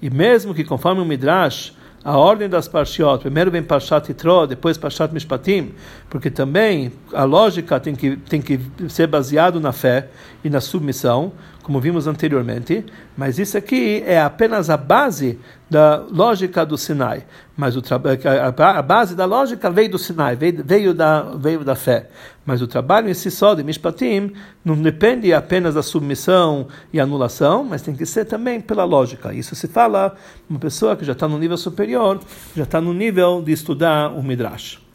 E 0.03 0.11
mesmo 0.11 0.53
que 0.53 0.65
conforme 0.65 1.01
o 1.01 1.05
Midrash, 1.05 1.73
a 2.07 2.17
ordem 2.17 2.49
das 2.49 2.69
Parshiot, 2.69 3.19
primeiro 3.19 3.51
vem 3.51 3.65
Parshat 3.65 4.09
Yitro, 4.09 4.47
depois 4.47 4.79
Parshat 4.79 5.13
Mishpatim, 5.13 5.75
porque 6.17 6.31
também 6.31 6.91
a 7.13 7.25
lógica 7.25 7.79
tem 7.79 7.95
que, 7.95 8.17
tem 8.17 8.41
que 8.41 8.59
ser 8.89 9.07
baseado 9.07 9.61
na 9.61 9.71
fé 9.71 10.09
e 10.43 10.49
na 10.49 10.63
submissão, 10.63 11.31
como 11.63 11.79
vimos 11.79 12.07
anteriormente, 12.07 12.87
mas 13.15 13.39
isso 13.39 13.59
aqui 13.59 14.03
é 14.07 14.19
apenas 14.19 14.71
a 14.71 14.79
base 14.79 15.39
da 15.69 16.03
lógica 16.11 16.65
do 16.65 16.79
Sinai. 16.79 17.27
Mas 17.55 17.77
o 17.77 17.83
a, 18.59 18.81
base 18.81 19.15
da 19.15 19.27
lógica 19.27 19.71
veio 19.71 19.91
do 19.91 19.99
Sinai, 19.99 20.37
veio, 20.37 20.65
veio, 20.65 20.95
da, 20.95 21.21
veio 21.37 21.63
da 21.63 21.75
fé. 21.75 22.09
Mas 22.47 22.63
o 22.63 22.67
trabalho 22.67 23.11
em 23.11 23.15
si 23.15 23.31
só 23.31 23.53
de 23.53 23.63
Mishpatim 23.63 24.33
não 24.65 24.75
depende 24.75 25.35
apenas 25.35 25.75
da 25.75 25.83
submissão 25.83 26.67
e 26.95 26.99
anulação, 26.99 27.63
mas 27.63 27.83
tem 27.83 27.95
que 27.95 28.07
ser 28.07 28.25
também 28.25 28.59
pela 28.59 28.85
lógica. 28.85 29.35
Isso 29.35 29.55
se 29.55 29.69
fala 29.69 30.17
uma 30.49 30.59
pessoa 30.59 30.97
que 30.97 31.05
já 31.05 31.13
está 31.13 31.29
no 31.29 31.39
nível 31.39 31.59
superior, 31.59 32.19
já 32.57 32.63
está 32.63 32.81
no 32.81 32.95
nível 32.95 33.43
de 33.43 33.53
estudar 33.53 34.09
o 34.13 34.23
Midrash. 34.23 34.86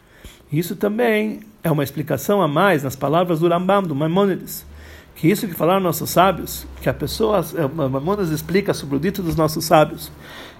Isso 0.52 0.76
também 0.76 1.40
é 1.62 1.70
uma 1.70 1.82
explicação 1.82 2.42
a 2.42 2.48
mais 2.48 2.82
nas 2.82 2.94
palavras 2.94 3.40
do 3.40 3.48
Rambam, 3.48 3.82
do 3.82 3.94
Maimonides 3.94 4.66
que 5.14 5.28
isso 5.30 5.46
que 5.46 5.54
falaram 5.54 5.80
nossos 5.80 6.10
sábios, 6.10 6.66
que 6.80 6.88
a 6.88 6.94
pessoa, 6.94 7.44
eh, 7.54 7.68
Mamonas 7.68 8.30
explica 8.30 8.74
sobre 8.74 8.96
o 8.96 8.98
dito 8.98 9.22
dos 9.22 9.36
nossos 9.36 9.64
sábios, 9.64 10.10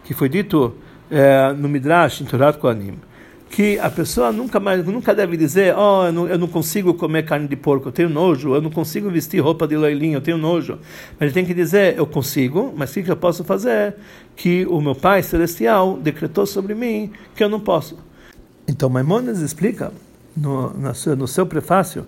que 0.05 0.15
foi 0.15 0.29
dito 0.29 0.75
é, 1.11 1.53
no 1.53 1.69
Midrash, 1.69 2.21
em 2.21 2.25
Torah 2.25 2.53
Kohanim, 2.53 2.95
que 3.51 3.79
a 3.79 3.91
pessoa 3.91 4.33
nunca 4.33 4.59
mais, 4.59 4.85
nunca 4.87 5.15
deve 5.15 5.37
dizer, 5.37 5.75
oh, 5.77 6.07
eu 6.07 6.13
não, 6.13 6.29
eu 6.29 6.39
não, 6.39 6.49
consigo 6.49 6.95
comer 6.95 7.25
carne 7.25 7.47
de 7.47 7.57
porco, 7.57 7.89
eu 7.89 7.93
tenho 7.93 8.09
nojo, 8.09 8.55
eu 8.55 8.63
não 8.63 8.71
consigo 8.71 9.11
vestir 9.11 9.41
roupa 9.41 9.67
de 9.67 9.77
leilinho, 9.77 10.15
eu 10.15 10.21
tenho 10.21 10.39
nojo. 10.39 10.79
Mas 11.19 11.23
ele 11.23 11.33
tem 11.33 11.45
que 11.45 11.53
dizer, 11.53 11.99
eu 11.99 12.07
consigo, 12.07 12.73
mas 12.77 12.91
o 12.97 13.03
que 13.03 13.11
eu 13.11 13.17
posso 13.17 13.45
fazer? 13.45 13.95
Que 14.35 14.65
o 14.67 14.81
meu 14.81 14.95
Pai 14.95 15.23
Celestial 15.23 15.99
decretou 15.99 16.47
sobre 16.47 16.75
mim 16.75 17.13
que 17.37 17.45
eu 17.45 17.49
não 17.49 17.61
posso. 17.61 17.99
Então 18.67 18.89
Maimonides 18.89 19.41
explica 19.41 19.93
no, 20.37 20.73
no 20.73 21.27
seu 21.27 21.47
prefácio, 21.47 22.07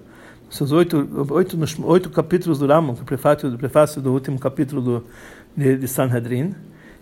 seus 0.50 0.70
oito, 0.70 1.26
oito, 1.30 1.58
oito 1.84 2.10
capítulos 2.10 2.58
do 2.58 2.66
Rambam, 2.66 2.94
o 2.94 3.04
prefácio, 3.04 3.50
do 3.50 3.58
prefácio 3.58 4.00
do 4.00 4.12
último 4.12 4.38
capítulo 4.38 4.80
do, 4.80 5.06
de, 5.56 5.76
de 5.76 5.88
Sanhedrin, 5.88 6.54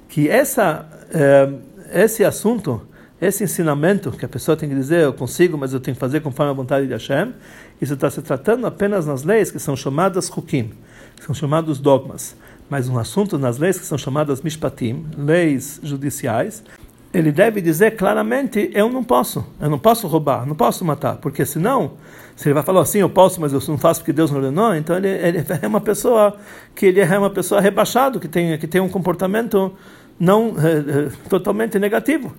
que 0.08 0.28
essa, 0.28 0.86
eh, 1.12 1.52
esse 1.92 2.24
assunto, 2.24 2.80
esse 3.20 3.44
ensinamento 3.44 4.10
que 4.10 4.24
a 4.24 4.28
pessoa 4.28 4.56
tem 4.56 4.68
que 4.68 4.74
dizer, 4.74 5.02
eu 5.02 5.12
consigo, 5.12 5.58
mas 5.58 5.72
eu 5.72 5.80
tenho 5.80 5.94
que 5.94 6.00
fazer 6.00 6.20
conforme 6.20 6.50
a 6.50 6.54
vontade 6.54 6.86
de 6.86 6.92
Hashem, 6.92 7.34
isso 7.80 7.94
está 7.94 8.10
se 8.10 8.22
tratando 8.22 8.66
apenas 8.66 9.06
nas 9.06 9.22
leis 9.22 9.50
que 9.50 9.58
são 9.58 9.76
chamadas 9.76 10.30
hukim, 10.30 10.72
que 11.16 11.24
são 11.24 11.34
chamados 11.34 11.78
dogmas, 11.78 12.34
mas 12.70 12.88
um 12.88 12.98
assunto 12.98 13.38
nas 13.38 13.58
leis 13.58 13.78
que 13.78 13.84
são 13.84 13.98
chamadas 13.98 14.40
mishpatim, 14.40 15.04
leis 15.16 15.78
judiciais, 15.82 16.64
ele 17.12 17.30
deve 17.30 17.60
dizer 17.60 17.96
claramente: 17.96 18.70
eu 18.72 18.88
não 18.88 19.04
posso, 19.04 19.44
eu 19.60 19.68
não 19.68 19.78
posso 19.78 20.06
roubar, 20.06 20.46
não 20.46 20.54
posso 20.54 20.84
matar, 20.84 21.16
porque 21.16 21.44
senão, 21.44 21.92
se 22.34 22.48
ele 22.48 22.54
vai 22.54 22.62
falar 22.62 22.82
assim, 22.82 22.98
eu 22.98 23.10
posso, 23.10 23.40
mas 23.40 23.52
eu 23.52 23.60
não 23.68 23.78
faço 23.78 24.00
porque 24.00 24.12
Deus 24.12 24.30
não 24.30 24.38
ordenou, 24.38 24.74
então 24.74 24.96
ele, 24.96 25.08
ele 25.08 25.44
é 25.60 25.66
uma 25.66 25.80
pessoa 25.80 26.36
que 26.74 26.86
ele 26.86 27.00
é 27.00 27.18
uma 27.18 27.30
pessoa 27.30 27.60
rebaixado, 27.60 28.18
que 28.18 28.28
tem 28.28 28.56
que 28.58 28.66
tem 28.66 28.80
um 28.80 28.88
comportamento 28.88 29.72
não 30.18 30.54
é, 30.58 31.06
é, 31.06 31.28
totalmente 31.28 31.78
negativo. 31.78 32.32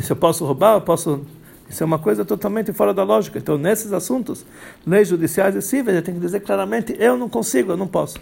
Se 0.00 0.12
eu 0.12 0.16
posso 0.16 0.44
roubar, 0.44 0.74
eu 0.74 0.80
posso 0.82 1.24
isso 1.68 1.84
é 1.84 1.86
uma 1.86 2.00
coisa 2.00 2.24
totalmente 2.24 2.72
fora 2.72 2.92
da 2.92 3.04
lógica. 3.04 3.38
Então, 3.38 3.56
nesses 3.56 3.92
assuntos, 3.92 4.44
leis 4.84 5.06
judiciais 5.06 5.54
e 5.54 5.62
cíveis, 5.62 5.96
ele 5.96 6.04
tem 6.04 6.14
que 6.14 6.20
dizer 6.20 6.40
claramente: 6.40 6.96
eu 6.98 7.16
não 7.16 7.28
consigo, 7.28 7.70
eu 7.70 7.76
não 7.76 7.86
posso. 7.86 8.18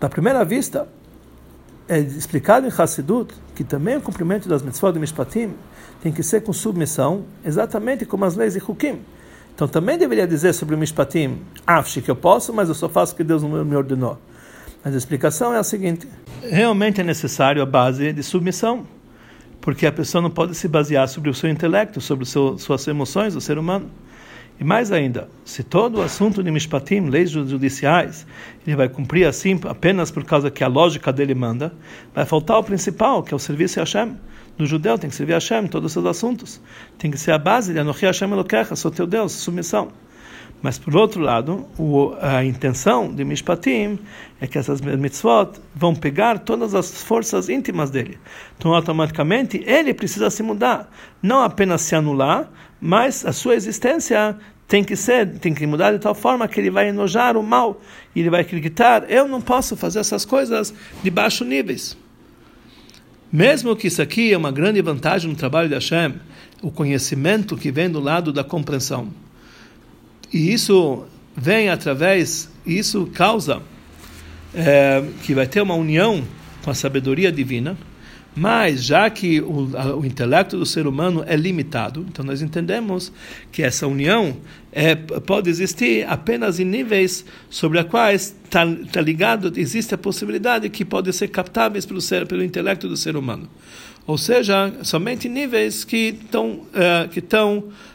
Da 0.00 0.08
primeira 0.08 0.42
vista, 0.44 0.88
é 1.88 1.98
explicado 1.98 2.66
em 2.66 2.70
Hassidut 2.70 3.34
que 3.54 3.62
também 3.62 3.96
o 3.96 4.00
cumprimento 4.00 4.48
das 4.48 4.62
mitzvot 4.62 4.92
de 4.92 4.98
Mishpatim 4.98 5.54
tem 6.02 6.12
que 6.12 6.22
ser 6.22 6.42
com 6.42 6.52
submissão, 6.52 7.24
exatamente 7.44 8.04
como 8.04 8.24
as 8.24 8.34
leis 8.34 8.54
de 8.54 8.58
Hukim. 8.58 9.00
Então 9.54 9.68
também 9.68 9.96
deveria 9.96 10.26
dizer 10.26 10.52
sobre 10.52 10.74
o 10.74 10.78
Mishpatim, 10.78 11.38
afshi 11.66 12.02
que 12.02 12.10
eu 12.10 12.16
posso, 12.16 12.52
mas 12.52 12.68
eu 12.68 12.74
só 12.74 12.88
faço 12.88 13.14
o 13.14 13.16
que 13.16 13.24
Deus 13.24 13.42
me 13.42 13.76
ordenou. 13.76 14.18
Mas 14.84 14.94
a 14.94 14.98
explicação 14.98 15.54
é 15.54 15.58
a 15.58 15.62
seguinte: 15.62 16.08
realmente 16.42 17.00
é 17.00 17.04
necessário 17.04 17.62
a 17.62 17.66
base 17.66 18.12
de 18.12 18.22
submissão, 18.22 18.84
porque 19.60 19.86
a 19.86 19.92
pessoa 19.92 20.20
não 20.20 20.30
pode 20.30 20.54
se 20.54 20.66
basear 20.66 21.08
sobre 21.08 21.30
o 21.30 21.34
seu 21.34 21.48
intelecto, 21.48 22.00
sobre 22.00 22.26
seu, 22.26 22.58
suas 22.58 22.86
emoções, 22.88 23.36
o 23.36 23.40
ser 23.40 23.56
humano. 23.56 23.90
E 24.58 24.62
mais 24.62 24.92
ainda, 24.92 25.28
se 25.44 25.64
todo 25.64 25.98
o 25.98 26.02
assunto 26.02 26.42
de 26.42 26.50
Mishpatim, 26.50 27.08
leis 27.08 27.30
judiciais, 27.30 28.24
ele 28.64 28.76
vai 28.76 28.88
cumprir 28.88 29.26
assim 29.26 29.58
apenas 29.68 30.10
por 30.12 30.24
causa 30.24 30.50
que 30.50 30.62
a 30.62 30.68
lógica 30.68 31.12
dele 31.12 31.34
manda, 31.34 31.72
vai 32.14 32.24
faltar 32.24 32.58
o 32.58 32.64
principal, 32.64 33.22
que 33.22 33.34
é 33.34 33.36
o 33.36 33.40
serviço 33.40 33.80
a 33.80 33.82
Hashem. 33.82 34.16
No 34.56 34.64
judeu 34.64 34.96
tem 34.96 35.10
que 35.10 35.16
servir 35.16 35.32
a 35.32 35.36
Hashem 35.36 35.64
em 35.64 35.66
todos 35.66 35.86
os 35.86 35.92
seus 35.92 36.06
assuntos. 36.06 36.60
Tem 36.96 37.10
que 37.10 37.18
ser 37.18 37.32
a 37.32 37.38
base 37.38 37.72
de 37.72 37.80
Anochi 37.80 38.06
Hashem 38.06 38.30
Elokecha, 38.30 38.76
sou 38.76 38.92
teu 38.92 39.06
Deus, 39.06 39.32
submissão. 39.32 39.90
Mas, 40.64 40.78
por 40.78 40.96
outro 40.96 41.20
lado, 41.20 41.66
a 42.22 42.42
intenção 42.42 43.14
de 43.14 43.22
Mishpatim 43.22 43.98
é 44.40 44.46
que 44.46 44.56
essas 44.56 44.80
mitzvot 44.80 45.60
vão 45.74 45.94
pegar 45.94 46.38
todas 46.38 46.74
as 46.74 47.02
forças 47.02 47.50
íntimas 47.50 47.90
dele. 47.90 48.18
Então, 48.56 48.72
automaticamente, 48.72 49.62
ele 49.66 49.92
precisa 49.92 50.30
se 50.30 50.42
mudar. 50.42 50.90
Não 51.22 51.42
apenas 51.42 51.82
se 51.82 51.94
anular, 51.94 52.50
mas 52.80 53.26
a 53.26 53.32
sua 53.34 53.54
existência 53.54 54.38
tem 54.66 54.82
que 54.82 54.96
ser, 54.96 55.38
tem 55.38 55.52
que 55.52 55.66
mudar 55.66 55.92
de 55.92 55.98
tal 55.98 56.14
forma 56.14 56.48
que 56.48 56.58
ele 56.58 56.70
vai 56.70 56.88
enojar 56.88 57.36
o 57.36 57.42
mal. 57.42 57.78
E 58.16 58.20
ele 58.20 58.30
vai 58.30 58.40
acreditar, 58.40 59.04
eu 59.10 59.28
não 59.28 59.42
posso 59.42 59.76
fazer 59.76 59.98
essas 59.98 60.24
coisas 60.24 60.72
de 61.02 61.10
baixo 61.10 61.44
níveis. 61.44 61.94
Mesmo 63.30 63.76
que 63.76 63.88
isso 63.88 64.00
aqui 64.00 64.32
é 64.32 64.38
uma 64.38 64.50
grande 64.50 64.80
vantagem 64.80 65.28
no 65.28 65.36
trabalho 65.36 65.68
de 65.68 65.74
Hashem, 65.74 66.14
o 66.62 66.70
conhecimento 66.70 67.54
que 67.54 67.70
vem 67.70 67.90
do 67.90 68.00
lado 68.00 68.32
da 68.32 68.42
compreensão. 68.42 69.12
E 70.34 70.52
isso 70.52 71.04
vem 71.36 71.68
através, 71.68 72.50
isso 72.66 73.06
causa 73.14 73.62
é, 74.52 75.00
que 75.22 75.32
vai 75.32 75.46
ter 75.46 75.60
uma 75.60 75.76
união 75.76 76.24
com 76.64 76.72
a 76.72 76.74
sabedoria 76.74 77.30
divina, 77.30 77.78
mas 78.34 78.82
já 78.82 79.08
que 79.08 79.40
o, 79.40 79.70
o, 80.00 80.04
intelecto 80.04 80.58
do 80.58 80.66
ser 80.66 80.88
humano 80.88 81.22
é 81.24 81.36
limitado, 81.36 82.04
então 82.08 82.24
nós 82.24 82.42
entendemos 82.42 83.12
que 83.52 83.62
essa 83.62 83.86
união 83.86 84.36
é, 84.72 84.96
pode 84.96 85.48
existir 85.48 86.04
apenas 86.08 86.58
em 86.58 86.64
níveis 86.64 87.24
sobre 87.48 87.78
os 87.78 87.86
quais 87.86 88.34
está 88.42 88.66
tá 88.90 89.00
ligado, 89.00 89.52
existe 89.54 89.94
a 89.94 89.98
possibilidade 89.98 90.68
que 90.68 90.84
podem 90.84 91.12
ser 91.12 91.28
captáveis 91.28 91.86
pelo, 91.86 92.00
ser, 92.00 92.26
pelo 92.26 92.42
intelecto 92.42 92.88
do 92.88 92.96
ser 92.96 93.14
humano. 93.14 93.48
Ou 94.04 94.18
seja, 94.18 94.72
somente 94.82 95.28
níveis 95.28 95.84
que 95.84 96.18
estão, 96.20 96.66
é, 96.74 97.08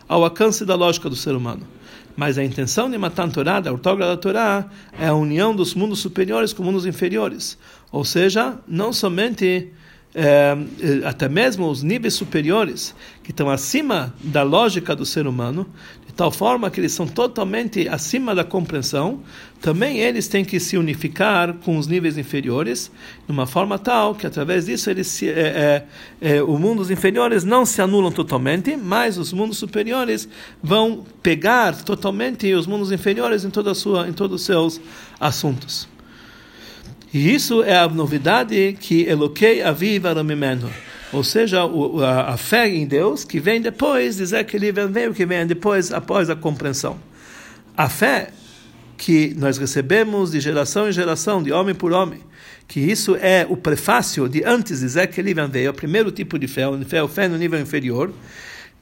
ao 0.08 0.24
alcance 0.24 0.64
da 0.64 0.76
lógica 0.76 1.10
do 1.10 1.18
ser 1.18 1.36
humano. 1.36 1.68
Mas 2.16 2.38
a 2.38 2.44
intenção 2.44 2.90
de 2.90 2.98
Matan 2.98 3.30
Torá, 3.30 3.60
da 3.60 3.72
ortógrafa 3.72 4.12
da 4.12 4.18
Torá, 4.18 4.70
é 5.00 5.08
a 5.08 5.14
união 5.14 5.56
dos 5.56 5.74
mundos 5.74 6.00
superiores 6.00 6.54
com 6.54 6.64
mundos 6.64 6.86
inferiores. 6.86 7.58
Ou 7.92 8.04
seja, 8.04 8.58
não 8.68 8.92
somente 8.92 9.72
é, 10.14 10.58
até 11.06 11.30
mesmo 11.30 11.70
os 11.70 11.84
níveis 11.84 12.14
superiores, 12.16 12.96
que 13.24 13.32
estão 13.32 13.50
acima 13.50 14.14
da 14.24 14.42
lógica 14.42 14.96
do 14.96 15.06
ser 15.06 15.28
humano, 15.28 15.68
tal 16.20 16.32
forma 16.32 16.70
que 16.70 16.82
eles 16.82 16.92
são 16.92 17.08
totalmente 17.08 17.88
acima 17.88 18.36
da 18.36 18.44
compreensão, 18.44 19.22
também 19.62 20.00
eles 20.00 20.28
têm 20.28 20.44
que 20.44 20.60
se 20.60 20.76
unificar 20.76 21.54
com 21.64 21.78
os 21.78 21.88
níveis 21.88 22.18
inferiores, 22.18 22.92
de 23.26 23.32
uma 23.32 23.48
forma 23.48 23.80
tal 23.80 24.14
que 24.14 24.28
através 24.28 24.66
disso 24.66 24.90
eles 24.90 25.08
se, 25.08 25.30
é, 25.30 25.86
é, 26.20 26.36
é, 26.36 26.44
os 26.44 26.60
mundos 26.60 26.92
inferiores 26.92 27.46
não 27.46 27.66
se 27.66 27.82
anulam 27.82 28.12
totalmente, 28.12 28.76
mas 28.76 29.18
os 29.18 29.32
mundos 29.32 29.58
superiores 29.58 30.28
vão 30.62 31.06
pegar 31.24 31.84
totalmente 31.84 32.54
os 32.54 32.68
mundos 32.68 32.92
inferiores 32.92 33.46
em 33.46 33.50
toda 33.50 33.74
sua, 33.74 34.10
em 34.10 34.12
todos 34.12 34.42
os 34.42 34.46
seus 34.46 34.82
assuntos. 35.18 35.88
E 37.14 37.34
isso 37.34 37.64
é 37.64 37.78
a 37.78 37.88
novidade 37.88 38.76
que 38.78 39.04
Eloquei 39.04 39.62
aviva 39.62 40.12
ramimeno. 40.12 40.70
Ou 41.12 41.24
seja, 41.24 41.62
a, 41.62 42.34
a, 42.34 42.38
fé 42.38 42.70
em 42.70 42.86
Deus 42.86 43.24
que 43.24 43.40
vem 43.40 43.60
depois, 43.60 44.18
dizer 44.18 44.44
que 44.46 44.56
ele 44.56 44.72
veio, 44.72 45.14
que 45.14 45.26
vem 45.26 45.46
depois, 45.46 45.92
após 45.92 46.30
a 46.30 46.36
compreensão. 46.36 47.00
A 47.76 47.90
fé 47.90 48.30
que 48.98 49.34
nós 49.38 49.58
recebemos 49.58 50.32
de 50.32 50.40
geração 50.40 50.88
em 50.88 50.92
geração, 50.92 51.42
de 51.42 51.52
homem 51.52 51.74
por 51.74 51.94
homem, 51.94 52.20
que 52.68 52.80
isso 52.80 53.16
é 53.16 53.48
o 53.50 53.58
prefácio 53.58 54.30
de 54.30 54.44
antes 54.44 54.82
dizer 54.82 55.08
que 55.08 55.20
ele 55.20 55.34
veio, 55.34 55.72
o 55.72 55.74
primeiro 55.74 56.12
tipo 56.12 56.38
de 56.38 56.48
fé, 56.48 56.64
a 56.66 57.08
fé 57.08 57.28
no 57.28 57.38
nível 57.38 57.60
inferior, 57.60 58.14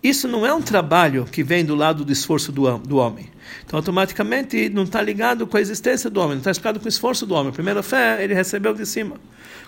isso 0.07 0.27
não 0.27 0.45
é 0.45 0.53
um 0.53 0.61
trabalho 0.61 1.25
que 1.25 1.43
vem 1.43 1.65
do 1.65 1.75
lado 1.75 2.05
do 2.05 2.11
esforço 2.11 2.51
do, 2.51 2.77
do 2.79 2.97
homem. 2.97 3.29
Então, 3.65 3.77
automaticamente, 3.77 4.69
não 4.69 4.83
está 4.83 5.01
ligado 5.01 5.47
com 5.47 5.57
a 5.57 5.61
existência 5.61 6.09
do 6.09 6.19
homem, 6.19 6.33
não 6.33 6.37
está 6.37 6.51
ligado 6.51 6.79
com 6.79 6.85
o 6.85 6.89
esforço 6.89 7.25
do 7.25 7.33
homem. 7.33 7.49
A 7.49 7.53
primeira 7.53 7.83
fé, 7.83 8.23
ele 8.23 8.33
recebeu 8.33 8.73
de 8.73 8.85
cima, 8.85 9.15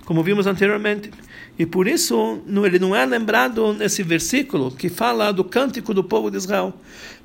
como 0.05 0.23
vimos 0.23 0.47
anteriormente. 0.47 1.11
E 1.57 1.65
por 1.65 1.87
isso, 1.87 2.41
ele 2.65 2.79
não 2.79 2.95
é 2.95 3.05
lembrado 3.05 3.73
nesse 3.73 4.03
versículo 4.03 4.71
que 4.71 4.89
fala 4.89 5.31
do 5.31 5.43
cântico 5.43 5.93
do 5.93 6.03
povo 6.03 6.29
de 6.29 6.37
Israel. 6.37 6.73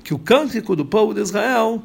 Que 0.03 0.13
o 0.13 0.19
cântico 0.19 0.75
do 0.75 0.85
povo 0.85 1.13
de 1.13 1.21
Israel 1.21 1.83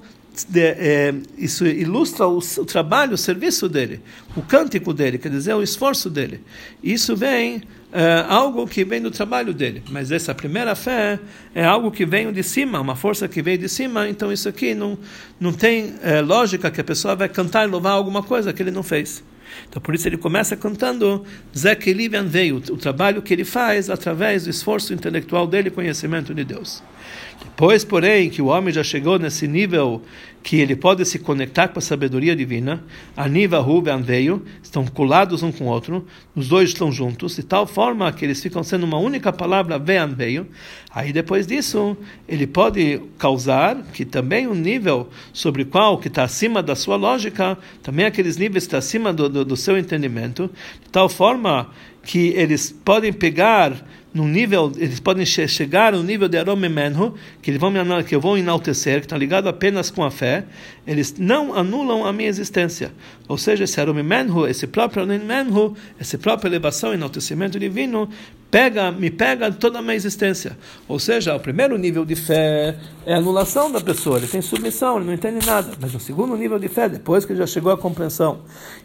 de, 0.49 0.61
é, 0.61 1.15
isso 1.37 1.67
ilustra 1.67 2.27
o, 2.27 2.39
o, 2.39 2.65
trabalho, 2.65 3.15
o 3.15 3.19
serviço 3.19 3.69
dele, 3.69 4.01
o 4.37 4.43
cântico 4.43 4.93
dele, 4.93 5.19
quer 5.19 5.31
dizer, 5.31 5.55
o 5.55 5.63
esforço 5.63 6.09
dele. 6.09 6.41
Isso 6.83 7.17
vem 7.17 7.63
é, 7.93 8.25
algo 8.29 8.67
que 8.67 8.85
vem 8.85 9.01
do 9.01 9.11
trabalho 9.11 9.53
dele, 9.53 9.83
mas 9.91 10.13
essa 10.13 10.35
primeira 10.35 10.75
fé 10.77 11.19
é 11.55 11.65
algo 11.65 11.91
que 11.91 12.07
vem 12.07 12.33
de 12.33 12.43
cima, 12.43 12.81
uma 12.81 12.95
força 12.95 13.27
que 13.27 13.43
veio 13.43 13.59
de 13.59 13.69
cima. 13.69 14.09
Então 14.09 14.33
isso 14.33 14.49
aqui 14.49 14.75
não 14.75 14.99
não 15.39 15.53
tem 15.53 15.95
é, 16.03 16.21
lógica 16.21 16.71
que 16.71 16.81
a 16.81 16.85
pessoa 16.85 17.17
vai 17.17 17.29
cantar 17.29 17.67
e 17.67 17.71
louvar 17.71 17.93
alguma 17.93 18.23
coisa 18.23 18.53
que 18.53 18.63
ele 18.63 18.71
não 18.71 18.83
fez. 18.83 19.25
Então 19.69 19.83
por 19.83 19.95
isso 19.95 20.07
ele 20.07 20.17
começa 20.17 20.57
cantando 20.57 21.25
Zek 21.57 21.93
Livian 21.93 22.25
veio, 22.25 22.57
o 22.57 22.77
trabalho 22.77 23.21
que 23.21 23.35
ele 23.35 23.45
faz 23.45 23.91
através 23.91 24.45
do 24.45 24.51
esforço 24.51 24.95
intelectual 24.95 25.47
dele, 25.47 25.71
conhecimento 25.71 26.33
de 26.33 26.45
Deus. 26.45 26.83
Depois, 27.43 27.85
porém, 27.85 28.31
que 28.31 28.41
o 28.41 28.47
homem 28.47 28.73
já 28.73 28.83
chegou 28.83 29.19
nesse 29.19 29.47
nível 29.47 30.03
que 30.43 30.57
ele 30.57 30.75
pode 30.75 31.05
se 31.05 31.19
conectar 31.19 31.69
com 31.69 31.79
a 31.79 31.83
sabedoria 31.83 32.35
divina, 32.35 32.83
a 33.15 33.29
Niva 33.29 33.59
Ruben 33.59 34.01
veio, 34.01 34.43
estão 34.63 34.87
colados 34.87 35.43
um 35.43 35.53
com 35.53 35.65
o 35.65 35.69
outro, 35.69 36.07
os 36.35 36.49
dois 36.49 36.71
estão 36.71 36.91
juntos, 36.91 37.37
de 37.37 37.43
tal 37.43 37.67
forma 37.67 38.11
que 38.13 38.25
eles 38.25 38.43
ficam 38.43 38.63
sendo 38.63 38.85
uma 38.85 38.97
única 38.97 39.33
palavra, 39.33 39.79
Vean 39.79 40.09
veio. 40.09 40.47
Aí 40.91 41.13
depois 41.13 41.47
disso, 41.47 41.97
ele 42.27 42.47
pode 42.47 43.01
causar 43.19 43.77
que 43.93 44.05
também 44.05 44.47
um 44.47 44.55
nível 44.55 45.09
sobre 45.33 45.63
o 45.63 45.67
qual 45.67 45.99
que 45.99 46.09
está 46.09 46.25
acima 46.25 46.63
da 46.63 46.75
sua 46.75 46.97
lógica, 46.97 47.59
também 47.83 48.07
aqueles 48.07 48.37
níveis 48.39 48.65
que 48.65 48.69
estão 48.69 48.79
acima 48.79 49.13
do, 49.13 49.29
do, 49.29 49.45
do 49.45 49.57
seu 49.57 49.77
entendimento, 49.77 50.51
de 50.83 50.89
tal 50.89 51.09
forma 51.09 51.71
que 52.03 52.29
eles 52.29 52.73
podem 52.73 53.13
pegar 53.13 53.75
num 54.13 54.27
nível, 54.27 54.73
eles 54.77 54.99
podem 54.99 55.25
che 55.25 55.47
chegar 55.47 55.93
no 55.93 56.03
nível 56.03 56.29
de 56.29 56.37
Aromemenhu, 56.37 57.15
que 57.41 57.51
eles 57.51 57.61
vão 57.61 57.73
que 58.05 58.15
eu 58.15 58.21
vou 58.21 58.37
enaltecer, 58.37 59.01
que 59.01 59.07
está 59.07 59.17
ligado 59.17 59.49
apenas 59.49 59.91
com 59.91 60.03
a 60.03 60.11
fé, 60.11 60.45
eles 60.87 61.15
não 61.19 61.55
anulam 61.55 62.05
a 62.05 62.13
minha 62.13 62.29
existência. 62.29 62.93
Ou 63.31 63.39
seja, 63.39 63.63
esse 63.63 63.81
Aromemenhu, 63.81 64.45
esse 64.45 64.67
próprio 64.67 65.05
Aromemenhu, 65.05 65.77
essa 66.01 66.19
própria 66.19 66.49
elevação, 66.49 66.93
enaltecimento 66.93 67.61
divino, 67.61 68.09
pega, 68.51 68.91
me 68.91 69.09
pega 69.09 69.53
toda 69.53 69.79
a 69.79 69.83
minha 69.83 69.95
existência. 69.95 70.59
Ou 70.89 70.99
seja, 70.99 71.37
o 71.37 71.39
primeiro 71.39 71.79
nível 71.79 72.05
de 72.05 72.17
fé 72.17 72.77
é 73.07 73.15
anulação 73.15 73.71
da 73.71 73.81
pessoa, 73.81 74.19
ele 74.19 74.27
tem 74.27 74.43
submissão, 74.43 74.97
ele 74.97 75.07
não 75.07 75.15
entende 75.15 75.47
nada. 75.47 75.73
Mas 75.81 75.95
o 75.95 76.01
segundo 76.01 76.37
nível 76.37 76.59
de 76.59 76.69
fé, 76.69 76.89
depois 76.89 77.25
que 77.25 77.33
ele 77.33 77.39
já 77.39 77.47
chegou 77.47 77.71
à 77.71 77.79
compreensão, 77.79 78.41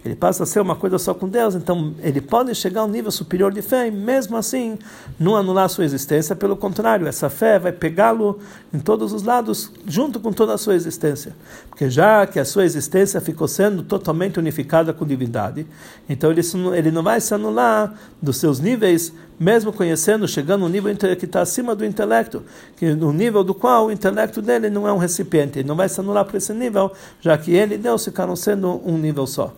ele 0.05 0.15
passa 0.15 0.43
a 0.43 0.45
ser 0.45 0.59
uma 0.59 0.75
coisa 0.75 0.99
só 0.99 1.13
com 1.13 1.27
Deus, 1.27 1.55
então 1.55 1.95
ele 2.03 2.21
pode 2.21 2.53
chegar 2.53 2.81
a 2.81 2.85
um 2.85 2.87
nível 2.87 3.11
superior 3.11 3.51
de 3.51 3.63
fé 3.63 3.87
e 3.87 3.91
mesmo 3.91 4.37
assim 4.37 4.77
não 5.19 5.35
anular 5.35 5.67
sua 5.69 5.83
existência, 5.83 6.35
pelo 6.35 6.55
contrário, 6.55 7.07
essa 7.07 7.29
fé 7.29 7.57
vai 7.57 7.71
pegá-lo 7.71 8.39
em 8.71 8.79
todos 8.79 9.11
os 9.11 9.23
lados, 9.23 9.71
junto 9.87 10.19
com 10.19 10.31
toda 10.31 10.53
a 10.53 10.57
sua 10.57 10.75
existência. 10.75 11.35
Porque 11.69 11.89
já 11.89 12.27
que 12.27 12.39
a 12.39 12.45
sua 12.45 12.63
existência 12.63 13.19
ficou 13.19 13.47
sendo 13.47 13.81
totalmente 13.81 14.34
unificada 14.39 14.93
com 14.93 15.05
divindade, 15.05 15.65
então 16.07 16.31
ele, 16.31 16.41
ele 16.75 16.91
não 16.91 17.03
vai 17.03 17.19
se 17.21 17.33
anular 17.33 17.93
dos 18.21 18.37
seus 18.37 18.59
níveis, 18.59 19.13
mesmo 19.39 19.71
conhecendo, 19.73 20.27
chegando 20.27 20.65
um 20.65 20.69
nível 20.69 20.95
que 20.95 21.25
está 21.25 21.41
acima 21.41 21.75
do 21.75 21.85
intelecto, 21.85 22.43
que 22.77 22.93
no 22.93 23.11
nível 23.11 23.43
do 23.43 23.53
qual 23.53 23.87
o 23.87 23.91
intelecto 23.91 24.41
dele 24.41 24.69
não 24.69 24.87
é 24.87 24.93
um 24.93 24.97
recipiente, 24.97 25.59
ele 25.59 25.67
não 25.67 25.75
vai 25.75 25.89
se 25.89 25.99
anular 25.99 26.25
por 26.25 26.35
esse 26.35 26.53
nível, 26.53 26.91
já 27.21 27.37
que 27.37 27.51
ele 27.51 27.75
e 27.75 27.77
Deus 27.77 28.03
ficaram 28.05 28.35
sendo 28.35 28.81
um 28.85 28.97
nível 28.97 29.27
só. 29.27 29.53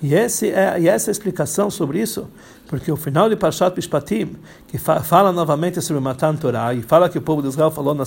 E, 0.00 0.14
esse 0.14 0.50
é, 0.50 0.80
e 0.80 0.88
essa 0.88 1.10
é 1.10 1.10
a 1.10 1.12
explicação 1.12 1.70
sobre 1.70 2.00
isso, 2.00 2.28
porque 2.68 2.90
o 2.90 2.96
final 2.96 3.28
de 3.28 3.34
Parshat 3.34 3.74
Mishpatim, 3.74 4.36
que 4.68 4.78
fa, 4.78 5.02
fala 5.02 5.32
novamente 5.32 5.80
sobre 5.80 6.00
Matan 6.00 6.36
Torah, 6.36 6.72
e 6.72 6.82
fala 6.82 7.08
que 7.08 7.18
o 7.18 7.22
povo 7.22 7.42
de 7.42 7.48
Israel 7.48 7.70
falou 7.70 7.94
na 7.94 8.04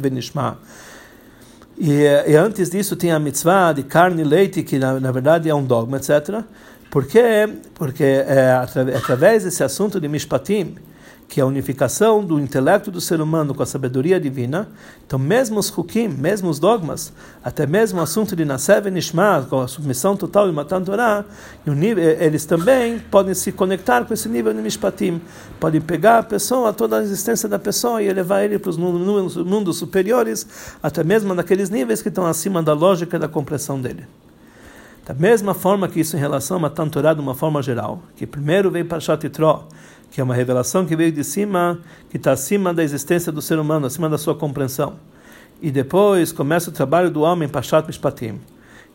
Venishma, 0.00 0.58
e, 1.80 2.30
e 2.32 2.36
antes 2.36 2.70
disso 2.70 2.96
tem 2.96 3.12
a 3.12 3.18
mitzvah 3.18 3.72
de 3.72 3.82
carne 3.82 4.22
e 4.22 4.24
leite, 4.24 4.62
que 4.62 4.78
na, 4.78 4.98
na 4.98 5.12
verdade 5.12 5.48
é 5.48 5.54
um 5.54 5.64
dogma, 5.64 5.96
etc. 5.96 6.42
Por 6.90 7.06
quê? 7.06 7.48
Porque 7.74 8.04
é, 8.04 8.52
através 8.96 9.44
desse 9.44 9.62
assunto 9.62 10.00
de 10.00 10.08
Mishpatim, 10.08 10.76
que 11.28 11.40
é 11.40 11.42
a 11.42 11.46
unificação 11.46 12.24
do 12.24 12.40
intelecto 12.40 12.90
do 12.90 13.02
ser 13.02 13.20
humano 13.20 13.54
com 13.54 13.62
a 13.62 13.66
sabedoria 13.66 14.18
divina. 14.18 14.66
Então, 15.06 15.18
mesmo 15.18 15.60
os 15.60 15.68
hukim, 15.68 16.08
mesmo 16.08 16.48
os 16.48 16.58
dogmas, 16.58 17.12
até 17.44 17.66
mesmo 17.66 18.00
o 18.00 18.02
assunto 18.02 18.34
de 18.34 18.46
Nasev 18.46 18.86
e 18.86 18.90
Nishma, 18.90 19.46
com 19.48 19.60
a 19.60 19.68
submissão 19.68 20.16
total 20.16 20.46
de 20.46 20.54
Matan 20.54 20.82
Torah, 20.82 21.26
eles 22.18 22.46
também 22.46 22.98
podem 22.98 23.34
se 23.34 23.52
conectar 23.52 24.06
com 24.06 24.14
esse 24.14 24.26
nível 24.26 24.54
de 24.54 24.62
Mishpatim. 24.62 25.20
Podem 25.60 25.82
pegar 25.82 26.20
a 26.20 26.22
pessoa, 26.22 26.72
toda 26.72 26.98
a 26.98 27.02
existência 27.02 27.46
da 27.46 27.58
pessoa 27.58 28.02
e 28.02 28.06
elevar 28.06 28.42
ele 28.42 28.58
para 28.58 28.70
os 28.70 28.78
mundos 28.78 29.76
superiores, 29.76 30.46
até 30.82 31.04
mesmo 31.04 31.34
naqueles 31.34 31.68
níveis 31.68 32.00
que 32.00 32.08
estão 32.08 32.24
acima 32.24 32.62
da 32.62 32.72
lógica 32.72 33.18
e 33.18 33.20
da 33.20 33.28
compreensão 33.28 33.78
dele. 33.78 34.06
Da 35.08 35.14
mesma 35.14 35.54
forma 35.54 35.88
que 35.88 36.00
isso 36.00 36.18
em 36.18 36.20
relação 36.20 36.58
a 36.58 36.60
Matan 36.60 36.86
Torah 36.86 37.14
de 37.14 37.20
uma 37.22 37.34
forma 37.34 37.62
geral, 37.62 38.02
que 38.14 38.26
primeiro 38.26 38.70
vem 38.70 38.84
para 38.84 39.00
Shatitro, 39.00 39.64
que 40.10 40.20
é 40.20 40.24
uma 40.24 40.34
revelação 40.34 40.84
que 40.84 40.94
veio 40.94 41.10
de 41.10 41.24
cima, 41.24 41.80
que 42.10 42.18
está 42.18 42.32
acima 42.32 42.74
da 42.74 42.84
existência 42.84 43.32
do 43.32 43.40
ser 43.40 43.58
humano, 43.58 43.86
acima 43.86 44.06
da 44.06 44.18
sua 44.18 44.34
compreensão. 44.34 44.96
E 45.62 45.70
depois 45.70 46.30
começa 46.30 46.68
o 46.68 46.72
trabalho 46.74 47.10
do 47.10 47.22
homem, 47.22 47.48
Pashat 47.48 47.86
Mishpatim. 47.86 48.38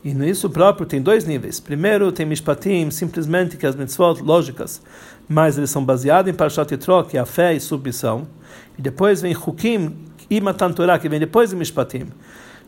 E 0.04 0.14
nisso 0.14 0.52
próprio 0.52 0.86
tem 0.86 1.02
dois 1.02 1.26
níveis. 1.26 1.60
Primeiro 1.60 2.12
tem 2.12 2.28
Mishpatim, 2.28 2.92
simplesmente 2.92 3.58
que 3.58 3.66
as 3.66 3.76
mitzvot 3.76 4.22
lógicas, 4.22 4.84
mas 5.28 5.58
eles 5.58 5.72
são 5.72 5.84
baseados 5.84 6.32
em 6.32 6.36
Pashat 6.36 6.72
Yitro, 6.72 7.06
que 7.06 7.18
é 7.18 7.22
a 7.22 7.26
fé 7.26 7.56
e 7.56 7.60
submissão. 7.60 8.28
E 8.78 8.84
depois 8.84 9.20
vem 9.20 9.36
Hukim 9.36 9.98
e 10.30 10.40
Matan 10.40 10.74
Torah, 10.74 11.00
que 11.00 11.10
vem 11.10 11.20
depois 11.20 11.50
de 11.50 11.56
Mishpatim 11.56 12.06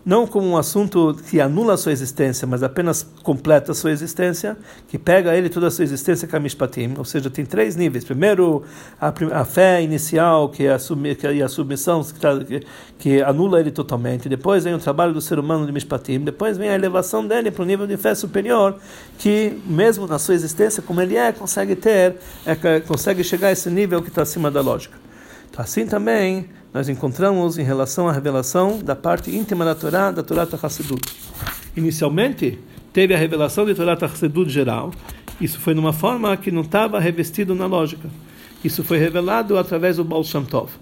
não 0.06 0.28
como 0.28 0.48
um 0.48 0.56
assunto 0.56 1.18
que 1.30 1.42
anula 1.42 1.74
a 1.74 1.78
sua 1.78 1.92
existência, 1.92 2.48
mas 2.48 2.62
apenas 2.62 3.02
completa 3.24 3.72
a 3.72 3.76
sua 3.76 3.92
existência, 3.92 4.56
que 4.88 5.00
pega 5.00 5.36
ele 5.36 5.50
toda 5.50 5.68
a 5.68 5.72
sua 5.72 5.84
existência 5.84 6.28
com 6.28 6.36
a 6.36 6.40
Mishpatim, 6.40 6.94
ou 6.96 7.04
seja, 7.04 7.28
tem 7.30 7.44
três 7.44 7.76
níveis. 7.76 8.06
Primeiro, 8.06 8.64
a, 9.02 9.12
a 9.34 9.44
fé 9.44 9.82
inicial, 9.82 10.50
que 10.50 10.66
é 10.68 10.74
a, 10.74 10.78
que 10.78 11.28
é 11.28 11.42
a 11.42 11.50
submissão, 11.50 12.04
tá, 12.04 12.38
que, 12.40 12.62
que, 13.00 13.22
anula 13.24 13.60
ele 13.60 13.72
totalmente. 13.72 14.30
Depois 14.30 14.64
vem 14.64 14.76
o 14.76 14.80
trabalho 14.80 15.12
do 15.12 15.22
ser 15.22 15.40
humano 15.40 15.66
de 15.66 15.72
Mishpatim. 15.72 16.20
Depois 16.20 16.56
vem 16.56 16.70
a 16.70 16.76
elevação 16.76 17.26
dele 17.28 17.50
para 17.50 17.64
o 17.64 17.66
nível 17.66 17.88
de 17.88 17.98
fé 17.98 18.14
superior, 18.14 18.78
que 19.18 19.60
mesmo 19.66 20.06
na 20.06 20.20
sua 20.20 20.36
existência, 20.36 20.84
como 20.84 21.02
ele 21.02 21.18
é, 21.18 21.32
consegue 21.32 21.76
ter, 21.76 22.18
é, 22.46 22.80
consegue 22.82 23.24
chegar 23.24 23.48
a 23.48 23.52
esse 23.52 23.72
nível 23.72 24.04
que 24.04 24.10
está 24.10 24.22
acima 24.22 24.52
da 24.52 24.62
lógica. 24.62 25.05
Então, 25.56 25.64
assim 25.64 25.88
também 25.88 26.48
nós 26.74 26.90
encontramos 26.90 27.58
em 27.58 27.64
relação 27.64 28.10
à 28.10 28.12
revelação 28.12 28.80
da 28.80 28.94
parte 28.94 29.34
íntima 29.34 29.64
da 29.64 29.74
Torá, 29.74 30.12
da 30.12 30.22
Torá 30.22 30.46
Hassidut. 30.62 31.02
Inicialmente, 31.78 32.60
teve 32.92 33.14
a 33.14 33.18
revelação 33.18 33.66
de 33.66 33.74
Torá 33.74 33.94
Hassidut 33.94 34.52
geral. 34.52 34.92
Isso 35.40 35.58
foi 35.58 35.74
numa 35.74 35.94
forma 35.94 36.36
que 36.36 36.52
não 36.52 36.60
estava 36.60 37.00
revestido 37.00 37.56
na 37.56 37.68
lógica. 37.68 38.10
Isso 38.66 38.84
foi 38.84 38.98
revelado 38.98 39.58
através 39.58 39.96
do 39.96 40.04
Baal 40.04 40.26
Shem 40.26 40.44
Tov. 40.44 40.74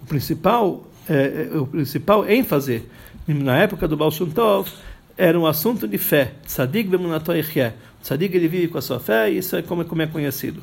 O 0.00 0.06
principal, 0.06 0.86
é, 1.08 1.48
é 1.52 1.58
o 1.58 1.66
principal 1.66 2.24
ênfase 2.30 2.84
na 3.26 3.58
época 3.58 3.88
do 3.88 3.96
Baal 3.96 4.12
Shem 4.12 4.30
Tov 4.30 4.70
era 5.16 5.36
um 5.36 5.46
assunto 5.48 5.88
de 5.88 5.98
fé. 5.98 6.34
Tzadik 6.46 6.88
bemunatoy 6.88 7.42
Tzadik 8.00 8.36
ele 8.36 8.46
vive 8.46 8.68
com 8.68 8.78
a 8.78 8.82
sua 8.82 9.00
fé 9.00 9.32
e 9.32 9.38
isso 9.38 9.56
é 9.56 9.62
como, 9.62 9.84
como 9.84 10.00
é 10.00 10.06
conhecido. 10.06 10.62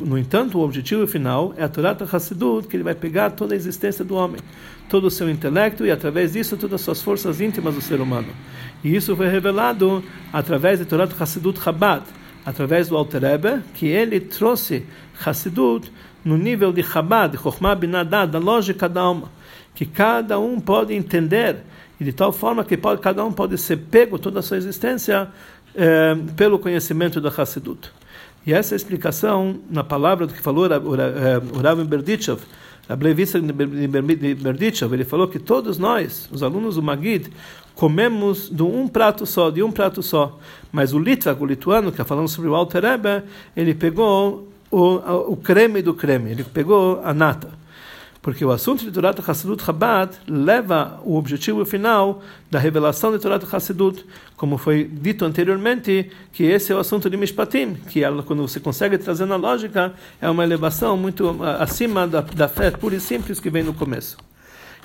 No, 0.00 0.18
entanto, 0.18 0.58
o 0.58 0.62
objetivo 0.62 1.06
final 1.06 1.54
é 1.56 1.64
a 1.64 1.68
Torá 1.68 1.96
Hassidut, 2.12 2.68
que 2.68 2.76
ele 2.76 2.82
vai 2.82 2.94
pegar 2.94 3.30
toda 3.30 3.54
a 3.54 3.56
existência 3.56 4.04
do 4.04 4.14
homem, 4.14 4.38
todo 4.86 5.06
o 5.06 5.10
seu 5.10 5.30
intelecto 5.30 5.86
e, 5.86 5.90
através 5.90 6.34
disso, 6.34 6.58
todas 6.58 6.74
as 6.74 6.80
suas 6.82 7.00
forças 7.00 7.40
íntimas 7.40 7.74
do 7.74 7.80
ser 7.80 7.98
humano. 7.98 8.28
E 8.84 8.94
isso 8.94 9.16
foi 9.16 9.28
revelado 9.28 10.04
através 10.30 10.78
da 10.78 10.84
Torá 10.84 11.08
Hassidut 11.18 11.58
Chabad, 11.58 12.02
através 12.44 12.88
do 12.88 12.96
Alter 12.98 13.22
Rebbe, 13.22 13.62
que 13.72 13.86
ele 13.86 14.20
trouxe 14.20 14.84
Hassidut 15.24 15.90
no 16.22 16.36
nível 16.36 16.70
de 16.70 16.82
Chabad, 16.82 17.34
Chokhmah 17.38 17.74
Binadad, 17.74 18.30
da 18.30 18.38
lógica 18.38 18.86
da 18.90 19.00
alma, 19.00 19.32
que 19.74 19.86
cada 19.86 20.38
um 20.38 20.60
pode 20.60 20.92
entender, 20.92 21.62
e 21.98 22.04
de 22.04 22.12
tal 22.12 22.30
forma 22.30 22.62
que 22.62 22.76
pode, 22.76 23.00
cada 23.00 23.24
um 23.24 23.32
pode 23.32 23.56
ser 23.56 23.78
pego 23.78 24.18
toda 24.18 24.40
a 24.40 24.42
sua 24.42 24.58
existência 24.58 25.28
eh, 25.74 26.14
pelo 26.36 26.58
conhecimento 26.58 27.22
da 27.22 27.30
Hassidut. 27.30 27.90
E 28.46 28.52
essa 28.52 28.74
é 28.74 28.76
explicação 28.76 29.56
na 29.70 29.84
palavra 29.84 30.26
do 30.26 30.34
que 30.34 30.40
falou 30.40 30.66
o 30.66 31.60
Rav 31.62 31.84
Berdichev, 31.84 32.40
a 32.88 32.96
Blevista 32.96 33.40
de 33.40 33.52
Berdichev, 33.52 34.92
ele 34.92 35.04
falou 35.04 35.28
que 35.28 35.38
todos 35.38 35.78
nós, 35.78 36.28
os 36.32 36.42
alunos 36.42 36.74
do 36.74 36.82
Magid, 36.82 37.30
comemos 37.74 38.50
de 38.50 38.62
um 38.62 38.88
prato 38.88 39.24
só, 39.24 39.50
de 39.50 39.62
um 39.62 39.70
prato 39.70 40.02
só. 40.02 40.38
Mas 40.72 40.92
o 40.92 40.98
Litvak, 40.98 41.40
o 41.40 41.46
lituano, 41.46 41.90
que 41.90 41.94
está 41.94 42.04
falando 42.04 42.28
sobre 42.28 42.50
o 42.50 42.54
Alter 42.54 42.82
Rebbe, 42.82 43.22
ele 43.56 43.74
pegou 43.74 44.48
o, 44.70 45.32
o 45.32 45.36
creme 45.36 45.80
do 45.80 45.94
creme, 45.94 46.32
ele 46.32 46.44
pegou 46.44 47.00
a 47.04 47.14
nata 47.14 47.61
porque 48.22 48.44
o 48.44 48.52
assunto 48.52 48.84
de 48.84 48.92
Torah 48.92 49.12
Hassidut 49.26 49.64
Chabad 49.64 50.16
leva 50.28 51.00
o 51.04 51.16
objetivo 51.16 51.64
final 51.66 52.22
da 52.48 52.58
revelação 52.58 53.10
de 53.10 53.18
Torah 53.18 53.40
Hassidut, 53.50 54.06
como 54.36 54.56
foi 54.56 54.84
dito 54.84 55.24
anteriormente, 55.24 56.08
que 56.32 56.44
esse 56.44 56.72
é 56.72 56.74
o 56.76 56.78
assunto 56.78 57.10
de 57.10 57.16
Mishpatim, 57.16 57.74
que 57.74 58.02
ela, 58.02 58.22
quando 58.22 58.42
você 58.42 58.60
consegue 58.60 58.96
trazer 58.96 59.26
na 59.26 59.34
lógica, 59.34 59.92
é 60.20 60.30
uma 60.30 60.44
elevação 60.44 60.96
muito 60.96 61.36
acima 61.58 62.06
da, 62.06 62.20
da 62.20 62.46
fé 62.46 62.70
pura 62.70 62.94
e 62.94 63.00
simples 63.00 63.40
que 63.40 63.50
vem 63.50 63.64
no 63.64 63.74
começo. 63.74 64.16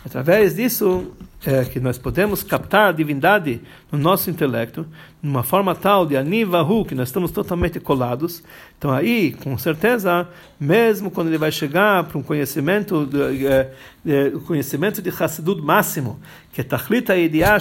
Através 0.04 0.56
disso, 0.56 1.12
é, 1.46 1.64
que 1.66 1.80
nós 1.80 1.98
podemos 1.98 2.42
captar 2.42 2.90
a 2.90 2.92
divindade 2.92 3.62
no 3.92 3.98
nosso 3.98 4.30
intelecto, 4.30 4.86
de 5.22 5.30
uma 5.30 5.44
forma 5.44 5.76
tal 5.76 6.06
de 6.06 6.18
anivahu, 6.18 6.86
que 6.86 6.96
nós 6.96 7.10
estamos 7.10 7.32
totalmente 7.32 7.80
colados. 7.80 8.44
Então 8.78 8.92
aí, 8.92 9.32
com 9.32 9.58
certeza, 9.58 10.28
mesmo 10.60 11.10
quando 11.10 11.28
ele 11.28 11.38
vai 11.38 11.52
chegar 11.52 12.04
para 12.04 12.18
um 12.18 12.24
conhecimento, 12.24 13.06
de, 13.06 13.48
é, 13.48 13.72
de, 14.04 14.32
conhecimento 14.42 15.02
de 15.02 15.10
Hassidut 15.10 15.62
máximo, 15.62 16.20
que 16.52 16.62
é 16.62 16.64
Tachlita 16.64 17.16
Idiah 17.16 17.58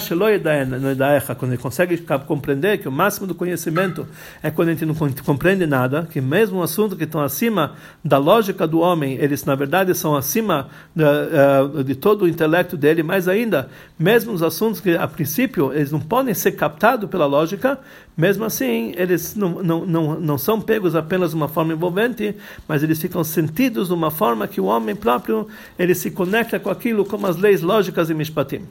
quando 1.37 1.51
ele 1.51 1.61
consegue 1.61 1.97
compreender 2.25 2.79
que 2.79 2.87
o 2.87 2.91
máximo 2.91 3.27
do 3.27 3.35
conhecimento 3.35 4.07
é 4.41 4.49
quando 4.49 4.69
a 4.69 4.71
gente 4.71 4.85
não 4.85 4.95
compreende 5.23 5.65
nada, 5.65 6.07
que 6.11 6.21
mesmo 6.21 6.59
um 6.59 6.63
assunto 6.63 6.95
que 6.95 7.03
estão 7.03 7.21
acima 7.21 7.75
da 8.03 8.17
lógica 8.17 8.67
do 8.67 8.79
homem, 8.79 9.17
eles 9.19 9.43
na 9.45 9.55
verdade 9.55 9.93
são 9.95 10.15
acima 10.15 10.69
de, 10.95 11.03
é, 11.03 11.83
de 11.83 11.95
todo 11.95 12.25
o 12.25 12.27
intelecto 12.27 12.77
dele, 12.77 13.03
mais 13.03 13.27
ainda, 13.27 13.66
mesmo 13.97 14.31
os 14.31 14.43
assuntos 14.43 14.79
que 14.79 14.95
a 14.95 15.07
princípio 15.07 15.73
eles 15.73 15.91
não 15.91 15.99
podem 15.99 16.33
ser 16.33 16.53
captados 16.53 17.09
pela 17.09 17.25
lógica, 17.25 17.79
mesmo 18.15 18.43
assim 18.43 18.93
eles 18.95 19.35
não, 19.35 19.63
não, 19.63 19.85
não, 19.85 20.19
não 20.19 20.37
são 20.37 20.59
pegos 20.59 20.95
apenas 20.95 21.31
de 21.31 21.35
uma 21.35 21.47
forma 21.47 21.73
envolvente, 21.73 22.35
mas 22.67 22.83
eles 22.83 22.99
ficam 22.99 23.23
sentidos 23.23 23.87
de 23.87 23.93
uma 23.93 24.11
forma 24.11 24.47
que 24.47 24.61
o 24.61 24.65
homem 24.65 24.95
próprio 24.95 25.47
ele 25.77 25.95
se 25.95 26.11
conecta 26.11 26.59
com 26.59 26.69
aquilo 26.69 27.05
como 27.05 27.27
as 27.27 27.37
leis 27.37 27.61
lógicas 27.61 28.09
e 28.09 28.13
mishpatim. 28.13 28.63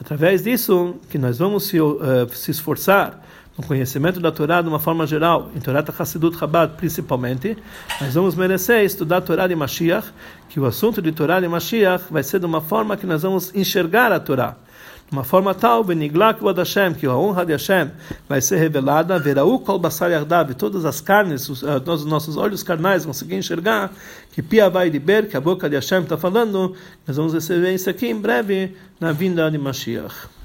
Através 0.00 0.42
disso 0.42 0.96
que 1.10 1.18
nós 1.18 1.38
vamos 1.38 1.64
se, 1.64 1.80
uh, 1.80 1.98
se 2.32 2.50
esforçar 2.50 3.22
no 3.56 3.64
conhecimento 3.66 4.18
da 4.18 4.32
Torá 4.32 4.62
de 4.62 4.68
uma 4.68 4.78
forma 4.78 5.06
geral, 5.06 5.50
em 5.54 5.60
Torá 5.60 5.84
Hassidut 5.98 6.38
Chabad 6.38 6.74
principalmente, 6.76 7.56
nós 8.00 8.14
vamos 8.14 8.34
merecer 8.34 8.84
estudar 8.84 9.18
a 9.18 9.20
Torá 9.20 9.46
de 9.46 9.54
Mashiach, 9.54 10.08
que 10.48 10.58
o 10.58 10.66
assunto 10.66 11.02
de 11.02 11.12
Torá 11.12 11.40
de 11.40 11.48
Mashiach 11.48 12.04
vai 12.10 12.22
ser 12.22 12.40
de 12.40 12.46
uma 12.46 12.60
forma 12.60 12.96
que 12.96 13.06
nós 13.06 13.22
vamos 13.22 13.54
enxergar 13.54 14.12
a 14.12 14.18
Torá. 14.18 14.56
De 15.12 15.16
uma 15.16 15.24
forma 15.24 15.54
tal, 15.54 15.84
Beniglak 15.84 16.40
Hashem, 16.42 16.94
que 16.94 17.04
a 17.04 17.14
honra 17.14 17.44
de 17.44 17.52
Hashem 17.52 17.90
vai 18.26 18.40
ser 18.40 18.56
revelada, 18.56 19.18
Veraú 19.18 19.58
Kol 19.58 19.78
Basar 19.78 20.10
Yardav, 20.10 20.54
todas 20.54 20.86
as 20.86 21.02
carnes, 21.02 21.50
os, 21.50 21.62
uh, 21.62 21.82
os 21.86 22.06
nossos 22.06 22.38
olhos 22.38 22.62
carnais 22.62 23.04
conseguir 23.04 23.34
enxergar, 23.34 23.92
que 24.32 24.40
Pia 24.40 24.70
vai 24.70 24.88
de 24.88 24.98
Ber, 24.98 25.28
que 25.28 25.36
a 25.36 25.40
boca 25.40 25.68
de 25.68 25.76
Hashem 25.76 26.04
está 26.04 26.16
falando, 26.16 26.74
nós 27.06 27.14
vamos 27.14 27.34
receber 27.34 27.74
isso 27.74 27.90
aqui 27.90 28.06
em 28.06 28.18
breve, 28.18 28.74
na 28.98 29.12
vinda 29.12 29.50
de 29.50 29.58
Mashiach. 29.58 30.41